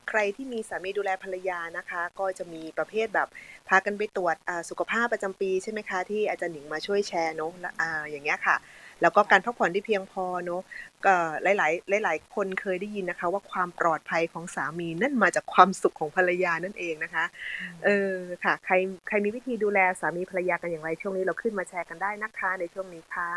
[0.10, 3.28] ใครที่มีสามีดูแลภรรยานะคะ ก็จะมีประเภทแบบ
[3.70, 8.58] พากันไปตรวจอ่าสุขภาพประจำปีใช่ไหมคะที่อาจารย์หนิงมาช่วยแชร์เนาะและอ่าอย่างเงี้ยค่ะ
[9.02, 10.62] แล้วก็การพักผ่อนที่เพียงพอเนาะ
[11.06, 17.26] ก็หลายๆหลาย ๆ คนเคยได้ยินนะคะ ว่าความปลอดภัยของสามีนั่นมาจากความสุขของภรรยานั่นเองนะคะ
[17.86, 18.74] เออค่ะใคร
[19.08, 23.32] ใครมีวิธีดูแลสามีภรรยากันอย่างไรช่วงนี้เราขึ้นมาแชร์กันได้นะคะในช่วงนี้ค่ะ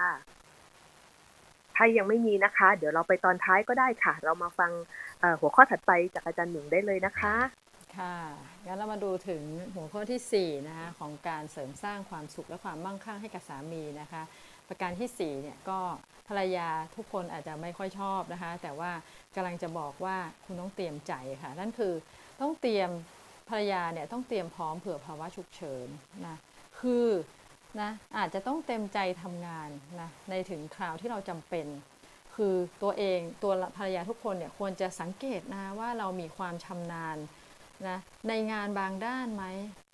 [1.76, 5.05] ถ้ายังไม่มีนะคะ เดี๋ยวเราไปตอนท้ายก็ได้ค่ะ เรามาฟังเอ่อ
[5.40, 7.34] หัวข้อถัดไปจากอาจารย์หนิงได้เลยนะคะ
[7.96, 8.16] ค่ะ
[8.64, 9.42] งั้นเรามาดูถึง
[9.74, 14.22] หัวข้อทีสี่ 4 นะคะของการเสริมสร้างความสุขและความมั่งคั่งให้กับสามีนะคะ
[14.68, 15.78] ประการที่4เนี่ยก็
[16.28, 18.90] ภรรยาทุกคนอาจจะไม่ค่อยชอบนะคะ แต่ว่า
[19.34, 21.12] กำลังจะบอกว่าคุณต้องเตรียมใจ
[21.42, 21.92] ค่ะ นั่นคือ
[22.40, 22.90] ต้องเตรียม
[23.48, 25.88] ภรรยาเนี่ยต้องเตรียมพร้อมเผื่อภาวะฉุกเฉิน
[26.26, 26.36] นะ
[26.80, 27.06] คือ
[27.80, 29.68] นะอาจจะต้องเต็มใจทำงาน
[30.00, 31.66] นะในถึงคราวที่เราจำเป็น
[32.36, 37.16] คือตัวเองตัวภรรยาทุกคนเนี่ยควรจะสังเกตนะว่าเรามีความชำนาญ
[37.88, 39.44] นะในงานบางด้านไหม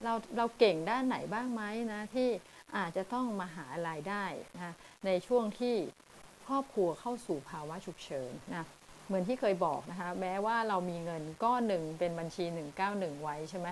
[0.05, 1.62] เราเราเก่งด้านไหนบ้างไหม
[1.93, 2.28] นะที่
[2.76, 4.24] อาจจะต้องมาหารายได้
[4.57, 4.74] นะ
[5.07, 5.76] ในช่วงที่
[6.47, 8.64] ครอบครัวเข้าสู่ภาวะฉุกเฉินนะ
[9.07, 12.45] เหมือนที่เคยบอกนะคะแม้ว่าเรามีเงินก้อนหนึ่งเป็นบัญชี
[12.84, 13.68] 191 ไว้ใช่ไหม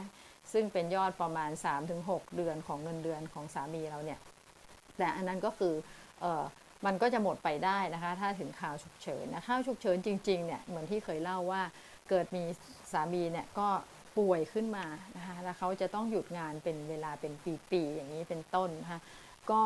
[0.53, 1.51] ซึ่งเป็นยอดประมาณ
[1.93, 4.19] 3-6 เดือนของเงินเดือนของสามีเราเนี่ย
[4.99, 5.75] แต่อันนั้นก็คือ
[6.25, 6.27] อ
[6.87, 11.63] มันก็จะหมดไปได้นะคะ ถ้าถึงข่าวฉุกเฉินนะข่าวฉุกเฉินจริงๆเนี่ยเหมือนที่เคยเล่าว่า
[12.09, 12.43] เกิดมี
[12.93, 13.69] สามีเนี่ยก็
[14.19, 17.33] ป่วยขึ้นมานะคะแล้วเขาจะต้องหยุดงานเป็นเวลาเป็น
[17.71, 19.01] ปีๆอย่างนี้เป็นต้นนะคะ
[19.51, 19.63] ก็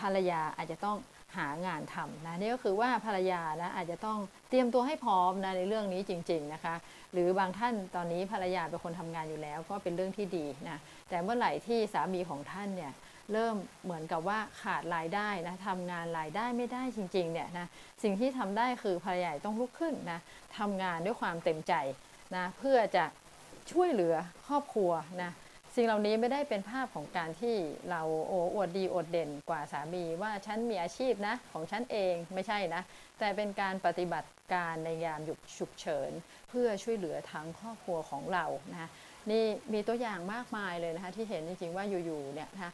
[0.00, 0.96] ภรรยาอาจจะต้อง
[1.36, 6.74] หางานทำนะนี่ก็คือว่าภรรยานะอาจจะต้องเตรียมตัวให้พร้อมนะในเรื่องนี้จริง ๆนะคะ
[7.12, 12.92] หรือบางท่านตอนนี้ภรรยาเป็นคนทำงานอยู่แล้ว ก็เป็นเรื่องที่ดีนะแต่เมื่อไหร่ที่สามีของท่านเนี่ย
[13.32, 17.66] เริ่มเหมือนกับว่าขาดรายได้นะทำงานรายได้ไม่ได้จริงๆเนี่ยนะ
[18.02, 20.20] สิ่งที่ทำได้คือภรรยาต้องลุกขึ้นนะ
[20.58, 21.74] ทำงานด้วยความเต็มใจ
[22.36, 23.04] นะเพื่อจะ
[23.72, 24.14] ช่วยเหลือ
[24.46, 24.90] ครอบครัว
[25.22, 25.32] นะ
[25.76, 27.56] สิ่งเหล่านี้ไม่ได้เป็นภาพของการที่
[27.90, 32.82] เราโอ้อวดดีอวดเด่นกว่าสามีว่าฉันมีอาชีพนะของฉันเองไม่ใช่นะ
[33.18, 36.10] แต่เป็นการปฏิบัติการในยามหยุดฉุกเฉิน
[36.48, 38.88] เพื่อช่วยเหลือทั้งครอบครัวของเรานะ
[39.30, 42.72] นี่มีตัวอย่างมากมายเลยนะคะที่เห็นจริงๆว่าอยู่ๆเนี่ยนะคะ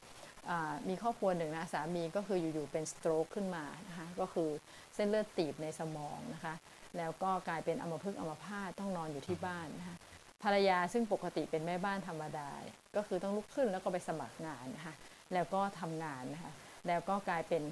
[0.89, 4.51] มีครอบครัวหนึ่งนะสามีก็คืออยู่ๆเป็นสโตรกขึ้นมานะคะก็คือ
[4.95, 6.55] เส้นเลือดตีบในสมองนะคะ
[6.99, 9.97] แล้วก็กลายเป็นอัมพฤกษ์อัมพาตต้องนอนอยู่ที่บ้านนะคะ
[10.43, 12.49] ภรรยาซึ่งปกติเป็นแม่บ้านธรรมดา
[12.97, 14.95] ก็คือต้องลุกขึ้นแล้วก็ไปสมัครงานนะคะ
[15.35, 16.53] แล้วก็ทำงานนะคะ
[16.89, 17.63] แล้วก็กลายเป็น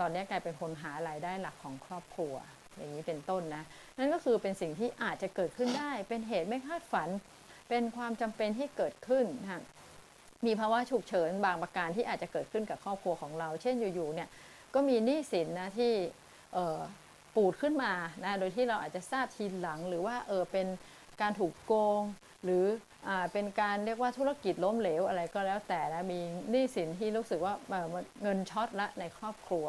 [0.00, 2.34] ตอนนี้กลายเป็นคนหารายได้หลักของครอบครัว
[2.76, 3.62] อย่างนี้เป็นต้นนะ
[3.98, 7.08] นั่นก็คือเป็นสิ่งที่อาจจะเกิดขึ้นได้ เป็นเหตุไม่คาดฝัน
[7.68, 9.62] เป็นความจำเป็นที่เกิดขึ้นนะ
[10.46, 14.28] มีภาวะฉุกเฉินบางประการที่อาจจะเกิดขึ้นกับครอบครัวของเรา เช่นอยู่ๆเนี่ย
[14.74, 15.92] ก็มีหนี้สินนะที่
[17.34, 17.92] ปูดขึ้นมา
[18.24, 20.66] นะโดยที่เราอาจจะทราบทีหลัง หรือว่าเออเป็น
[21.20, 22.02] การถูกโกง
[22.44, 22.64] หรือ
[23.08, 26.20] อเป็นการเรียกว่าธุรกิจล้มเหลวอะไรก็แล้วแต่นะมี
[26.50, 27.54] หนี้สินที่รู้สึกว่า
[28.22, 29.66] เงินช็อตละในครอบครัว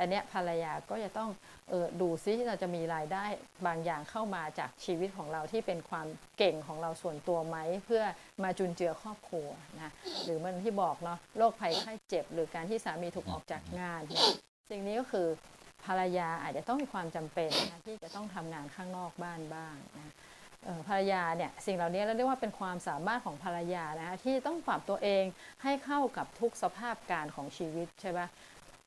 [0.00, 1.30] อันนี้ภรรยาก็จะต้อง
[1.72, 3.24] ออดูซิเราจะมีรายได้
[3.66, 6.06] บางอย่างเข้ามาจากชีวิตของเราที่เป็นความ
[6.38, 8.02] เก่งของเราส่วนตัวไหม เพื่อ
[8.42, 9.48] มาจุนเจือครอบครัว
[9.80, 9.92] นะ
[10.24, 14.24] หรือมันที่บอกเนาะโรคภัยไข้เจ็บ หรือการที่สามีถูกออกจากงานเนี่ย
[14.70, 15.26] สิ่งนี้ก็คือ
[15.86, 20.14] ภรรยาอาจจะต้องมีความจำเป็นนะที่จะต้องทำงานข้างนอกบ้านบ้างนะ
[20.88, 25.24] ภรรยาเนี่ยสิ่งเหล่านี้เราเรียกว่าเป็นความสามารถของภรรยานะคะที่ต้องปรับตัวเอง
[25.62, 28.20] ให้เข้ากับทุกสภาพการของชีวิตใช่ไหม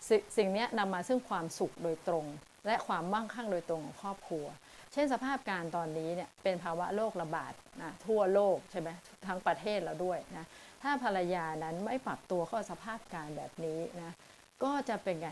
[0.08, 2.26] สสิ่งนี้นำมาซึ่งความสุขโดยตรง
[2.66, 4.46] และความมั่งคั่งโดยตรงของครอบครัว
[4.94, 8.90] เช่นสภาพการตอนนี้เนี่ยเป็นภาวะโรคระบาดนะทั่วโลกใช่ไหม
[9.28, 10.46] ทั้งประเทศเราด้วยนะ
[10.84, 14.12] ถ้าภรรยานั้นไม่ปรับตัวเข้าสภาพการแบบนี้นะ
[14.64, 15.30] ก็จะเป็นไง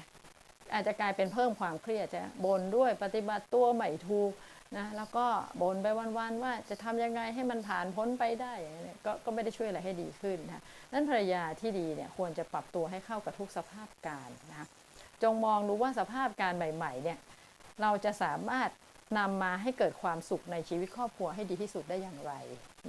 [0.74, 4.32] อาจจะกลายเป็นเพิ่มความเครียดจะบนด้วยปฏิบัติตัวใหม่ถูก
[4.78, 5.26] นะแล้วก็
[5.62, 14.68] บ่นไปวันๆว่าจะทำยังไงให้มันผ่านพ้นไปได้อย่างนี้ก็ก็ไม่ได้ช่วยอะไรให้ดีขึ้นนะนั้นภรรยาที่ดีเนี่ยควรจะปรับตัวให้เข้ากับทุกสภาพการนะ
[15.24, 17.18] จงมองดูว่าสภาพการใหม่ๆเนี่ย
[17.82, 18.70] เราจะสามารถ
[19.18, 22.34] นำมาให้เกิดความสุขในชีวิตครอบครัวให้ดีที่สุดได้อย่างไร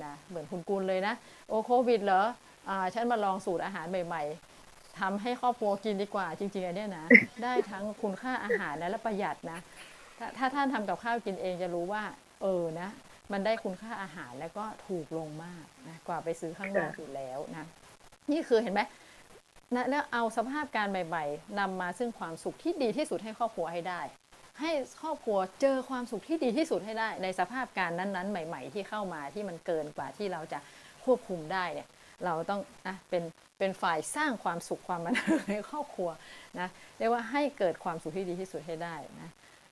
[0.05, 1.15] นะเหมือนคุณกุลเลยนะ
[1.49, 2.23] โอโควิดเหรอ
[2.69, 7.07] อ่าฉันมาลองสูตรอาหารใหม่ๆทำให้ครอบครัวกินดีกว่าจริงๆอันนี้นะ
[7.43, 9.59] ได้ทั้งคุณค่าอาหารนะและประหยัดนะ
[10.39, 12.05] ถ้าท่านทำกับข้าวกินเองจะรู้ว่า
[12.43, 12.89] เออนะ
[13.33, 17.67] มันได้คุณค่าอาหารแล้วก็ถูกลงมากนะกว่าไปซื้อข้างนอกอยู่แล้วนะ
[18.33, 18.81] นี่คือเห็นไหม
[19.75, 24.01] นะแล้วเอาสภาพการใหม่ๆนำมาซึ่งความสุขที่ดีที่สุดให้ครอบครัวให้ได้
[24.61, 24.71] ให้
[25.03, 30.59] ครอบครัวเจอความสุขที่ดีที่สุดให้ได้ ในสภาพการนั้นๆ ใหม่ ๆ ที่เข้ามาที่มันเกินกว่าที่เราจะ
[31.05, 31.89] ควบคุมได้เนี่ย
[32.25, 33.23] เราต้องนะเป็น
[33.59, 36.11] เป็นฝ่ายสร้างความสุขความบันเทิงในครอบครัว
[36.61, 36.69] นะ
[36.99, 39.31] เรียกว่าให้เกิดความสุขที่ดีที่สุดให้ได้นะ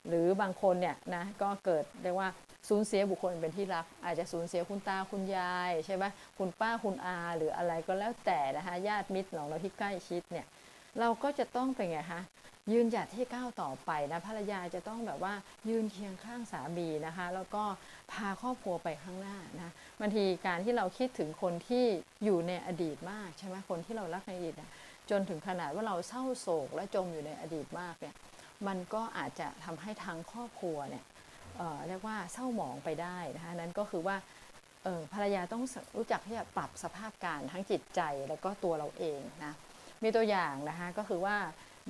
[0.09, 2.28] หรือบางคนเนี่ยนะก็เกิดเรียกว่า
[2.68, 6.05] สูญเสียบุคคลเป็นที่รัก อาจจะสูญเสียคุณตาคุณยายใช่ไหม
[6.38, 10.46] คุณป้าคุณอา หรืออะไรก็แล้วแต่นะคะญาติมิตรของเราที่ใกล้ชิดเนี่ย
[11.01, 12.22] เราก็จะต้องเป็นไงคะ
[12.72, 15.34] ยืนหยัดที่ก้าวต่อไปนะภรรยาจะต้องแบบว่า
[15.68, 17.62] ยืนเคียงข้างสามีนะคะ แล้วก็
[18.12, 19.70] พาครอบครัวไปข้างหน้านะ
[20.01, 21.84] บางทีการที่เราคิดถึงคนที่
[22.24, 24.55] อยู่ในอดีตมากใช่ไหมคนที่เรารักในอดีต
[25.11, 28.14] จนถึงขนาดว่าเราเศร้าโศกและจมอยู่ในอดีตมากเนี่ย
[28.66, 31.04] มันก็อาจจะทำให้ทั้งครอบครัวเนี่ย
[31.56, 34.16] เเรียกว่าเศร้าหมองไปได้นะคะนั้นก็คือว่า
[35.12, 35.62] ภรรยาต้อง
[35.96, 39.52] รู้จักที่จะปรับสภาพการทั้งจิตใจแล้วก็ตัวเราเองนะ
[40.02, 41.36] มีตัวอย่างนะคะก็คือว่า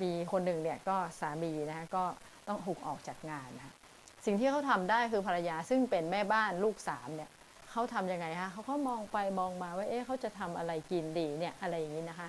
[0.01, 2.03] มีคนหนึ่งเนี่ยก็สามีนะคะก็
[2.47, 3.73] ต้องถูกออกจากงานนะ
[4.25, 7.29] สิ่งที่เขาทำได้คือภรรยาซึ่งเป็นแม่บ้านลูกสามเนี่ย
[7.71, 12.27] เขาทํำยังไงคะเขาก็มองไปมองมาว่าเอ๊ะเขาจะทำอะไรกินดีเนี่ยอะไรอย่างนี้นะคะ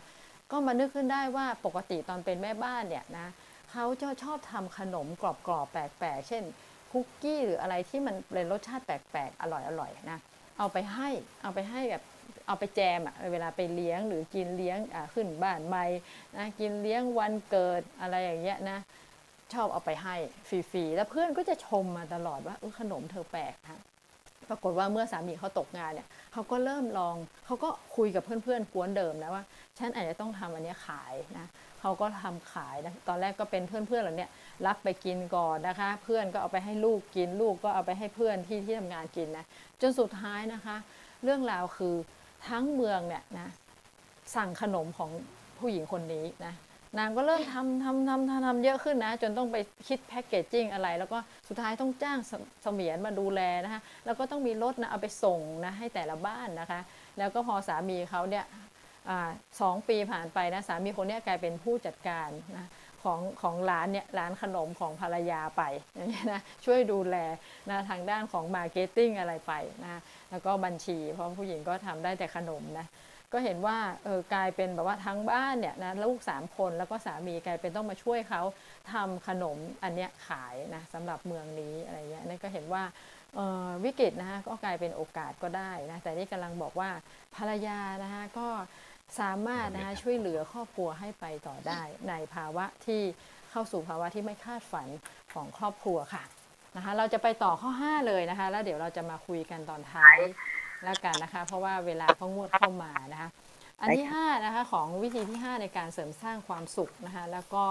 [0.50, 3.26] ก็มานึกขึ้นได้ว่าปกติตอนเป็นแม่บ้านเนี่ยนะ
[3.72, 6.44] เขาจะชอบทำขนมกรอบๆแปลกๆ เช่น
[6.92, 10.18] คุกกี้หรืออะไรที่มันเป็นรสชาติแปลกๆ อร่อยๆนะ
[10.58, 11.08] เอาไปให้
[11.42, 12.02] เอาไปให้แบบ
[12.46, 15.84] เอาไปแจมอะเวลาไปเลี้ยงหรือกินเลี้ยงอ่าขึ้นบ้านใหม่
[16.36, 18.78] นะกินเลี้ยงวันเกิดอะไรอย่างเงี้ยนะ
[19.52, 20.16] ชอบเอาไปให้
[20.48, 23.80] ฟรีๆแล้วเพื่อนก็จะชมมาตลอดว่าขนมเธอแปลกนะ
[24.52, 29.44] ปรากฏว่าเมื่อสามีเขาตกงานเนี่ยเขาก็เริ่มลองเขาก็คุยกับเพื่อนๆกวนเดิมนะว่า
[29.78, 31.46] ฉันอาจจะต้องทำอันนี้ขายนะ
[31.80, 34.30] เขาก็ทำขายนะตอนแรกก็เป็นเพื่อนๆเราเนี่ย
[34.66, 39.44] รับไปกินก่อนนะคะ เพื่อนก็เอาไปให้ลูกกินลูกก็เอาไปให้เพื่อนที่ที่ทำงานกินนะ
[39.80, 40.76] จนสุดท้ายนะคะ
[41.24, 41.94] เรื่องราวคือ
[42.48, 43.48] ทั้งเมืองเนี่ยนะ
[44.36, 45.10] สั่งขนมของ
[45.58, 46.54] ผู้หญิงคนนี้นะ
[46.98, 49.56] นางก็เริ่มทำทำทำทำทำเยอะขึ้นนะ จนต้องไป
[49.88, 51.18] คิดแพ็กเกจจิ้งอะไร แล้วก็
[51.48, 52.18] สุดท้ายต้องจ้าง
[52.62, 56.80] เสมียนมาดูแลนะคะแล้วก็ต้องมีรถนะเอาไปส่งนะให้แต่ละบ้านนะคะ
[57.18, 58.44] แล้วก็พอสามีเขาเนี่ย
[59.60, 62.66] สองปีผ่านไปนะสามีคนนี้กลายเป็นผู้จัดการนะ
[63.02, 65.62] ของของร้านเนี่ยร้านขนมของภรรยาไป
[65.94, 67.16] อย่างเงี้ยนะช่วยดูแล
[67.70, 72.86] นะทางด้านของ marketing อะไรไปนะแล้วก็บัญชี เพราะผู้หญิงก็ทำได้แต่ขนมนะ
[73.32, 78.42] ก็เห็นว่าเออกลายเป็นแบบว่าทั้งบ้านเนี่ยนะลูกสามคนแล้วก็สามีกลายเป็นต้องมาช่วยเขา
[78.92, 82.84] ทำขนมอันเนี้ยขายนะสำหรับเมืองนี้อะไรเงี้ยนั่นก็เห็นว่า
[83.84, 86.90] วิกฤตนะคะก็กลายเป็นโอกาสก็ได้นะแต่นี่กำลังบอกว่า
[87.36, 88.48] ภรรยานะคะก็
[89.20, 93.02] สามารถนะคะช่วยเหลือครอบครัวให้ไปต่อได้ ในภาวะที่
[93.50, 94.88] เข้าสู่ภาวะที่ไม่คาดฝัน
[95.32, 96.24] ของครอบครัวค่ะ
[96.76, 100.18] นะคะเราจะไปต่อข้อ 5 เลยนะคะ แล้วเดี๋ยวเราจะมาคุยกันตอนท้าย
[100.84, 103.28] แล้วกันนะคะ เพราะว่าเวลาก็งวดเข้ามานะคะ
[103.80, 107.64] อันที่5นะคะของวิธีที่ 5 ในการเสริมสร้างความสุขนะคะ แล้วก็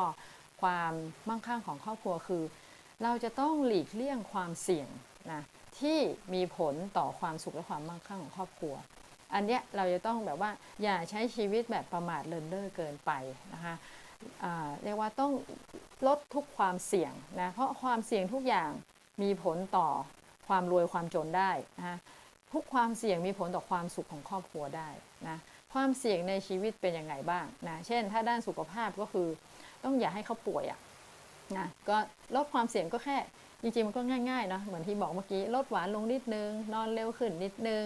[0.62, 0.94] ความ
[1.30, 2.44] มั่งคั่งของครอบครัวคือ
[3.04, 4.90] เราจะต้องหลีกเลี่ยงความเสี่ยง
[5.32, 5.42] นะ
[5.80, 5.98] ที่
[6.34, 8.76] มีผลต่อความสุขและความมั่งคั่งของครอบครัว
[9.34, 10.52] อันเนี้ยเราจะต้องแบบว่า
[10.84, 13.12] อย่าใช้ชีวิตแบบประมาทเลินเล่อเกินไป
[13.54, 13.76] นะคะ
[14.44, 15.32] อ่าเรียกว่าต้อง
[16.08, 18.70] ลดทุกความเสี่ยงนะเพราะความเสี่ยงทุกอย่าง
[19.22, 19.88] มีผลต่อ
[20.48, 21.98] ความรวยความจนได้นะคะ
[22.54, 24.90] ทุกความเสี่ยงมีผลต่อความสุขของครอบครัวได้
[25.28, 25.38] นะ
[25.74, 29.28] ความเสี่ยงในชีวิตเป็นยังไงบ้างนะเช่น ถ้าด้านสุขภาพก็คือ
[29.84, 30.80] ต้องอย่าให้เขาป่วยอะ
[31.58, 31.98] นะก็
[32.36, 33.18] ลดความเสี่ยงก็แค่
[33.62, 37.86] จริงๆมันก็ง่ายๆเนาะเหมือนที่บอกเมื่อกี้ลดหวานลงนิดนึง นอนเร็วขึ้นนิดนึง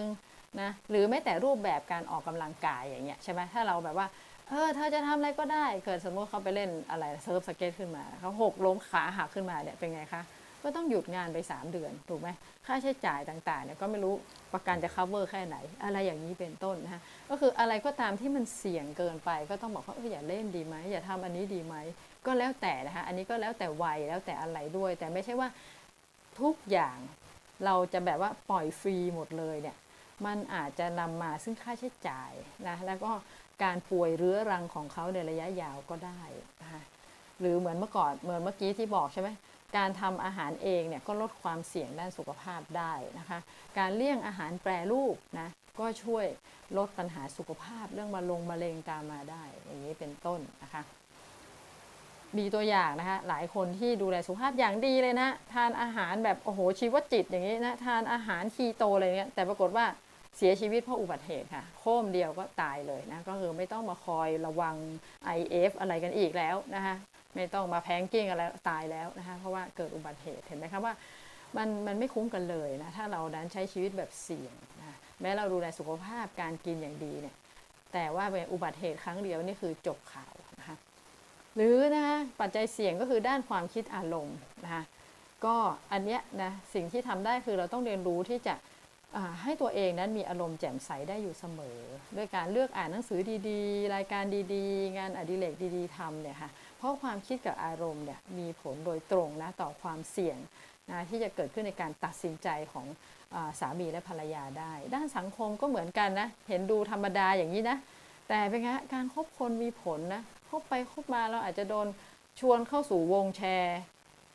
[0.60, 4.06] นะหรือแม้แต่รูปแบบการออกกำลังกายอย่างเงี้ยใช่ไหมถ้าเราแบบว่า
[4.48, 10.22] เออเธอจะทำอะไรก็ได้ เกิดสมมติเขาไปเล่นอะไรเซิร์ฟสเก็ตขึ้นมาเขาหกล้มขาหักขึ้นมาเนี่ยเป็นไงคะ
[10.66, 12.28] ก็ต้องหยุดงานไป 3 เดือนถูกไหม
[12.66, 14.14] ค่าใช้จ่ายต่างๆเนี่ยก็ไม่รู้
[14.54, 17.00] ประกันจะ cover แค่ไหน อะไรอย่างนี้เป็นต้นนะคะ
[17.30, 21.74] ก็คืออะไรก็ตามที่มันเสี่ยงเกินไป ก็ต้องบอกว่าเอออย่าเล่นดีไหมอย่าทำอันนี้ดีไหม
[22.26, 25.48] ก็แล้วแต่นะคะอันนี้ก็แล้วแต่วัยแล้วแต่อะไรด้วย แต่ไม่ใช่ว่า
[26.40, 26.98] ทุกอย่าง
[27.64, 29.76] เราจะแบบว่าปล่อยฟรีหมดเลยเนี่ย
[30.26, 32.32] มันอาจจะนำมาซึ่งค่าใช้จ่าย
[32.68, 33.10] นะแล้วก็
[33.62, 36.22] การป่วยเรื้อรังของเขาในระยะยาวก็ได้
[36.62, 36.82] นะคะ
[37.40, 39.28] หรือเหมือนเมื่อก่อนเหมือนเมื่อกี้ที่บอกใช่ไหม
[39.76, 43.38] การทำอาหารเองเนี่ยก็ลดความเสี่ยงด้านสุขภาพได้นะคะ
[43.78, 45.48] การเลี่ยงอาหารแปรรูปนะ
[45.78, 46.26] ก็ช่วย
[46.76, 50.82] ลดปัญหาสุขภาพเรื่องมาลงมะเร็งตามมาได้ อย่างนี้เป็นต้นนะคะ
[52.38, 59.86] มีตัวอย่างนะคะหลายคนที่ดูแลสุขภาพอย่างดีเลยนะทานอาหารแบบโอ้โหชีวจิตอย่างนี้นะทานอาหารคีโตอะไรเงี้ยแต่ปรากฏว่า
[60.36, 64.74] เสียชีวิตเพราะอุบัติเหตุค่ะ โค้มเดียวก็ตายเลยนะก็คือไม่ต้องมาคอยระวัง
[65.38, 66.94] IF อะไรกันอีกแล้วนะคะ
[67.36, 70.94] ไม่ต้องมาแพงกิ้งอะไรตายแล้วนะคะเพราะว่าเกิดอุบัติเหตุเห็นไหมคะว่า
[71.56, 77.34] มันมันไม่คุ้มกันเลยนะถ้าเราดันใช้ชีวิตแบบเสี่ยงนะแม้เราดูแลสุขภาพการกินอย่างดีเนี่ย
[77.92, 80.76] แต่ว่าเป็นอุบัติเหตุครั้งเดียวนี่คือจบข่าวนะคะ
[81.56, 84.82] หรือนะคะปัจจัยเสี่ยงก็คือด้านความคิดอารมณ์นะคะ
[85.44, 85.56] ก็
[85.92, 88.54] อันเนี้ยนะสิ่งที่ทำได้คือเราต้องเรียนรู้ที่จะ
[89.42, 91.78] ให้ตัวเองนั้นมีอารมณ์แจ่มใสได้อยู่เสมอ
[92.16, 94.24] ด้วยการเลือกอ่านหนังสือดีๆ รายการ
[94.54, 100.38] ดีๆ งานอดิเรกดีๆทำเนี่ยค่ะ เพราะความคิดกับอารมณ์เนี่ยมีผลโดยตรงนะต่อความเสี่ยง
[100.90, 102.86] นะที่จะเกิดขึ้นในการตัดสินใจของ
[103.34, 107.76] อสามีและภรรยาได้ ด้านสังคมก็เหมือนกันนะเห็นดูธรรมดาอย่างนี้นะ
[108.28, 111.86] แต่เป็นไงการคบคนมีผลนะคบไปคบมาเราอาจจะโดน
[112.40, 113.78] ชวนเข้าสู่วงแชร์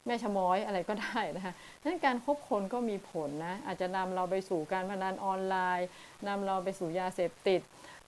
[0.05, 5.87] แม่ชะม้อยอะไรก็ได้นะคะนั้นการคบคนก็มีผลนะ อาจจะนำเราไปสู่การพนันออนไลน์
[6.27, 7.61] นำเราไปสู่ยาเสพติด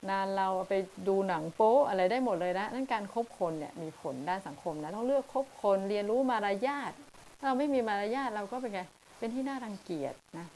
[0.09, 0.73] นานเราไป
[1.07, 6.91] ดูหนังโป๊อะไรได้หมดเลยนะนั่นการคบคนเนี่ยมีผลด้านสังคมนะต้องเลือกคบคนเรียนรู้มารยาท
[7.39, 8.81] ถ้าเราไม่มีมารยาทเราก็เป็นไง
[9.19, 10.47] เป็นที่น่ารังเกียจนะ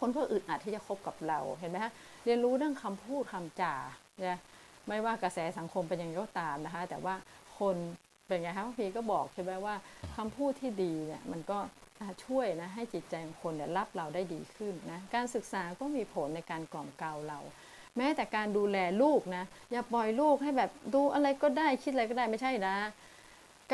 [0.00, 1.92] คนก็อึดอัดที่จะคบกับเราเห็นไหมคะ
[2.24, 3.74] เรียนรู้เรื่องคำพูดคำจา
[4.22, 4.38] เนี่ย
[4.88, 7.14] ไม่ว่ากระแสสังคมเป็นยังไงก็ตามนะคะ แต่ว่า
[7.58, 7.76] คน
[8.26, 9.74] เป็นไงคะพี่ก็บอกใช่ไหมว่า
[10.16, 11.58] คำพูดที่ดีเนี่ยมันก็
[12.24, 17.38] ช่วยนะให้จิตใจของคนเนี่ยรับเราได้ดีขึ้นนะการศึกษาก็มีผลในการกล่อมเกลาเรา
[17.96, 22.76] แม้แต่การดูแลลูกนะ อย่าปล่อยลูกให้แบบดูอะไรก็ได้คิดอะไรก็ได้ไม่ใช่นะ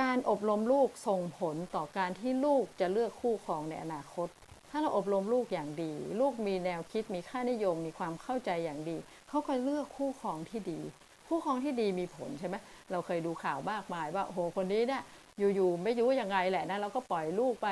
[0.01, 4.29] การอบรมลูกส่งผลต่อการที่ลูกจะเลือกคู่ครองในอนาคต
[4.71, 8.97] ถ้าเราอบรมลูกอย่างดี ลูกมีแนวคิดมีค่านิยม มีความเข้าใจอย่างดี
[9.29, 10.81] เขาก็เลือกคู่ครองที่ดี
[11.29, 12.57] คู่ครองที่ดีมีผลใช่ไหม
[12.91, 15.03] เราเคยดูข่าวมากมายว่าโอ้โหคนนี้เนี่ย
[15.39, 17.69] อยู่ๆไม่รู้ยังไงแหละนะเราก็ปล่อยลูกไป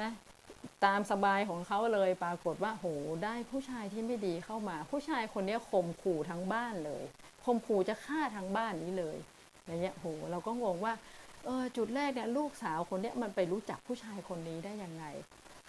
[0.00, 0.10] นะ
[0.84, 2.86] ตามสบายของเขาเลยปรากฏว่าโห
[3.24, 7.04] ได้ผู้ชายที่ไม่ดีเข้ามา ผู้ชายคนนี้ข่มขู่ทั้งบ้านเลย
[7.44, 9.16] ข่มขู่จะฆ่าทั้งบ้านนี้เลย
[9.66, 10.94] อย่างเงี้ยโหเราก็งงว่า
[11.44, 15.04] เออจุดแรกเนี่ยลูกสาวคนนี้มันไปรู้จักผู้ชายคนนี้ได้ยังไง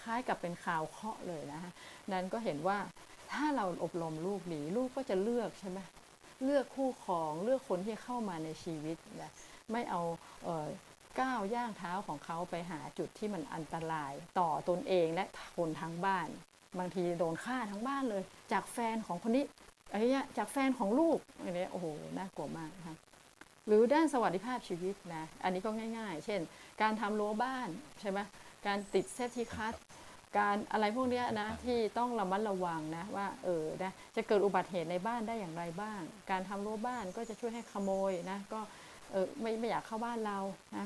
[0.02, 1.72] คล้ายกับเป็นข่าวเคาะเลยนะคะ
[2.12, 2.78] นั้นก็เห็นว่า
[3.32, 5.80] ถ้าเราอบรมลูกดีลูกก็จะเลือกใช่ไหม
[6.44, 9.32] เลือกคู่ครองเลือกคนที่เข้ามาในชีวิตนะ
[9.72, 10.02] ไม่เอา
[10.44, 10.68] เออ
[11.20, 15.26] ก้าวย่างเท้าของเขาไปหาจุดที่มันอันตราย ต่อตนเองและ
[15.56, 16.28] คนทั้งบ้าน
[16.80, 19.46] บางทีโดนฆ่าทั้งบ้านเลย จากแฟนของคนนี้
[19.92, 21.88] อะไรเงี้ยจากแฟนของลูกอะไรเงี้ยโอ้โห
[22.18, 22.98] น่ากลัวมากนะคะ
[23.68, 26.42] หรือด้านสวัสดิภาพชีวิตนะอันนี้ก็ง่าย ๆ เช่น
[26.82, 27.68] การทำรั้วบ้าน
[28.02, 28.20] ใช่ไหม
[28.68, 29.76] การติดเซฟที่คัส
[30.38, 36.02] การอะไรพวกนี้นะที่ต้องระมัดระวังนะว่าเออนะจะเกิดอุบัติเหตุในบ้านได้อย่างไรบ้าง
[36.32, 38.60] การทำรั้วบ้านก็จะช่วยให้ขโมยนะก็
[39.12, 40.40] เออไม่ไม่อยากเข้าบ้านเรา
[40.78, 40.86] นะ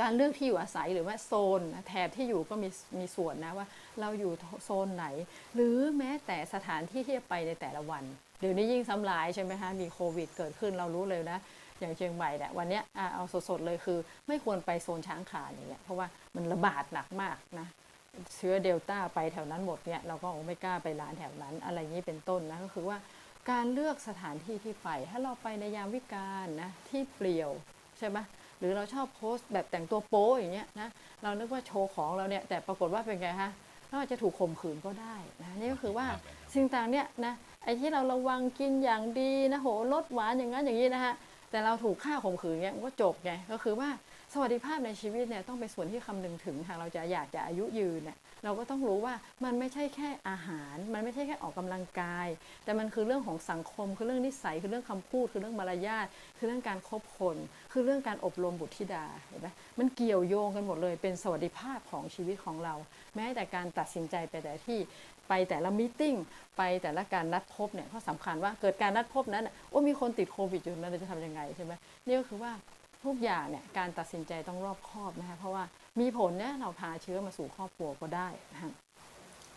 [0.00, 2.68] การเลือกที่อยู่อาศัยหรือว่าโซนแถบที่อยู่ก็มี
[2.98, 3.66] มีส่วนนะว่า
[4.00, 4.32] เราอยู่
[4.64, 5.06] โซนไหน
[5.54, 8.04] หรือแม้แต่สถานที่ที่จะไปในแต่ละวัน
[8.40, 11.38] เดี๋ยวนี้ยิ่งซ้ำลายใช่ไหมคะมีโควิดเกิดขึ้นเรารู้เลยนะ
[11.80, 12.80] อย่างเชียงใหม่เนี่ยวันนี้
[13.14, 13.98] เอาสดๆเลยคือ
[14.28, 16.06] ไม่ควรไปโซนช้างขาอย่างเงี้ยเพราะว่า
[16.36, 17.66] มันระบาดหนักมากนะ
[18.36, 22.98] เชื้อเดลต้าไปแถวนั้นหมดเนี่ยเราก็ไม่กล้าไปร้านแถวนั้น อะไรนี้เป็นต้นนะก็คือว่า
[23.50, 27.50] การเลือกสถานที่ที่ไป ถ้าเราไปในยามวิกาลนะที่เปลี่ยว
[27.98, 28.18] ใช่ไหม
[28.58, 30.88] หรือเราชอบโพสต์แบบแต่งตัวโป๊อย่างเงี้ยนะ
[31.22, 33.50] เรานึกว่าโชว์ของเราเนี่ยแต่ปรากฏว่าเป็นไงฮะ
[33.88, 36.06] เราอาจจะถูกข่มขืนก็ได้นะนี่ก็คือว่า
[36.54, 41.14] สิ่งต่างเนี่ยนะไอ้ที่เราระวังกินอย่างดีนะโหลดหวานอย่างนั้นอย่างนี้นะฮะ
[41.50, 43.88] แต่เราถูกฆ่าข่มขืนเงี้ยมันก็จบไงก็คือว่า
[44.34, 49.14] สวัสดิภาพในชีวิตเนี่ยต้องเป็นส่วนที่คำนึงถึงหากเราจะอยากจะอายุยืนเนี่ยเราก็ต้องรู้ว่า
[49.44, 52.28] มันไม่ใช่แค่อาหาร มันไม่ใช่แค่ออกกำลังกาย
[52.64, 56.06] แต่มันคือเรื่องของสังคม คือเรื่องนิสัยคือเรื่องคำพูด คือเรื่องมารยาท
[56.38, 57.36] คือเรื่องการคบคน
[57.72, 59.48] คือเรื่องการอบรมบุตรธิดาเห็นไหม
[59.78, 62.74] มันเกี่ยวโยงกันหมดเลยเป็นสวัสดิภาพของชีวิตของเรา
[63.16, 64.78] แม้แต่การตัดสินใจไปแต่ที่
[65.28, 66.14] ไปแต่ละมตติ팅
[66.56, 71.72] ไปแต่ละการนัดพบเนี่ยก็สำคัญว่าเกิดการนัดพบนั้นโอ้มีคนติดโควิดอยู่นั้นเราจะทำยังไงใช่ไหม
[72.06, 72.52] นี่ก็คือว่า
[73.08, 75.64] ทุกอย่างเนี่ยการตัดสินใจต้องรอบคอบนะคะเพราะว่า
[76.00, 78.72] มีผลเนี่ยเราพาเชื้อมาสู่ครอบครัวก็ได้นะคะ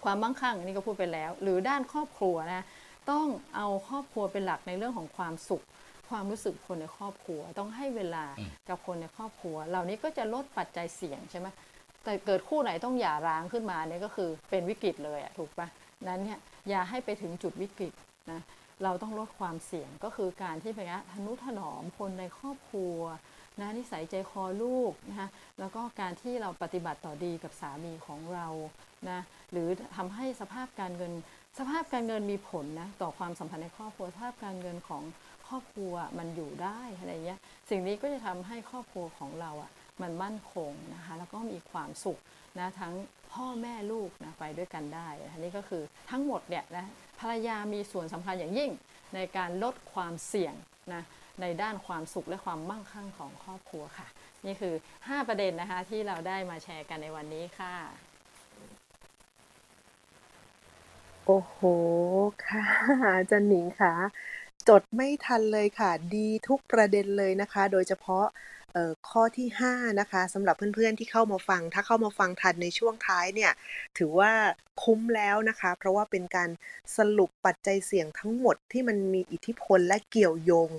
[0.04, 2.66] ความมั่งคั่งอันนี้ก็พูดไปแล้ว หรือด้านครอบครัวนะ
[3.12, 3.26] ต้อง
[3.56, 5.64] เอาครอบครัวเป็นหลักในเรื่องของความสุข
[6.10, 8.26] ความรู้สึกคนในครอบครัว ต้องให้เวลา
[8.70, 11.48] กับคนในครอบครัว เหล่านี้ก็จะลดปัจจัยเสี่ยงใช่ไหม
[12.04, 15.68] แต่เกิดคู่ไหนต้องหย่าร้างขึ้นมาเนี่ยก็คือเป็นวิกฤตเลยอะถูกปะ
[16.08, 17.94] นั้นเนี่ยอย่าให้ไปถึงจุดวิกฤต
[18.32, 18.42] นะ
[18.84, 22.98] เราต้องลดความเสี่ยงก็คือการที่ไปนะทนุถนอมคนในครอบครัว
[23.60, 25.30] นะนิสัยใจคอลูกนะคะ
[25.60, 28.48] แล้วก็การที่เราปฏิบัติต่อดีกับสามีของเรา
[29.10, 29.20] นะ
[29.52, 31.14] หรือทำให้สภาพการเงิน
[31.60, 35.04] สภาพการเงินมีผลนะต่อความสัมพันธ์ในครอบครัวสภาพการเงินของ
[35.48, 39.72] ครอบครัวมันอยู่ได้อะไรเงี้ยสิ่งนี้ก็จะทำให้ครอบครัวของเราอะ่ะ
[40.02, 42.20] มันมั่นคงนะคะแล้วก็มีความสุข
[42.60, 42.94] นะทั้ง
[43.34, 46.86] พ่อแม่ลูกนะไปด้วยกันได้อันนี้ก็คือทั้งหมดเนี่ยนะ
[47.20, 48.72] ภรรยามีส่วนสำคัญอย่างยิ่ง
[49.16, 50.54] ในการลดความเสี่ยง
[50.94, 51.04] นะ
[51.42, 54.08] ในด้านความสุขและความมั่งคั่งของครอบครัวค่ะ
[54.46, 57.76] นี่คือ 5 ประเด็นนะคะที่เราได้มาแชร์กันในวันนี้ค่ะ
[61.26, 61.58] โอ้โห
[62.46, 62.64] ค่ะ
[63.18, 63.94] อาจารย์หนิงค่ะ
[64.72, 68.26] จดไม่ทันเลยค่ะ ดีทุกประเด็นเลยนะคะ โดยเฉพาะ
[69.10, 73.52] ข้อที่ 5 นะคะสำหรับเพื่อนๆที่เข้ามาฟัง ถ้าเข้ามาฟังทันในช่วงท้ายเนี่ย
[73.98, 74.32] ถือว่า
[74.84, 76.50] คุ้มแล้วนะคะ เพราะว่าเป็นการ
[76.98, 80.70] สรุปปัจจัยเสี่ยงทั้งหมดที่มันมีอิทธิพลและเกี่ยวโยง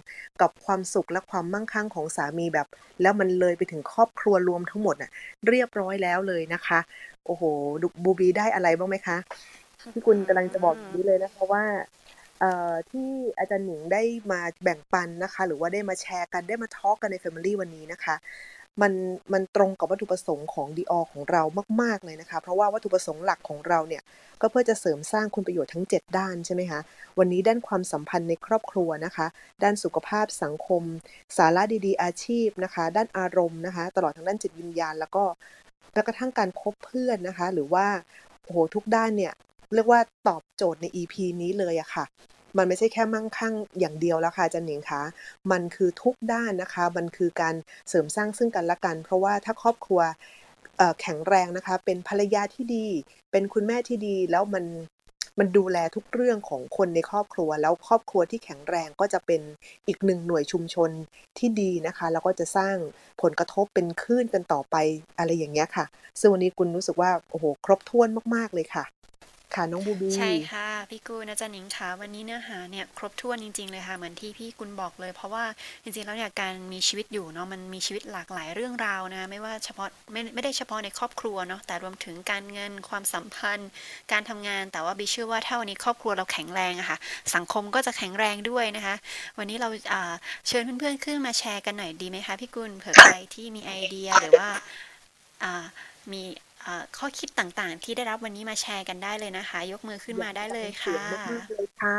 [0.40, 2.66] กับความสุขและความมั่งคั่งของสามีแบบ
[3.02, 5.10] แล้วมันเลยไปถึงครอบครัวรวมทั้งหมดน่ะ
[5.48, 6.80] เรียบร้อยแล้วเลยนะคะ
[7.26, 7.42] โอ้โห
[7.82, 9.16] ดูบูบีได้อะไรบ้างไหมคะ
[9.92, 11.64] พี่กุลกำลังจะบอกอย่างนี้เลยนะคะว่า
[12.90, 14.02] ที่อาจารย์หนิงได้
[14.32, 18.16] มาแบ่งปันนะคะ หรือว่าได้มาแชร์กันได้มาทอล์กกันใน Family วันนี้นะคะ
[18.82, 18.92] มัน
[19.32, 21.42] มันตรงกับวัตถุประสงค์ของ d ออของเรา
[21.82, 24.02] มาก ๆ เลยนะคะ เพราะว่าวัตถุประสงค์หลักของเราเนี่ย
[24.40, 26.80] ก็เพื่อจะเสริมสร้างคุณประโยชน์ทั้ง 7 ด้านใช่ไหมคะ
[27.18, 29.26] วันนี้ด้านความสัมพันธ์ในครอบครัวนะคะ
[29.62, 30.82] ด้านสุขภาพสังคม
[31.36, 35.24] สาระดีๆ อาชีพนะคะ ด้านอารมณ์นะคะ ตลอดทั้งด้านจิตวิญญาณ แล้วก็
[35.92, 37.86] แม้กระทั่งการคบเพื่อนนะคะ หรือว่า
[38.42, 39.32] โอ้โหทุกด้านเนี่ย
[39.74, 42.04] เรียกว่าตอบโจทย์ใน EP นี้เลยอะค่ะ
[42.56, 45.02] มันไม่ใช่แค่มั่งคั่งอย่างเดียวแล้วค่ะจันหนิงคะ
[45.50, 47.54] มันคือทุกด้านนะคะ มันคือการ
[47.88, 50.00] เสริมสร้างซึ่งกันและกัน เพราะว่าถ้าครอบครัว
[51.00, 52.86] แข็งแรงนะคะ เป็นภรรยาที่ดี
[53.32, 54.64] เป็นคุณแม่ที่ดีแล้วมัน
[55.38, 59.40] มันดูแลทุกเรื่องของคนในครอบครัว แล้วครอบครัวที่แข็งแรงก็จะเป็น
[59.88, 60.90] อีกหนึ่งหน่วยชุมชน
[61.38, 62.76] ที่ดีนะคะ แล้วก็จะสร้าง
[63.22, 64.76] ผลกระทบเป็นคลื่นกันต่อไป
[65.18, 65.84] อะไรอย่างเงี้ยค่ะ
[66.20, 68.84] ซึ่งวันนี้คุณรู้สึกว่าโอ้โหครบถ้วนมากๆเลยค่ะ
[69.54, 75.44] ค่ะน้องบูบีใช่ค่ะ พี่กุลอาจารย์หนิงคะวันนี้เนื้อหาเนี่ยครบถ้วนจริง ๆเลยค่ะเหมือนที่พี่กุลบอกเลย เพราะว่า
[75.82, 83.70] จริงๆแล้วเนี่ยการมีชีวิตอยู่เนาะมันมีชีวิตหลากหลายเรื่องราวนะไม่ว่าเฉพาะไม่ไม่ได้เฉพาะในครอบครัวเนาะแต่รวมถึงการเงินความสัมพันธ์
[84.12, 86.98] การทำงานแต่ว่าบีเชื่อว่าถ้าวันนี้ครอบครัวเราแข็งแรงอะค่ะ
[87.34, 88.96] สังคมก็จะแข็งแรงด้วยนะคะ
[89.38, 89.68] วันนี้เรา
[90.48, 94.48] เชิญเพื่อนๆขึ้นมาแชร์กันหน่อยดีไหมคะพี่กุลเผื่อใครที่มีไอเดียหรือว่า
[96.12, 96.22] มี
[96.96, 101.98] ข้อคิดต่างๆ ที่ได้รับวันนี้มาแชร์กันได้เลยนะคะ ยกมือขึ้นมาได้เลยค่ะสีงมากๆเลยค่ะ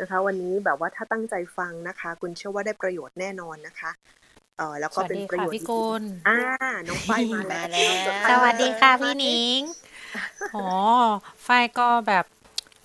[0.00, 3.90] นะคะวันนี้แบบว่าถ้าตั้งใจฟังนะคะ คุณเชื่อว่าได้ประโยชน์แน่นอนนะคะ
[4.58, 6.38] เออแล้วก็เป็นประโยชน์สวัสดีค่ะพี่กุลอ่า
[6.88, 9.60] น้องฝ้ายมามาแล้วแล้วสวัสดีค่ะพี่หนิง
[10.54, 10.68] อ๋อ
[11.46, 12.24] ฝ้ายก็แบบ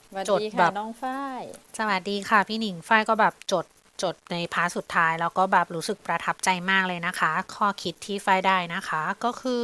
[0.10, 1.44] สวัสจดดีแบค่ะบน้องฝ้าย
[1.78, 3.66] สวัสดีค่ะพี่หนิงฝ้ายก็แบบจด
[4.02, 9.64] จดในพาร์ทสุดท้ายแล้วก็แบบรู้สึกประทับใจมากเลยนะคะ ข้อคิดที่ฝ้ายได้นะคะ ก็คือ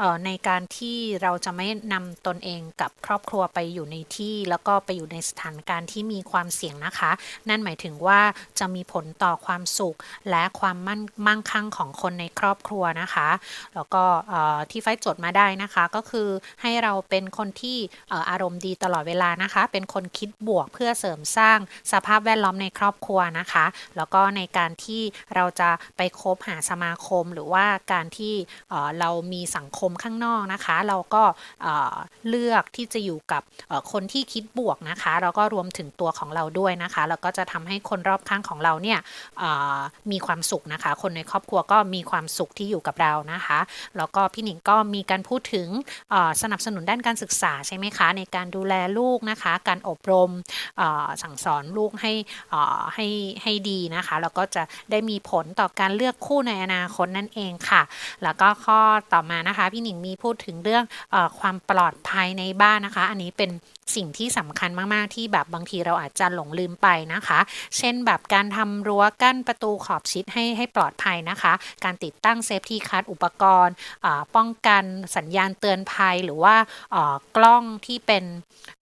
[0.00, 7.10] อในการที่เราจะไม่นำตนเองกับครอบครัวไปอยู่ในที่ แล้วก็ไปอยู่ในสถานการณ์ที่มีความเสี่ยงนะคะ
[7.48, 8.20] นั่นหมายถึงว่า
[8.58, 9.96] จะมีผลต่อความสุข
[10.30, 13.28] และความมั่นมั่งคั่งของคนในครอบครัวนะคะ
[13.74, 16.28] แล้วก็เอ่อที่ไฟจดมาได้นะคะ ก็คือ
[16.62, 17.78] ให้เราเป็นคนที่
[18.12, 21.58] อออารมณ์ดีตลอดเวลานะคะ เป็นคนคิดบวกเพื่อเสริมสร้าง
[21.92, 23.64] สภาพแวดล้อมในครอบครัวนะคะ
[23.96, 25.02] แล้วก็ในการที่
[25.34, 28.34] เราจะไปคบหาสมาคมหรือว่าการที่
[29.00, 31.22] เรามีสังคมข้างนอกนะคะ เราก็
[32.28, 33.42] เลือกที่จะอยู่กับ
[33.92, 38.98] คนที่คิดบวกนะคะ แล้วก็รวมถึงตัวของเราด้วยนะคะแล้วก็จะทำให้คนรอบข้างของเราเนี่ย
[40.10, 43.58] มีความสุขนะคะ คนในครอบครัวก็มีความสุขที่อยู่กับเรานะคะ
[43.96, 45.68] แล้วก็พี่หนิงก็มีการพูดถึง
[46.42, 50.30] สนับสนุนด้านการศึกษาใช่ไหมคะ ในการดูแลลูกนะคะ การอบรม
[51.22, 52.12] สั่งสอนลูกให้
[52.94, 53.06] ให้
[53.42, 57.82] ให้ดีนะคะ แล้วก็จะได้มีผลต่อการเลือกคู่ในอนาคตนั่นเองค่ะ
[58.22, 58.80] แล้วก็ข้อ
[59.12, 60.84] ต่อมานะคะ พี่หนิงมีพูดถึงเรื่อง
[61.14, 63.50] ความปลอดภัยในบ้านนะคะ อันนี้เป็น
[63.98, 67.38] สิ่งที่สำคัญมาก ๆ ที่แบบบางทีเราอาจจะหลงลืมไปนะคะ
[67.78, 71.52] เช่นแบบการทำรั้วกั้นประตูขอบชิดให้ให้ปลอดภัยนะคะ
[71.84, 73.74] การติดตั้ง safety cut อุปกรณ์
[74.36, 74.84] ป้องกัน
[75.16, 76.54] สัญญาณเตือนภัยหรือว่า
[77.36, 78.24] กล้องที่เป็น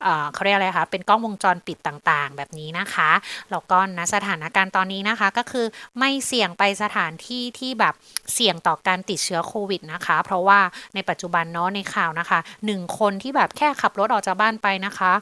[0.02, 3.10] เอ่อเขาเรียกอะไรคะ เป็นกล้องวงจรปิดต่าง ๆ แบบนี้นะคะ
[3.50, 5.66] แล้วก็ณสถานการณ์ตอนนี้นะคะก็คือ
[5.98, 7.94] ไม่เสี่ยงไปสถานที่ที่แบบ
[8.34, 10.60] เสี่ยงต่อการติดเชื้อโควิดนะคะ เพราะว่า
[10.94, 15.12] ในปัจจุบันเนาะในข่าวนะคะหนึ่งคนที่แบบแค่ขับรถออกจากบ้านไปนะคะ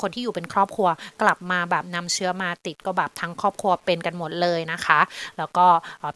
[0.00, 0.88] คนที่อยู่เป็นครอบครัว
[1.22, 5.00] กลับมาแบบนำเชื้อมาติดก็แบบทั้งครอบครัวเป็นกันหมดเลยนะคะ
[5.38, 5.66] แล้วก็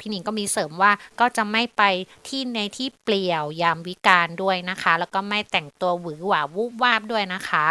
[0.00, 1.82] พี่หนิงก็มีเสริมว่าก็จะไม่ไป
[2.28, 7.66] ที่ในที่เปลี่ยวยามวิกาลด้วยนะคะ แล้วก็ไม่แต่งตัวหวือหวาวูบวาบด้วยนะคะ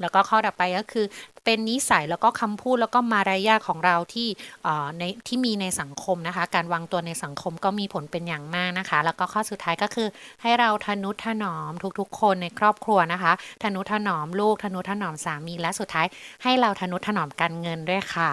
[0.00, 1.06] แล้วก็ข้อต่อไปก็คือ
[1.44, 4.28] เป็นนิสัยแล้วก็คำพูดแล้วก็มารยาทของเราที่
[4.62, 10.08] เอ่อในที่มีในสังคมนะคะ การวางตัวในสังคมก็มีผลเป็นอย่างมากนะคะ แล้วก็ข้อสุดท้ายก็คือ
[10.42, 16.06] ให้เราทนุถนอมทุกๆ คนในครอบครัวนะคะ ทนุถนอมลูกทนุถนอมสามีและสุดท้าย
[16.42, 18.30] ให้เราทนุถนอมการเงินด้วยค่ะ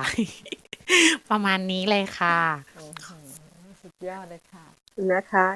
[1.29, 2.37] ประมาณนี้เลยค่ะ
[2.75, 3.09] โอ้โห
[3.81, 4.65] สุดยอดเลยค่ะ
[5.11, 5.47] นะคะ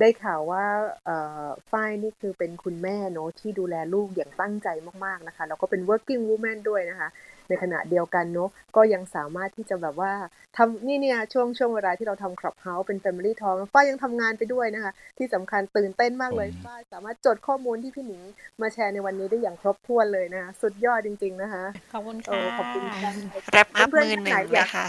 [0.00, 0.64] ได้ข่าวว่า
[1.04, 4.68] เอ่อฝ้ายนี่คือเป็นคุณแม่เนอะที่ดูแลลูกอย่างตั้งใจ
[5.04, 7.08] มากๆนะคะ แล้วก็เป็น working woman ด้วยนะคะ
[7.48, 10.12] ในขณะเดียวกันเนอะก็ยังสามารถที่จะแบบว่า
[10.56, 18.22] ทำนี่เนี่ยช่วงช่วงเวลาที่เราทำ Clubhouse เป็น Family Talk ฝ้ายยังทำงานไปด้วยนะคะ ที่สำคัญตื่นเต้นมากเลยอืมฝ้ายสามารถจดข้อมูลที่พี่หนิง
[18.60, 23.12] มาแชร์ในวันนี้ได้อย่างครบถ้วนเลยนะคะสุดยอดจริง ๆนะคะ ขอบคุณโอ้ค่ะขอบคุณค่ะ
[23.52, 24.86] แรปอัพเพื่อนมือๆหนึ่งท่านไหนเลอยยากค่ะ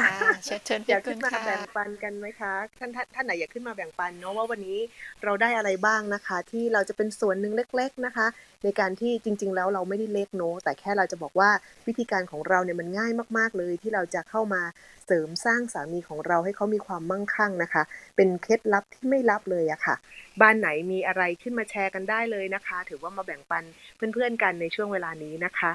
[0.00, 0.14] ค่ะ
[0.44, 4.78] เชิญเชิญอพี่ยากกุขึ้ลนมาค่ะแบ่งปันกันไหมคะท่านท่านท่านไหนอยากขึ้นมาแบ่งปันเนาะว่าวันนี้
[5.24, 8.26] เราได้อะไรบ้างนะคะ ที่เราจะเป็นส่วนหนึ่งเล็ก ๆนะคะ
[8.64, 11.50] ในการที่จริง ๆ แล้วเราไม่ได้เล็กเนาะแต่แค่เราจะบอกว่า
[11.86, 14.62] วิธีการของเราเนี่ยมันง่ายมาก ๆ เลยที่เราจะเข้ามา
[15.06, 17.82] เสริมสร้างสามีของเราให้เขามีความมั่งคั่งนะคะ
[18.16, 19.94] เป็นเคล็ดลับที่ไม่ลับเลยอะค่ะ
[20.40, 23.64] บ้านไหนมีอะไรขึ้นมาแชร์กันได้เลยนะคะ ถือว่ามาแบ่งปัน
[23.96, 25.72] เพื่อนๆกันในช่วงเวลานี้นะคะ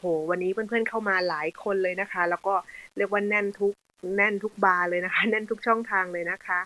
[0.00, 2.54] โห วันนี้เพื่อนๆเข้ามาหลายคนเลยนะคะ แล้วก็
[2.96, 3.74] เรียกว่าแน่นทุก
[4.16, 6.60] แน่นทุกบาร์เลยนะคะ แน่นทุกช่องทางเลยนะคะ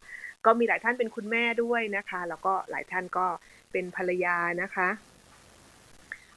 [0.44, 3.27] ก็มีหลายท่านเป็นคุณแม่ด้วยนะคะ แล้วก็หลายท่านก็
[3.73, 4.89] เป็นภรรยานะคะ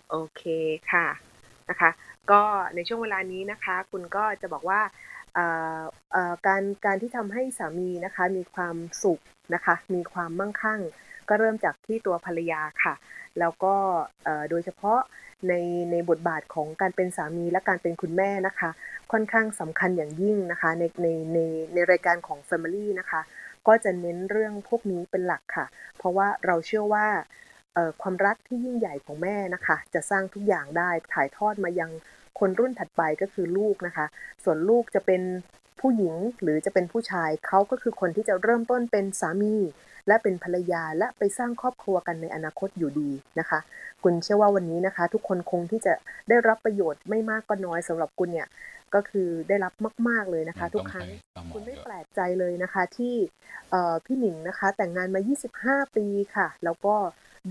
[0.09, 0.43] โอเค
[0.91, 1.07] ค่ะ
[1.69, 1.89] นะคะ
[2.31, 2.41] ก็
[2.75, 4.81] ในช่วงเวลานี้นะคะ คุณก็จะบอกว่า
[6.47, 9.21] การการที่ทำให้สามีนะคะมีความสุข
[9.53, 10.81] นะคะ มีความมั่งคั่ง
[11.29, 12.93] ก็เริ่มจากที่ตัวภรรยาค่ะ
[13.39, 13.75] แล้วก็
[14.49, 14.99] โดยเฉพาะ
[15.47, 15.53] ใน
[15.91, 18.69] ในบทบาทของการเป็นสามีและการเป็นคุณแม่นะคะ
[19.11, 21.39] ค่อนข้างสำคัญอย่างยิ่งนะคะในในใน
[21.73, 23.21] ในรายการของ Family นะคะ
[23.67, 25.65] ก็จะเน้นเรื่องพวกนี้เป็นหลักค่ะ
[25.97, 27.07] เพราะว่าเราเชื่อว่า
[28.01, 31.91] ความรักที่ยิ่งใหญ่ของแม่นะคะ จะสร้างทุกอย่างได้ถ่ายทอดมายัง
[32.39, 34.05] คนรุ่นถัดไปก็คือลูกนะคะ
[34.43, 35.21] ส่วนลูกจะเป็น
[35.79, 39.55] ผู้หญิงหรือจะเป็นผู้ชายเขาก็คือคนที่จะเริ่มต้นเป็นสามี
[40.07, 43.59] และเป็นภรรยาและไปสร้างครอบครัวกันในอนาคตอยู่ดีนะคะ
[44.03, 45.93] คุณเชื่อว่าวันนี้นะคะ ทุกคนคงที่จะ
[46.29, 48.47] ได้รับประโยชน์ไม่มากก็น้อยสำหรับคุณเนี่ย
[48.95, 49.73] ก็คือได้รับ
[50.07, 51.07] มาก ๆ เลยนะคะ ทุกครั้ง
[51.37, 53.15] ต้องหมอคุณไม่เยอะแปลกใจเลยนะคะที่
[53.71, 55.21] เอ่อพี่หนิงนะคะ แต่งงานมา
[55.83, 56.05] 25 ปี
[56.35, 56.95] ค่ะ แล้วก็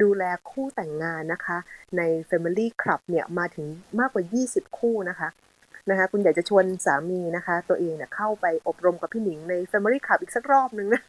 [0.03, 1.59] ดูแลคู่แต่งงานนะคะ
[1.97, 3.67] ใน Family Club เนี่ยมาถึง
[3.99, 5.29] มากกว่า 20 คู่นะคะ
[5.91, 11.03] นะคะคุณอยากจะชวนสามีนะคะ ตัวเองเนี่ยเข้าไปอบรมกับพี่หนิงใน Family Club อีกสักรอบหนึ่งนะ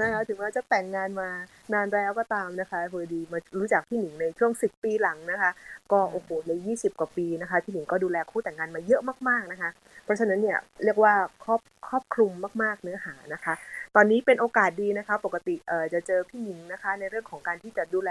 [0.00, 1.28] นะคะถึงแม้จะแต่งงานมา
[1.72, 5.50] นานแล้วก็ตามนะคะพอดีมารู้จักพี่หนิงในช่วง 10 ปีหลังนะคะ
[5.92, 9.70] ก็โอ้โหใน20 กว่าปีนะคะพี่หนิงก็ดูแลคู่แต่งงานมาเยอะมากๆนะคะ
[10.04, 12.32] เพราะฉะนั้นเนี่ยเรียกว่าครอบครอบคลุม
[12.62, 13.54] มากๆเนื้อหานะคะ
[13.96, 18.10] ตอนนี้เป็นโอกาสดีนะคะ ปกติเอ่อจะเจอพี่หนิงนะคะ ในเรื่องของการที่จะดูแล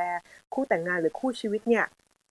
[0.54, 1.86] คู่แต่งงานหรือคู่ชีวิตเนี่ย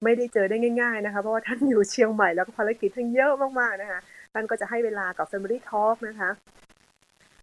[0.05, 4.01] ไม่ได้เจอได้ง่าย ๆ นะคะ เพราะว่าท่านอยู่เชียงใหม่แล้วก็ภารกิจท่านเยอะมากๆนะคะ
[4.33, 6.31] ท่านก็จะให้เวลากับ Family Talk นะคะ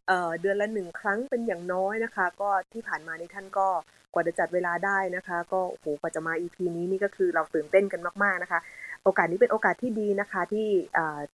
[0.08, 3.68] เเดือนละหนึ่งครั้งเป็นอย่างน้อยนะคะ ก็ที่ผ่านมาในท่านก็
[4.14, 8.60] กว่าจะจัดเวลาได้นะคะ ก็โอ้โหกว่าจะมา EP นี้นี่ก็คือเราตื่นเต้นกันมากๆนะคะ
[9.04, 10.68] โอกาสนี้เป็นโอกาสที่ดีนะคะ ที่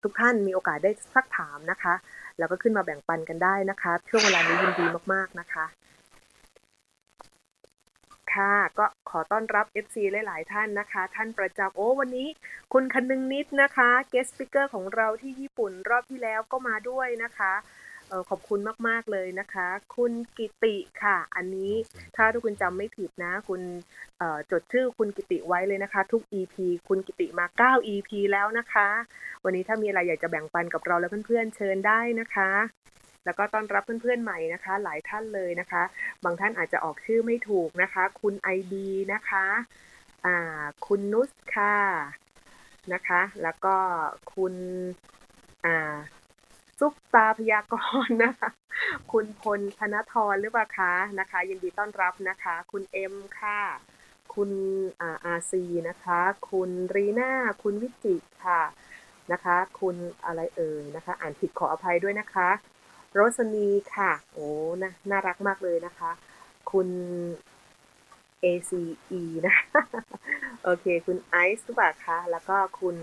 [0.03, 1.93] ทุกท่านมีโอกาสได้ซักถามนะคะ
[2.39, 5.65] แล้วก็ขึ้นมาแบ่งปันกันได้นะคะ ช่วงเวลานี้ยินดีมากๆนะคะ
[8.35, 12.27] ค่ะ ก็ขอต้อนรับ FC หลาย ๆ ท่านนะคะ ท่านประจำโอ้วันนี้
[12.73, 17.53] คุณคนึงนิดนะคะ guest speaker ของเราที่ญี่ปุ่นรอบที่แล้วก็มาด้วยนะคะ
[18.13, 21.73] ออขอบคุณมาก ๆ เลยนะคะ คุณกิติค่ะ อันนี้
[22.15, 23.61] ถ้าทุกคุณจำไม่ผิดนะ คุณ
[24.21, 26.55] ออจดชื่อคุณกิติไว้เลยนะคะ ทุก EP
[26.87, 27.45] คุณกิติมา
[27.79, 28.87] 9 EP แล้วนะคะ
[29.43, 32.49] วันนี้ถ้ามีอะไรอยากจะแบ่งปันกับเราและเพื่อน ๆ เชิญได้นะคะ
[33.25, 35.83] แล้วก็ต้อนรับเพื่อนๆใหม่นะคะ หลายท่านเลยนะคะ
[36.23, 39.45] บางท่านอาจจะออกชื่อไม่ถูกนะคะ คุณไอดีนะคะ
[40.25, 41.77] อ่าคุณนุชค่ะ
[42.93, 43.75] นะคะ แล้วก็
[44.33, 44.53] คุณ
[45.65, 45.95] อ่า
[46.79, 47.75] ซุปตาพยาก
[48.07, 48.49] รณ์นะคะ
[49.11, 53.59] คุณพลธนทรหรือเปล่าคะนะคะ ยินดีต้อนรับนะคะ คุณเอ็มค่ะ
[54.35, 54.51] คุณ
[55.01, 56.19] อาซีนะคะ
[56.49, 57.31] คุณรีน่า
[57.63, 58.61] คุณวิจิตค่ะ
[59.31, 59.95] นะคะ คุณ
[60.25, 62.49] อะไรเอ่ยนะคะ อ่านผิดขออภัยด้วยนะคะ
[63.15, 64.47] โรสนีค่ะ โอ้
[64.83, 66.11] นะน่ารักมากเลยนะคะ
[66.71, 66.87] คุณ
[68.43, 69.55] ACE นะ
[70.63, 72.95] โอเค คุณไอซ์ทุกปาคะแล้วก็คุณ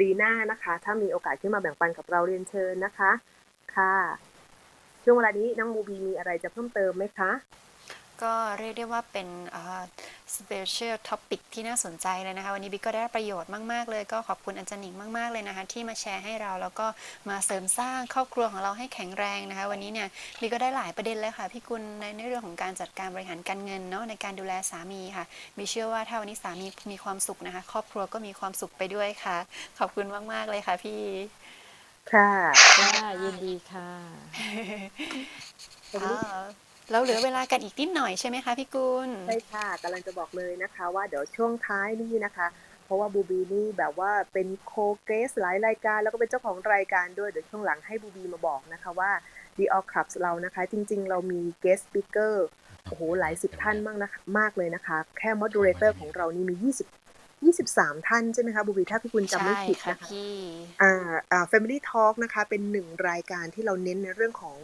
[0.00, 3.10] ลีน่านะคะ ถ้ามีโอกาสขึ้นมาแบ่งปันกับเราเรียนเชิญนะคะ
[3.74, 3.94] ค่ะ
[5.04, 7.30] ช่วงเวลานี้น้องมูบีมีอะไรจะเพิ่มเติมไหมคะ
[8.22, 9.28] ก็เรียกได้ว่าเป็น
[10.36, 16.86] special topic ที่น่าสนใจเลยนะคะ วันนี้บิ๊กก็ได้ประโยชน์มาก ๆ เลย ก็ขอบคุณอาจารย์หนิงมาก ๆ เลยนะคะ ที่มาแชร์ให้เรา แล้วก็
[17.28, 20.08] มาเสริมสร้างครอบครัวของเราให้แข็งแรงนะคะ วันนี้เนี่ย
[20.40, 25.24] บิ๊กก็ได้หลายประเด็นเลยค่ะ พี่กุลในในเรื่องของการจัดการบริหารการเงินเนาะในการดูแลสามีค่ะ
[25.56, 29.36] บิ๊กเชื่อว่าถ้าวันนี้สามีมีความสุขนะคะ ครอบครัวก็มีความสุขไปด้วยค่ะ
[29.78, 31.00] ขอบคุณมาก ๆ เลยค่ะพี่
[32.10, 32.30] ค่ะ
[32.76, 33.90] ค่ะยินดีค่ะ
[35.94, 42.46] อ่า เราเหลือเวลากันอีกนิดหน่อยใช่ไหมคะพี่กุลใช่ค่ะกำลังจะบอกเลยนะคะ ว่าเดี๋ยวช่วงท้ายนี่นะคะ
[42.84, 49.10] เพราะว่าบูบีนี่แบบว่าเป็นโคเกสหลายรายการ แล้วก็เป็นเจ้าของรายการด้วยเดี๋ยวช่วงหลังให้บูบีมาบอกนะคะว่า
[49.58, 52.34] The All Clubs เรานะคะ จริงๆ เรามี guest speaker
[52.88, 57.05] โอ้โหหลายสิบท่านมากนะคะมากเลยนะคะ แค่ moderator ของเรานี่มี20
[57.44, 60.32] 23 ท่านใช่ไหมคะบูบีถ้าพี่คุณจำไม่ใช่ผิดค่ะนะคะพี่
[60.82, 60.92] อ่า
[61.32, 64.56] อ่า Family Talk นะคะ เป็นหนึ่งรายการที่เราเน้นในเรื่องของ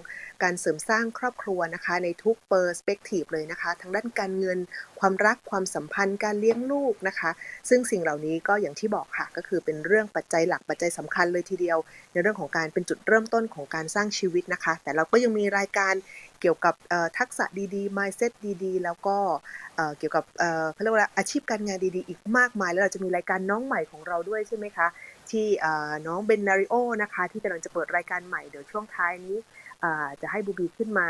[0.43, 4.59] การเสริมสร้างครอบครัวนะคะ ในทุกเปอร์สเปกทีฟเลยนะคะ ทั้งด้านการเงิน
[5.01, 7.31] ความรักความสัมพันธ์การเลี้ยงลูกนะคะ
[7.69, 11.79] ซึ่งสิ่งเหล่านี้ก็อย่างที่บอกค่ะ ก็คือเป็นเรื่องปัจจัยหลักปัจจัยสำคัญเลยทีเดียว
[12.13, 15.95] ในเรื่องของการเป็นจุดเริ่มต้นของการสร้างชีวิตนะคะ แต่เราก็ยังมีรายการ
[16.43, 16.75] เกี่ยวกับ
[17.19, 17.45] ทักษะ
[17.75, 18.33] ดีๆ mindset
[18.65, 19.17] ดีๆ แล้วก็
[19.99, 20.25] เกี่ยวกับ
[20.73, 24.87] เขาเรียกว่าอาชีพการงานดีๆ อีกมากมาย แล้วเราจะมีรายการน้องใหม่ของเราด้วยใช่ไหมคะ
[25.31, 25.47] ที่
[26.07, 29.37] น้องเบนนาริโอนะคะ ที่กำลังจะเปิดรายการใหม่เดี๋ยวช่วงท้ายนี้
[30.21, 31.09] จะให้บูบีขึ้นมา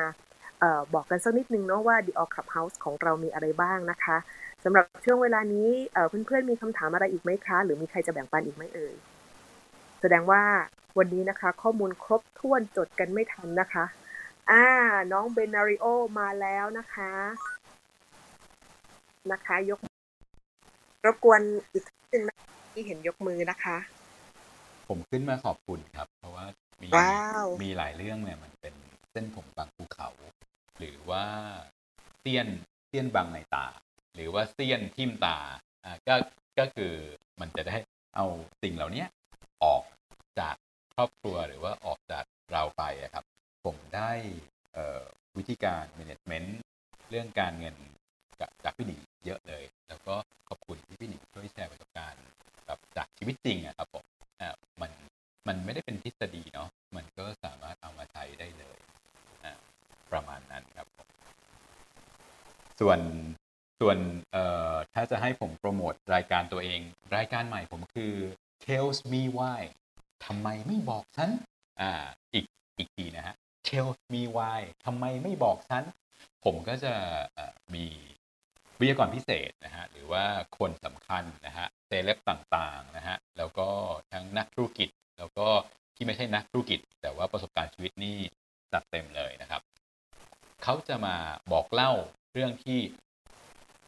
[0.94, 4.16] บอกกันสักนิดนึงเนาะว่า The All Clubhouse ของเรามีอะไรบ้างนะคะ
[4.64, 5.68] สำหรับช่วงเวลานี้
[6.26, 8.94] เพื่อนๆมีคำถามอะไรอีกไหมคะ หรือมีใครจะแบ่งปันอีกไหมเอ่ย
[10.00, 10.42] แสดงว่า
[10.98, 13.84] วันนี้นะคะ ข้อมูลครบถ้วนจดกันไม่ทันนะคะ
[14.50, 14.64] อ่า
[15.12, 15.86] น้องเบนนาริโอ
[16.18, 17.12] มาแล้วนะคะ
[19.32, 19.80] นะคะ ยก
[21.06, 21.40] รบกวน
[21.72, 22.36] อีกทีหนึงนะ
[22.72, 23.76] ที่เห็นยกมือนะคะ
[24.88, 26.46] ผมขึ้นมาขอบคุณครับ เพราะว่า
[26.82, 28.74] มีว้าว มีหลายเรื่องเนี่ยมันเป็น
[29.10, 30.08] เส้นผมบางภูเขา
[30.78, 31.24] หรือว่า
[32.20, 32.46] เสี้ยน
[32.88, 33.66] เสี้ยนบางในตา
[34.14, 35.38] หรือว่าเสี้ยนทิ่มตา
[35.84, 36.14] อ่าก็
[36.58, 36.92] ก็คือ
[37.40, 37.76] มันจะได้
[38.16, 38.26] เอา
[38.62, 39.04] สิ่งเหล่านี้
[39.64, 39.84] ออก
[40.38, 40.54] จาก
[40.94, 43.24] ครอบครัวหรือว่าออกจากเราไปอะครับ
[43.64, 44.10] ผมได้
[45.36, 46.48] วิธีการ management
[47.10, 47.76] เรื่องการเงิน
[48.40, 50.14] จากจากพี่หนิงเยอะเลย แล้วก็
[50.48, 52.24] ขอบคุณที่พี่หนิงช่วยแชร์ประสบการณ์
[52.66, 54.04] แบบจากชีวิตจริงอะครับผม
[54.40, 54.90] อ่ามัน
[55.48, 58.78] มันไม่ได้เป็นทฤษฎีเนาะมันก็สามารถเอามาใช้ได้เลย
[59.44, 59.52] อ่า
[60.12, 61.06] ประมาณนั้นครับผม
[62.80, 63.00] ส่วน
[63.80, 63.98] ส่วน
[64.32, 66.80] เอ่อถ้าจะให้ผมโปรโมทรายการตัวเอง
[67.16, 68.14] รายการใหม่ผมคือ
[68.64, 69.62] Tells Me Why
[70.24, 71.30] ทำไมไม่บอกฉัน
[71.80, 71.90] อ่า
[72.34, 72.44] อีก
[72.78, 73.34] อีกทีนะฮะ
[73.72, 75.84] Tells Me Why ทำไมไม่บอกฉัน
[76.44, 76.94] ผมก็จะ
[77.74, 77.84] มี
[78.78, 80.24] วิทยากรพิเศษนะฮะ หรือว่า
[80.58, 83.68] คนสำคัญนะฮะเซเลบต่างๆนะฮะ แล้วก็
[84.12, 84.88] ทั้งนักธุรกิจ
[85.18, 85.46] แล้วก็
[85.96, 88.16] ที่ไม่ใช่นักธุรกิจ แต่ว่าประสบการณ์ชีวิตนี่
[88.72, 89.62] จัดเต็มเลยนะครับ
[90.62, 91.16] เขาจะมา
[91.52, 91.92] บอกเล่า
[92.32, 92.80] เรื่องที่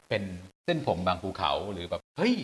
[0.08, 0.22] เป็น
[0.64, 2.34] เส้นผมบางภูเขาหรือแบบเฮ้ย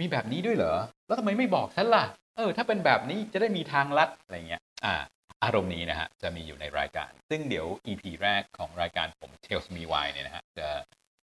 [0.00, 0.76] มีแบบนี้ด้วยเหรอ
[1.06, 2.04] แล้วทำไมไม่บอกฉันล่ะ
[2.36, 4.94] เออ ถ้าเป็นแบบนี้จะได้มีทางลัดอะไรเงี้ย อ่า
[5.44, 10.68] อารมณ์นี้นะฮะจะมีอยู่ในรายการ ซึ่งเดี๋ยว EP แรกของรายการผม Tales Me Why เนี่ยนะฮะจะ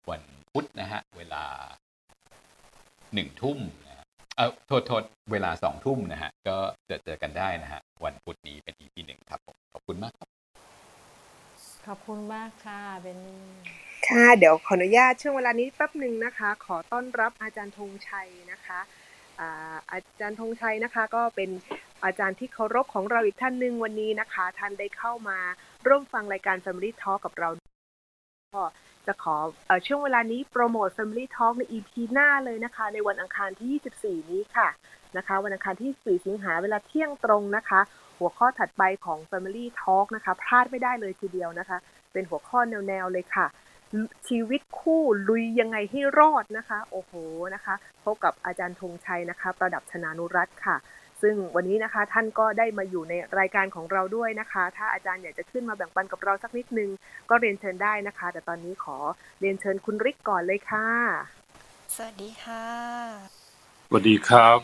[0.10, 0.22] วัน
[0.52, 1.44] พุธนะฮะเวลา
[3.14, 3.58] หนึ่งทุ่ม
[3.88, 4.06] นะฮะ
[4.36, 6.58] เออโทษโทษเวลาสองทุ่มนะฮะก็
[6.88, 10.30] เจอเจอกันได้นะฮะวันพุธนี้เป็น EP หนึ่งครับผมขอบคุณมากครับ
[11.88, 13.44] ขอบคุณมากค่ะเบนนี่
[14.08, 18.80] ค่ะ เดี๋ยวขออนุญาตช่วงเวลานี้แป๊บหนึ่งนะคะ ขอต้อนรับอาจารย์ธงชัยนะคะ
[19.92, 21.50] อาจารย์ธงชัยนะคะ ก็เป็น
[22.04, 25.40] อาจารย์ที่เคารพของเราอีกท่านหนึ่งวันนี้นะคะ ท่านได้เข้ามา
[25.88, 27.50] ร่วมฟังรายการ Family Talk กับเรา
[28.56, 28.64] ก็
[29.08, 29.36] จะขอ
[29.68, 34.68] เออช่วงเวลานี้โปรโมท Family Talk ใน EP หน้าเลยนะคะ ในวันอังคารที่ 24 นี้ค่ะ
[35.18, 37.82] นะคะ วันอังคารที่ 4 สิงหาเวลาเที่ยงตรงนะคะ
[38.20, 41.78] หัวข้อถัดไปของ Family Talk นะคะ พลาดไม่ได้เลยทีเดียวนะคะ
[42.14, 43.46] เป็นหัวข้อแนวๆเลยค่ะ
[44.28, 47.14] ชีวิตคู่ลุยยังไงให้รอดนะคะ โอ้โห
[47.56, 50.78] นะคะพบกับอาจารย์ธงชัยนะคะ ประดับชนานุรัตน์ค่ะ
[51.22, 56.90] ซึ่งวันนี้นะคะท่านก็ได้มาอยู่ในรายการของเราด้วยนะคะ ถ้าอาจารย์อยากจะขึ้นมาแบ่งปันกับเราสักนิดนึง
[57.30, 58.98] ก็เรียนเชิญได้นะคะ แต่ตอนนี้ขอ
[59.40, 60.88] เรียนเชิญคุณริกก่อนเลยค่ะ
[61.96, 62.64] สวัสดีค่ะ
[63.88, 64.58] สวัสดีครับ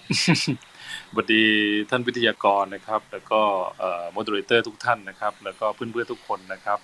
[1.09, 1.43] สวัสดี
[1.89, 3.41] ท่านวิทยากรนะครับ แล้วก็
[3.79, 6.79] เอ่อ moderator ทุกท่านนะครับ แล้วก็เพื่อนๆทุกคนนะครับ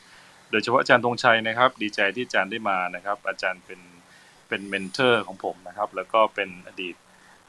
[0.51, 3.80] โดยเฉพาะอาจารย์ธงชัยนะครับ ดีใจที่อาจารย์ได้มานะครับ อาจารย์เป็น
[4.47, 6.95] เป็น mentor ของผมนะครับ แล้วก็เป็นอดีต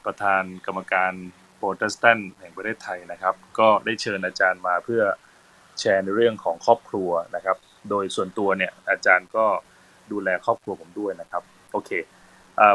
[0.05, 1.13] ประธานกรรมการ
[1.57, 5.03] โปรเตสแตนต์แห่งประเทศไทยนะครับ ก็ได้เชิญอาจารย์มาเพื่อ
[5.79, 7.57] แชร์ในเรื่องของครอบครัวนะครับ
[7.89, 9.45] โดยส่วนตัวเนี่ยอาจารย์ก็
[10.11, 11.91] ดูแลครอบครัวผมด้วยนะครับโอเค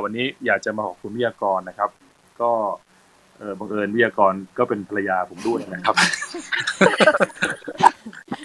[0.03, 1.91] วันนี้อยากจะมาขอบคุณวิทยากรนะครับ
[2.41, 2.53] ก็
[3.59, 5.95] บังเอิญวิทยากรก็เป็นภรรยาผมด้วยนะครับ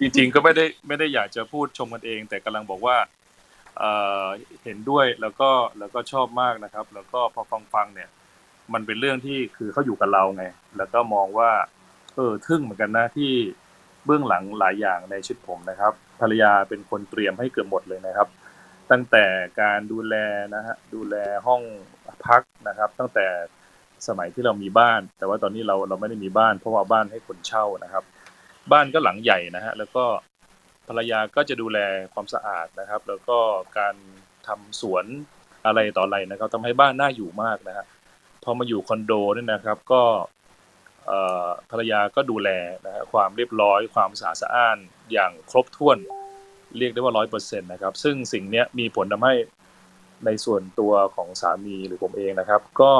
[0.02, 2.98] จริงๆก็ไม่ได้ไม่ได้อยากจะพูดชมกันเอง แต่กำลังบอกว่า
[3.78, 3.92] เอ่
[4.26, 4.28] อ
[4.64, 5.50] เห็นด้วยแล้วก็
[5.80, 8.10] แล้วก็ชอบมากนะครับ แล้วก็พอฟังฟังๆเนี่ย
[8.74, 10.46] มันเป็นเรื่องที่คือเขาอยู่กับเราไง
[10.78, 11.52] แล้วก็มองว่า
[12.16, 13.32] เออทึ่งเหมือนกันนะที่
[14.06, 18.28] เบื้องหลังหลายอย่างในชีวิตผมนะครับ ภรรยาเป็นคนเตรียมให้เกือบหมดเลยนะครับ
[18.92, 19.26] ตั้งแต่
[19.62, 20.16] การดูแล
[20.56, 21.16] นะฮะดูแล
[21.48, 21.62] ห้อง
[22.26, 23.28] พักนะครับ ตั้งแต่
[24.08, 28.04] สมัยที่เรามีบ้าน แต่ว่าตอนนี้เราเราไม่ได้มีบ้านเพราะว่าบ้านให้คนเช่านะครับ
[28.72, 30.06] บ้านก็หลังใหญ่นะฮะแล้วก็
[30.88, 31.80] ภรรยาก็จะดูแล
[32.14, 33.38] ความสะอาดนะครับ แล้วก็
[33.78, 33.96] การ
[34.48, 35.06] ทำสวน
[35.66, 37.86] อะไรต่ออะไรนะครับทำให้บ้านน่าอยู่มากนะฮะ
[38.44, 40.04] พอมาอยู่คอนโดเนี่ยนะครับ ก็
[41.72, 42.50] ภรรยาก็ดูแล
[42.86, 44.78] นะฮะความเรียบร้อยความสะอาดสะอ้าน
[45.12, 45.98] อย่างครบถ้วน
[46.78, 49.36] เรียกได้ว่าร้อยเปอร์เซ็นต์นะครับ ซึ่งสิ่งนี้มีผลทำให้
[50.26, 52.94] ในส่วนตัวของสามีหรือผมเองนะครับ ก็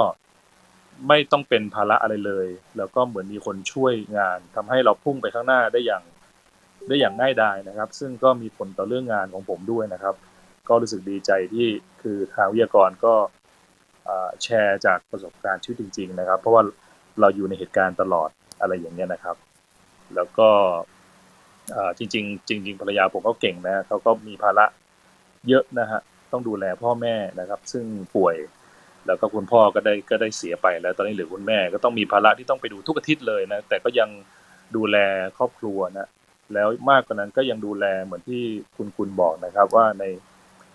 [1.08, 2.48] ไม่ต้องเป็นภาระอะไรเลย
[2.78, 6.04] แล้วก็เหมือนมีคนช่วยงานทำให้เราพุ่งไปข้างหน้าได้อย่าง
[6.88, 10.16] ได้อย่างง่ายดายนะครับ ซึ่งก็มีผลต่อเรื่องงานของผมด้วยนะครับ
[10.70, 11.68] ก็รู้สึกดีใจที่
[12.02, 13.14] คือทางวิทยากรก็
[14.44, 16.64] แชร์จากประสบการณ์ชีวิตจริง ๆ นะครับ เพราะว่า
[17.20, 18.30] เราอยู่ในเหตุการณ์ตลอด
[18.62, 19.36] อะไรอย่างเงี้ยนะครับ
[20.16, 20.50] แล้วก็
[21.98, 24.66] จริงๆจริงๆภรรยาผมก็เก่งนะเขาก็มีภาระ
[25.48, 26.02] เยอะนะฮะ
[26.32, 28.36] ต้องดูแลพ่อแม่นะครับ ซึ่งป่วย
[29.08, 34.10] แล้วก็คุณพ่อก็ได้ก็ได้เสียไปแล้วตอนนี้เหลือคุณแม่ก็ต้องมีภาระที่ต้องไปดูทุกอาทิตย์เลยนะแต่ก็ยัง
[34.76, 34.98] ดูแล
[35.38, 36.08] ครอบครัวนะ
[36.54, 38.44] แล้วมากกว่านั้นก็ยังดูแลเหมือนที่
[38.76, 40.04] คุณคุณบอกนะครับ ว่าใน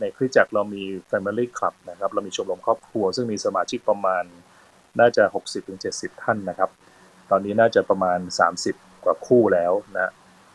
[0.00, 4.24] ในคริสตจักรเรามี Family Club นะครับเรามีชมรมครอบครัว ซึ่งมีสมาชิกประมาณ
[5.00, 5.22] น่าจะ
[5.72, 6.70] 60-70 ท่านนะครับ
[7.30, 8.18] ตอนนี้น่าจะประมาณ
[8.60, 10.12] 30 กว่าคู่แล้วนะ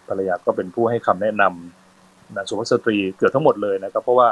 [0.08, 4.28] ภรรยาก็เป็นผู้ให้คำแนะนำนะสุภาพสตรีเกือบทั้งหมดเลยนะครับเพราะว่า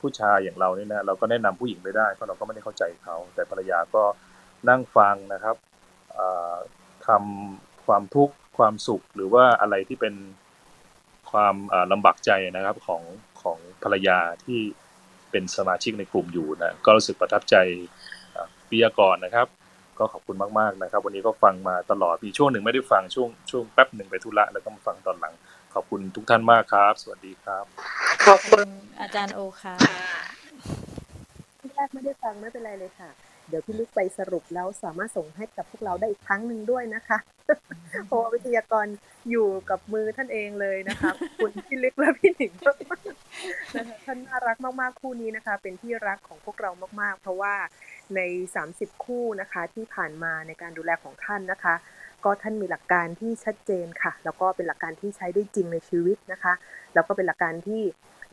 [0.00, 4.02] ผู้ชายอย่างเราเนี่ยนะเราก็แนะนำผู้หญิงไม่ได้เพราะเราก็ไม่ได้เข้าใจเขา แต่ภรรยาก็
[4.68, 5.56] นั่งฟังนะครับ
[7.06, 10.14] ทำความทุกข์ความสุขหรือว่าอะไรที่เป็น
[11.30, 13.02] ความอ่าลำบากใจนะครับของ
[13.42, 14.60] ของภรรยาที่
[15.30, 17.56] เป็นสมาชิกในกลุ่มอยู่นะก็รู้สึกประทับใจ
[18.34, 19.46] อ่าวิยากรนะครับ
[19.98, 25.34] ก็ขอบคุณมากๆนะครับ วันนี้ก็ฟังมาตลอดมีช่วงหนึ่งไม่ได้ฟังช่วงช่วงแป๊บหนึ่งไปธุระแล้วก็มาฟังตอนหลัง
[25.74, 27.64] ขอบคุณทุกท่านมากครับ สวัสดีครับ
[28.26, 28.68] ขอบคุณ
[29.00, 29.76] อาจารย์โอค่ะ
[31.60, 33.10] ที่แรกไม่ได้ฟังไม่เป็นไรเลยค่ะ
[33.48, 37.18] เดี๋ยวพี่ลึกไปสรุปแล้วสามารถส่งให้กับพวกเราได้อีกครั้งหนึ่งด้วยนะคะ
[38.06, 38.86] เพราะว่าวิทยากร
[39.30, 46.70] อยู่กับมือท่านเองเลยนะคะคุณพี่ลึกและพี่หนิงมากๆนะคะท่านน่ารักมากๆคู่นี้นะคะ เป็นที่รักของพวกเรา
[47.00, 47.54] มากๆ เพราะว่า
[48.16, 48.20] ใน
[48.64, 51.74] 30 คู่นะคะที่ผ่านมาในการดูแลของท่านนะคะ
[52.24, 56.52] ก็ท่านมีหลักการที่ชัดเจนค่ะ แล้วก็เป็นหลักการที่ใช้ได้จริงในชีวิตนะคะ
[56.94, 57.82] แล้วก็เป็นหลักการที่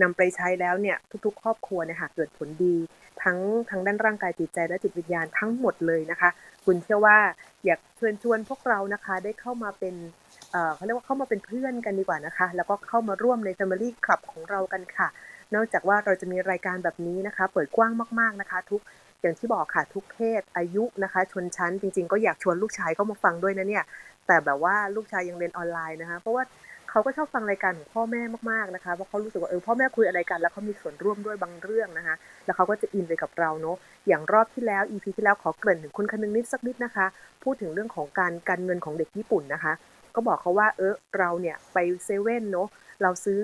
[0.02, 2.76] นำไปใช้แล้วเนี่ยทุกๆ ครอบครัวเนี่ยค่ะเกิดผลดี
[3.24, 3.38] ทั้ง
[3.70, 6.30] ทั้งด้านร่างกายจิตใจและจิตวิญญาณทั้งหมดเลยนะคะ
[6.66, 7.18] คุณเชื่อว่า
[7.66, 9.96] อยากเชิญชวนพวกเรานะคะได้เข้ามาเป็น
[10.52, 15.08] เอ่อเขาเรียกว่าเข้ามาเป็นเพื่อนกันดีกว่านะคะ แล้วก็เข้ามาร่วมใน Family Club ของเรากันค่ะ
[15.56, 18.82] นอกจากว่าเราจะมีรายการแบบนี้นะคะ เปิดกว้างมากๆนะคะ ทุก
[19.22, 23.84] อย่างที่บอกค่ะทุกเพศอายุนะคะ ชนชั้นจริง ๆ ก็อยากชวนลูกชายเข้ามาฟังด้วยนะเนี่ย
[24.28, 26.44] แต่แบบว่าลูกชายยังเรียนออนไลน์นะคะ เพราะว่า
[26.90, 28.22] เขาก็ชอบฟังรายการของพ่อแม่
[28.52, 32.16] มากๆนะคะเพราะเขารู้สึกว่าเออพ่อแม่คุยอะไรกันแล้วเขามีส่วนร่วมด้วยบางเรื่องนะคะ
[32.46, 33.76] แล้วเขาก็จะอินไปกับเราเนาะ
[34.08, 37.06] อย่างรอบที่แล้ว EP ที่แล้วขอเกริ่นถึงคุณคนึงนิดสักนิดนะคะ
[37.44, 39.74] พูดถึงเรื่องของการการเงินของเด็กญี่ปุ่นนะคะ
[40.16, 42.68] ก็บอกเขาว่าเออเราเนี่ยไปเซเว่นเนาะ
[43.02, 43.42] เราซื้อ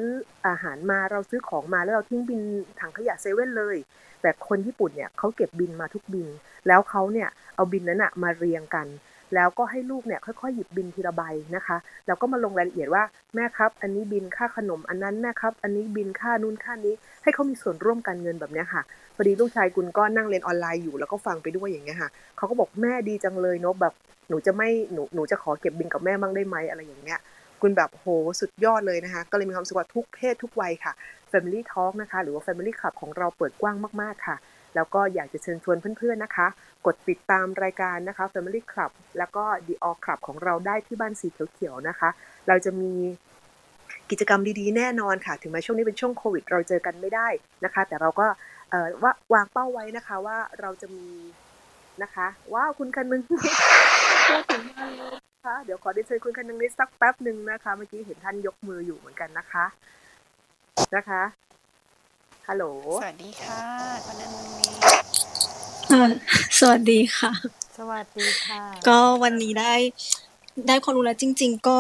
[0.48, 2.42] อาหารมาเราซื้อของมาแล้วเราทิ้งบิน
[2.80, 3.78] ถังขยะเซเว่นเลย
[4.22, 6.28] แต่คนญี่ปุ่นเนี่ยเขาเก็บบินมาทุกบิน
[6.68, 8.88] แล้วเขาเนี่ยเอาบินนั้นอะมาเรียงกัน
[9.36, 11.24] แล้วก็ให้ลูกเนี่ยค่อยๆหยิบบินทีละใบ
[11.56, 11.78] นะคะ
[12.08, 13.04] แล้วก็มาลงรายละเอียดว่า
[13.36, 16.94] แม่ครับ อันนี้บินค่าขนมอันนั้นแม่ครับ อันนี้บินค่านู่นค่านี้
[17.24, 18.82] ให้เขามีส่วนร่วมการเงินแบบนี้ค่ะ
[19.16, 23.94] พอดีลูกชายคุณก็นั่งเรียนออนไลน์อยู่แล้วก็ฟังไปด้วยอย่างเงี้ยค่ะเขาก็บอกแม่ดีจังเลยเนาะแบบ
[24.30, 27.20] หนูจะไม่หนูหนูจะขอเก็บบินกับแม่บ้างได้ไหมอะไรอย่างเงี้ย
[27.66, 28.08] คุณแบบโห
[28.42, 30.94] สุดยอดเลยนะคะ ก็เลยมีความสึกว่าทุกเพศทุกวัยค่ะ
[31.32, 34.36] Family Talk นะคะ หรือว่า Family Club ของเราเปิดกว้างมากๆค่ะ
[34.76, 36.48] แล้วก็อยากจะเชิญชวนเพื่อนๆนะคะ
[36.86, 42.10] กดติดตามรายการนะคะ Family Club แล้วก็ The All Club ของเราได้ที่บ้านสีเขียวๆนะคะ
[42.48, 42.92] เราจะมี
[44.10, 47.28] กิจกรรมดีๆ แน่นอนค่ะ ถึงแม้ช่วงนี้เป็นช่วงโควิด เราเจอกันไม่ได้
[47.66, 48.28] นะคะ แต่เราก็
[49.04, 51.06] ว่าวางเป้าไว้นะคะว่าเราจะมี
[52.02, 53.36] นะคะว้าวคุณคันนึงพู
[54.42, 59.66] ดถึงมากเลยนะคะเดี๋ยวขอได้เชิญคุณคันนึงนิดสักแป๊บหนึ่งนะคะ เมื่อกี้เห็นท่านยกมืออยู่เหมือนกันนะคะ
[60.96, 61.24] นะคะ
[62.48, 62.66] ฮัลโหล
[63.02, 63.64] สวัสดีค่ะ
[64.06, 64.68] คุณนันนี
[65.92, 66.04] อ่า
[66.60, 67.32] สวัสดีค่ะ
[67.78, 69.74] สวัสดีค่ะ ก็วันนี้ได้
[70.68, 71.80] ได้ความรู้แล้วจริง ๆ ก็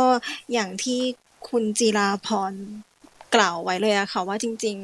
[0.53, 0.99] อย่างที่
[1.49, 2.53] คุณจีราพร
[3.35, 4.75] กล่าวไว้เลยอะค่ะ ว่าจริง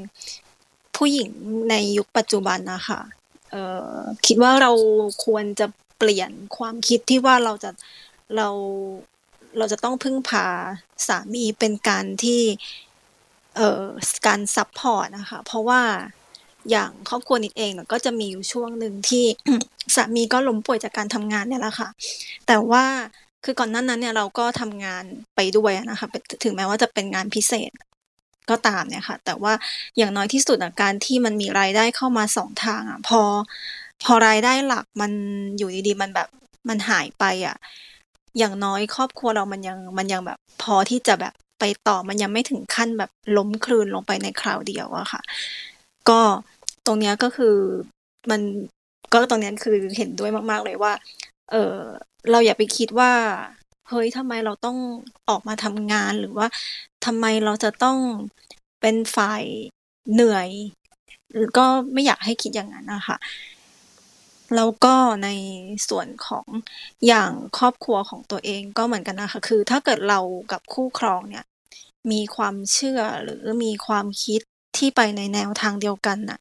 [0.45, 1.29] ๆ ผู้หญิง
[1.69, 3.18] ในยุคปัจจุบันนะคะเอ่อ
[4.25, 4.71] คิดว่าเรา
[5.25, 5.67] ควรจะ
[5.97, 7.69] เปลี่ยนความคิดที่ว่าเราจะ
[8.35, 8.49] เรา
[9.57, 10.45] เราจะต้องพึ่งพา
[11.07, 12.41] สามีเป็นการที่
[13.55, 13.83] เอ่อ
[14.27, 15.81] การ support นะคะเพราะว่า
[16.69, 19.25] อย่างครอบครัวนิดเองก็จะมีอยู่ช่วงหนึ่งที่
[19.95, 21.89] สามีก็ล้มป่วยจากการทำงานเนี่ยแหละค่ะ
[22.47, 22.85] แต่ว่า
[23.45, 25.03] คือก่อนหน้านั้นเนี่ยเราก็ทำงาน
[25.35, 26.07] ไปด้วยนะคะ
[26.43, 27.71] ถึงแม้ว่าจะเป็นงานพิเศษ
[28.49, 29.53] ก็ตามเนี่ยค่ะ แต่ว่า
[29.97, 33.21] อย่างน้อยที่สุดอะการที่มันมีรายได้เข้ามาสองทางอะพอ
[34.03, 35.11] พอรายได้หลักมัน
[35.57, 36.27] อยู่ดีๆมันแบบ
[36.69, 37.57] มันหายไปอะ
[38.37, 45.21] อย่างน้อยครอบครัวเรามันยังมันยังแบบพอที่จะแบบไปต่อมันยังไม่ถึงขั้นแบบล้มคลืนลงไปในคราวเดียวอะค่ะ
[46.09, 46.21] ก็
[46.85, 47.55] ตรงเนี้ยก็คือ
[48.31, 48.41] มัน
[49.13, 50.93] ก็ตรงเนี้ยคือเห็นด้วยมาก ๆ เลยว่า
[51.51, 51.75] เออ
[52.31, 53.11] เราอย่าไปคิดว่า
[53.89, 54.77] เฮ้ยทำไมเราต้อง
[55.29, 56.47] ออกมาทำงานหรือว่า
[57.05, 57.97] ทำไมเราจะต้อง
[58.81, 59.43] เป็นฝ่าย
[60.13, 60.49] เหนื่อย
[61.57, 63.17] ก็ไม่อยากให้คิดอย่างนั้นนะคะ
[64.55, 65.29] แล้วก็ใน
[65.89, 66.45] ส่วนของ
[67.07, 70.19] อย่างครอบครัวของตัวเองก็เหมือนกันนะคะ คือถ้าเกิดเรา
[70.51, 71.45] กับคู่ครองเนี่ย
[72.11, 74.41] มีความเชื่อหรือมีความคิด
[74.77, 76.39] ที่ไปในแนวทางเดียวกันน่ะ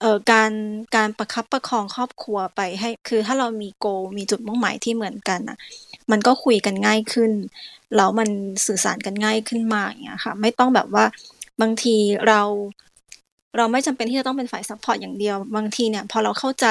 [0.00, 0.52] เอ่อการ
[0.96, 5.58] การประคับประคองครอบครัวไปให้ คือถ้าเรามีโก มีจุดมุ่งหมายที่เหมือนกันน่ะ
[6.10, 7.32] มันก็คุยกันง่ายขึ้น
[7.96, 8.28] แล้วมัน
[8.66, 11.04] สื่อสารกันง่ายขึ้นมากอย่างเงี้ยค่ะ ไม่ต้องแบบว่า
[11.60, 11.96] บางที
[12.28, 12.42] เรา
[13.56, 16.66] เราไม่จำเป็นที่จะต้องเป็นฝ่าย support อย่างเดียว บางทีเนี่ยพอเราเข้าใจ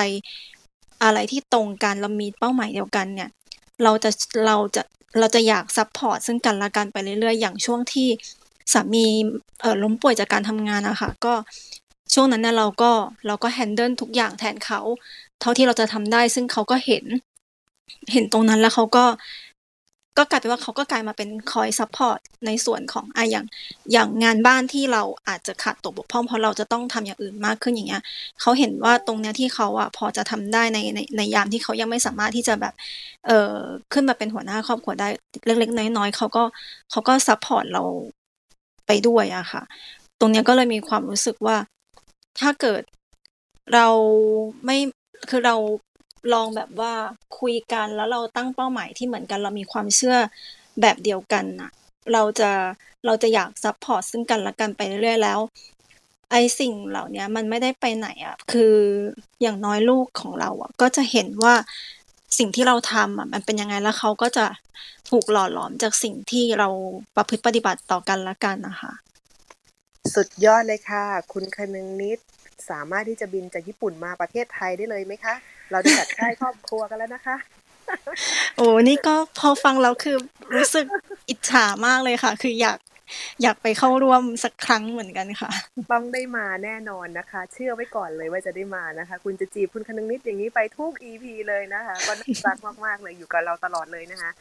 [1.04, 3.30] อะไรที่ตรงกันเรามีเป้าหมายเดียวกันเนี่ย
[3.84, 4.10] เราจะ
[4.46, 4.82] เราจะ
[5.20, 8.08] เราจะอยาก support ซึ่งกันและกันไปเรื่อยๆ อย่างช่วงที่
[8.74, 9.06] สามี
[9.62, 11.34] เอ่อล้มป่วยจากการทำงานอะคะก็
[12.14, 12.92] ช่วงนั้นเนี่ยเราก็
[13.28, 14.80] เราก็ handle ทุกอย่างแทนเขา
[15.42, 17.06] เท่าที่เราจะทำได้ ซึ่งเขาก็เห็น
[18.12, 19.06] เห็นตรงนั้นแล้วเขาก็
[20.18, 23.46] ก็กลายเป็นว่าเขาก็กลายมาเป็นคอย support ในส่วนของอะอย่าง
[23.92, 28.04] อย่างงานบ้านที่เราอาจจะขาดตกบกพร่องเพราะเราจะต้องทำอย่างอื่นมากขึ้นอย่างเงี้ย
[28.42, 32.74] เขาเห็นว่าตรงเนี้ยที่เขาอะพอจะทำได้ในในในยามที่เขายังไม่สามารถที่จะแบบ
[33.28, 33.56] เอ่อ
[33.94, 35.08] ขึ้นมาเป็นหัวหน้าครอบครัวได้
[35.46, 36.44] เล็กๆน้อยๆเขาก็
[36.92, 37.84] เขาก็ support เรา
[38.88, 39.62] ไปด้วยอะค่ะ
[40.20, 41.58] ตรงเนี้ยก็เลยมีความรู้สึกว่า
[42.40, 42.82] ถ้าเกิด
[43.74, 43.88] เรา
[44.66, 44.78] ไม่
[45.30, 45.56] คือเรา
[46.34, 46.94] ลองแบบว่า
[47.40, 50.18] คุยกันแล้วเราตั้งเป้าหมายที่เหมือนกันเรามีความเชื่อ
[50.82, 51.72] แบบเดียวกันน่ะ
[52.14, 52.52] เราจะ
[53.06, 55.40] เราจะอยาก support ซึ่งกันและกันไปเรื่อยๆแล้ว
[56.32, 58.76] ไอ้สิ่งเหล่านี้มันไม่ได้ไปไหนอะคือ
[59.42, 61.54] อย่างน้อยลูกของเราอะ ก็จะเห็นว่า
[62.38, 64.46] สิ่งที่เราทำอะมันเป็นยังไงแล้วเขาก็จะ
[65.10, 66.70] ถูกหล่อหลอมจากสิ่งที่เรา
[67.16, 68.92] ประพฤติปฏิบัติต่อกันและกันนะคะ
[70.16, 71.04] สุดยอดเลยค่ะ
[71.34, 72.20] คุณคนึงนิด
[72.70, 75.36] สามารถที่จะบินจากญี่ปุ่นมาประเทศไทยได้เลยไหมคะ
[75.72, 77.38] เราจะจัดค่ายครอบครัวกันแล้วนะคะ
[78.58, 80.18] โอ้นี่ก็พอฟังแล้วคือ
[80.56, 80.86] รู้สึก
[81.30, 82.78] อิจฉามากเลยค่ะ คืออยาก
[83.42, 85.52] อยากไปเข้าร่วมสักครั้งเหมือนกันค่ะ
[85.92, 94.32] ต้องได้มาแน่นอนนะคะ เชื่อไว้ก่อนเลยว่าจะได้มานะคะ คุณจะจีบคุณคนึงนิดอย่างนี้ไปทุก EP เลยนะคะ ก็น่ารักมากๆเลยอยู่กับเราตลอดเลยนะคะ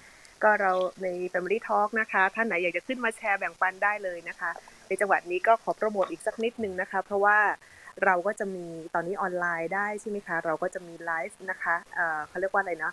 [0.42, 0.72] ก็เรา
[1.02, 4.50] ใน Family Talk นะคะ ท่านไหนอยากจะขึ้นมาแชร์แบ่งปันได้เลยนะคะ
[4.88, 7.38] ในจังหวัดนี้ก็ขอโปรโมทอีกสักนิดนึงนะคะ เพราะว่า
[8.04, 11.74] เราก็จะมีตอนนี้ออนไลน์ได้ใช่ไหมคะ เราก็จะมีไลฟ์นะคะ
[12.28, 12.92] เขาเรียกว่าอะไรนะ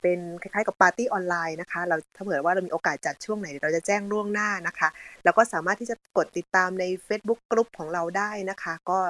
[0.00, 4.88] เป็นคล้ายๆกับปาร์ตี้ออนไลน์นะคะ เราถ้าเผื่อว่าเรามีโอกาสจัดช่วงไหนเดี๋ยวเราจะแจ้งล่วงหน้านะคะ
[5.24, 9.00] แล้วก็สามารถที่จะกดติดตามใน Facebook กลุ่มของเราได้นะคะ ก็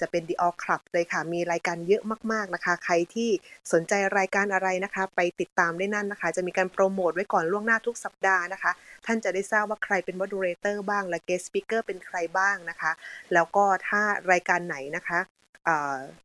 [0.00, 2.02] จะเป็น The All Club เลยค่ะ มีรายการเยอะ
[2.32, 3.30] มากๆนะคะ ใครที่
[3.72, 8.72] สนใจรายการอะไรนะคะ ไปติดตามได้นั่นนะคะ จะมีการโปรโมทไว้ก่อนล่วงหน้าทุกสัปดาห์นะคะ
[9.06, 12.92] ท่านจะได้ทราบว่าใครเป็น moderator บ้าง และ guest speaker เป็นใครบ้างนะคะ
[13.34, 14.00] แล้วก็ถ้า
[14.32, 15.20] รายการไหนนะคะ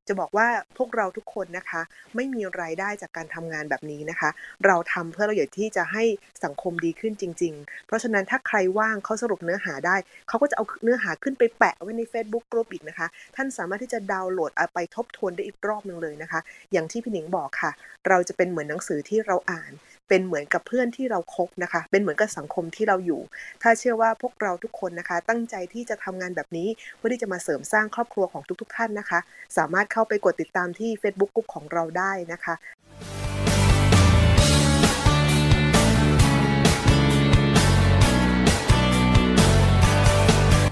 [0.08, 0.48] จะบอกว่า
[0.78, 1.82] พวกเราทุกคนนะคะ
[2.16, 4.30] ไม่มีรายได้จากการทำงานแบบนี้นะคะ
[4.66, 6.04] เราทำเพื่อเราอยากที่จะให้
[6.44, 9.96] สังคมดีขึ้นจริง ๆ เพราะฉะนั้นถ้าใครว่างเขาสรุปเนื้อหาได้
[10.28, 16.40] เขาก็จะเอาเนื้อหาขึ้นไปแปะไว้ใน Facebook กลุ่มอีกนะคะ ท่านสามารถที่จะดาวน์โหลดเอาไปทบทวนได้อีกรอบหนึ่งเลยนะคะ
[16.72, 17.72] อย่างที่พี่หนิงบอกค่ะ
[18.08, 19.74] เราจะเป็นเหมือนหนังสือที่เราอ่าน
[20.10, 23.22] เป็นเหมือนกับเพื่อนที่เราคบนะคะ เป็นเหมือนกับสังคมที่เราอยู่
[23.62, 29.20] ถ้าเชื่อว่าพวกเราทุกคนนะคะ ตั้งใจที่จะทำงานแบบนี้เพื่อที่จะมาเสริมสร้างครอบครัวของทุก ๆ ท่านนะคะ
[29.58, 32.56] สามารถเข้าไปกดติดตามที่ Facebook กลุ่มของเราได้นะคะ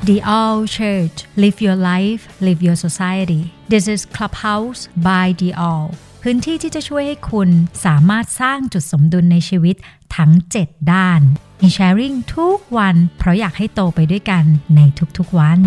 [0.09, 3.41] The All Church Live Your Life Live Your Society
[3.73, 5.87] This is Clubhouse by The All
[6.23, 7.49] พื้นที่ที่จะช่วยให้คุณ
[7.85, 9.75] สามารถสร้างจุดสมดุลในชีวิต
[10.15, 11.21] ทั้ง 7 ด้าน
[11.61, 14.43] มีแชร์ริ่งทุกวัน เพราะอยากให้โตไปด้วยกัน
[14.75, 14.81] ใน
[15.17, 15.59] ทุกๆวัน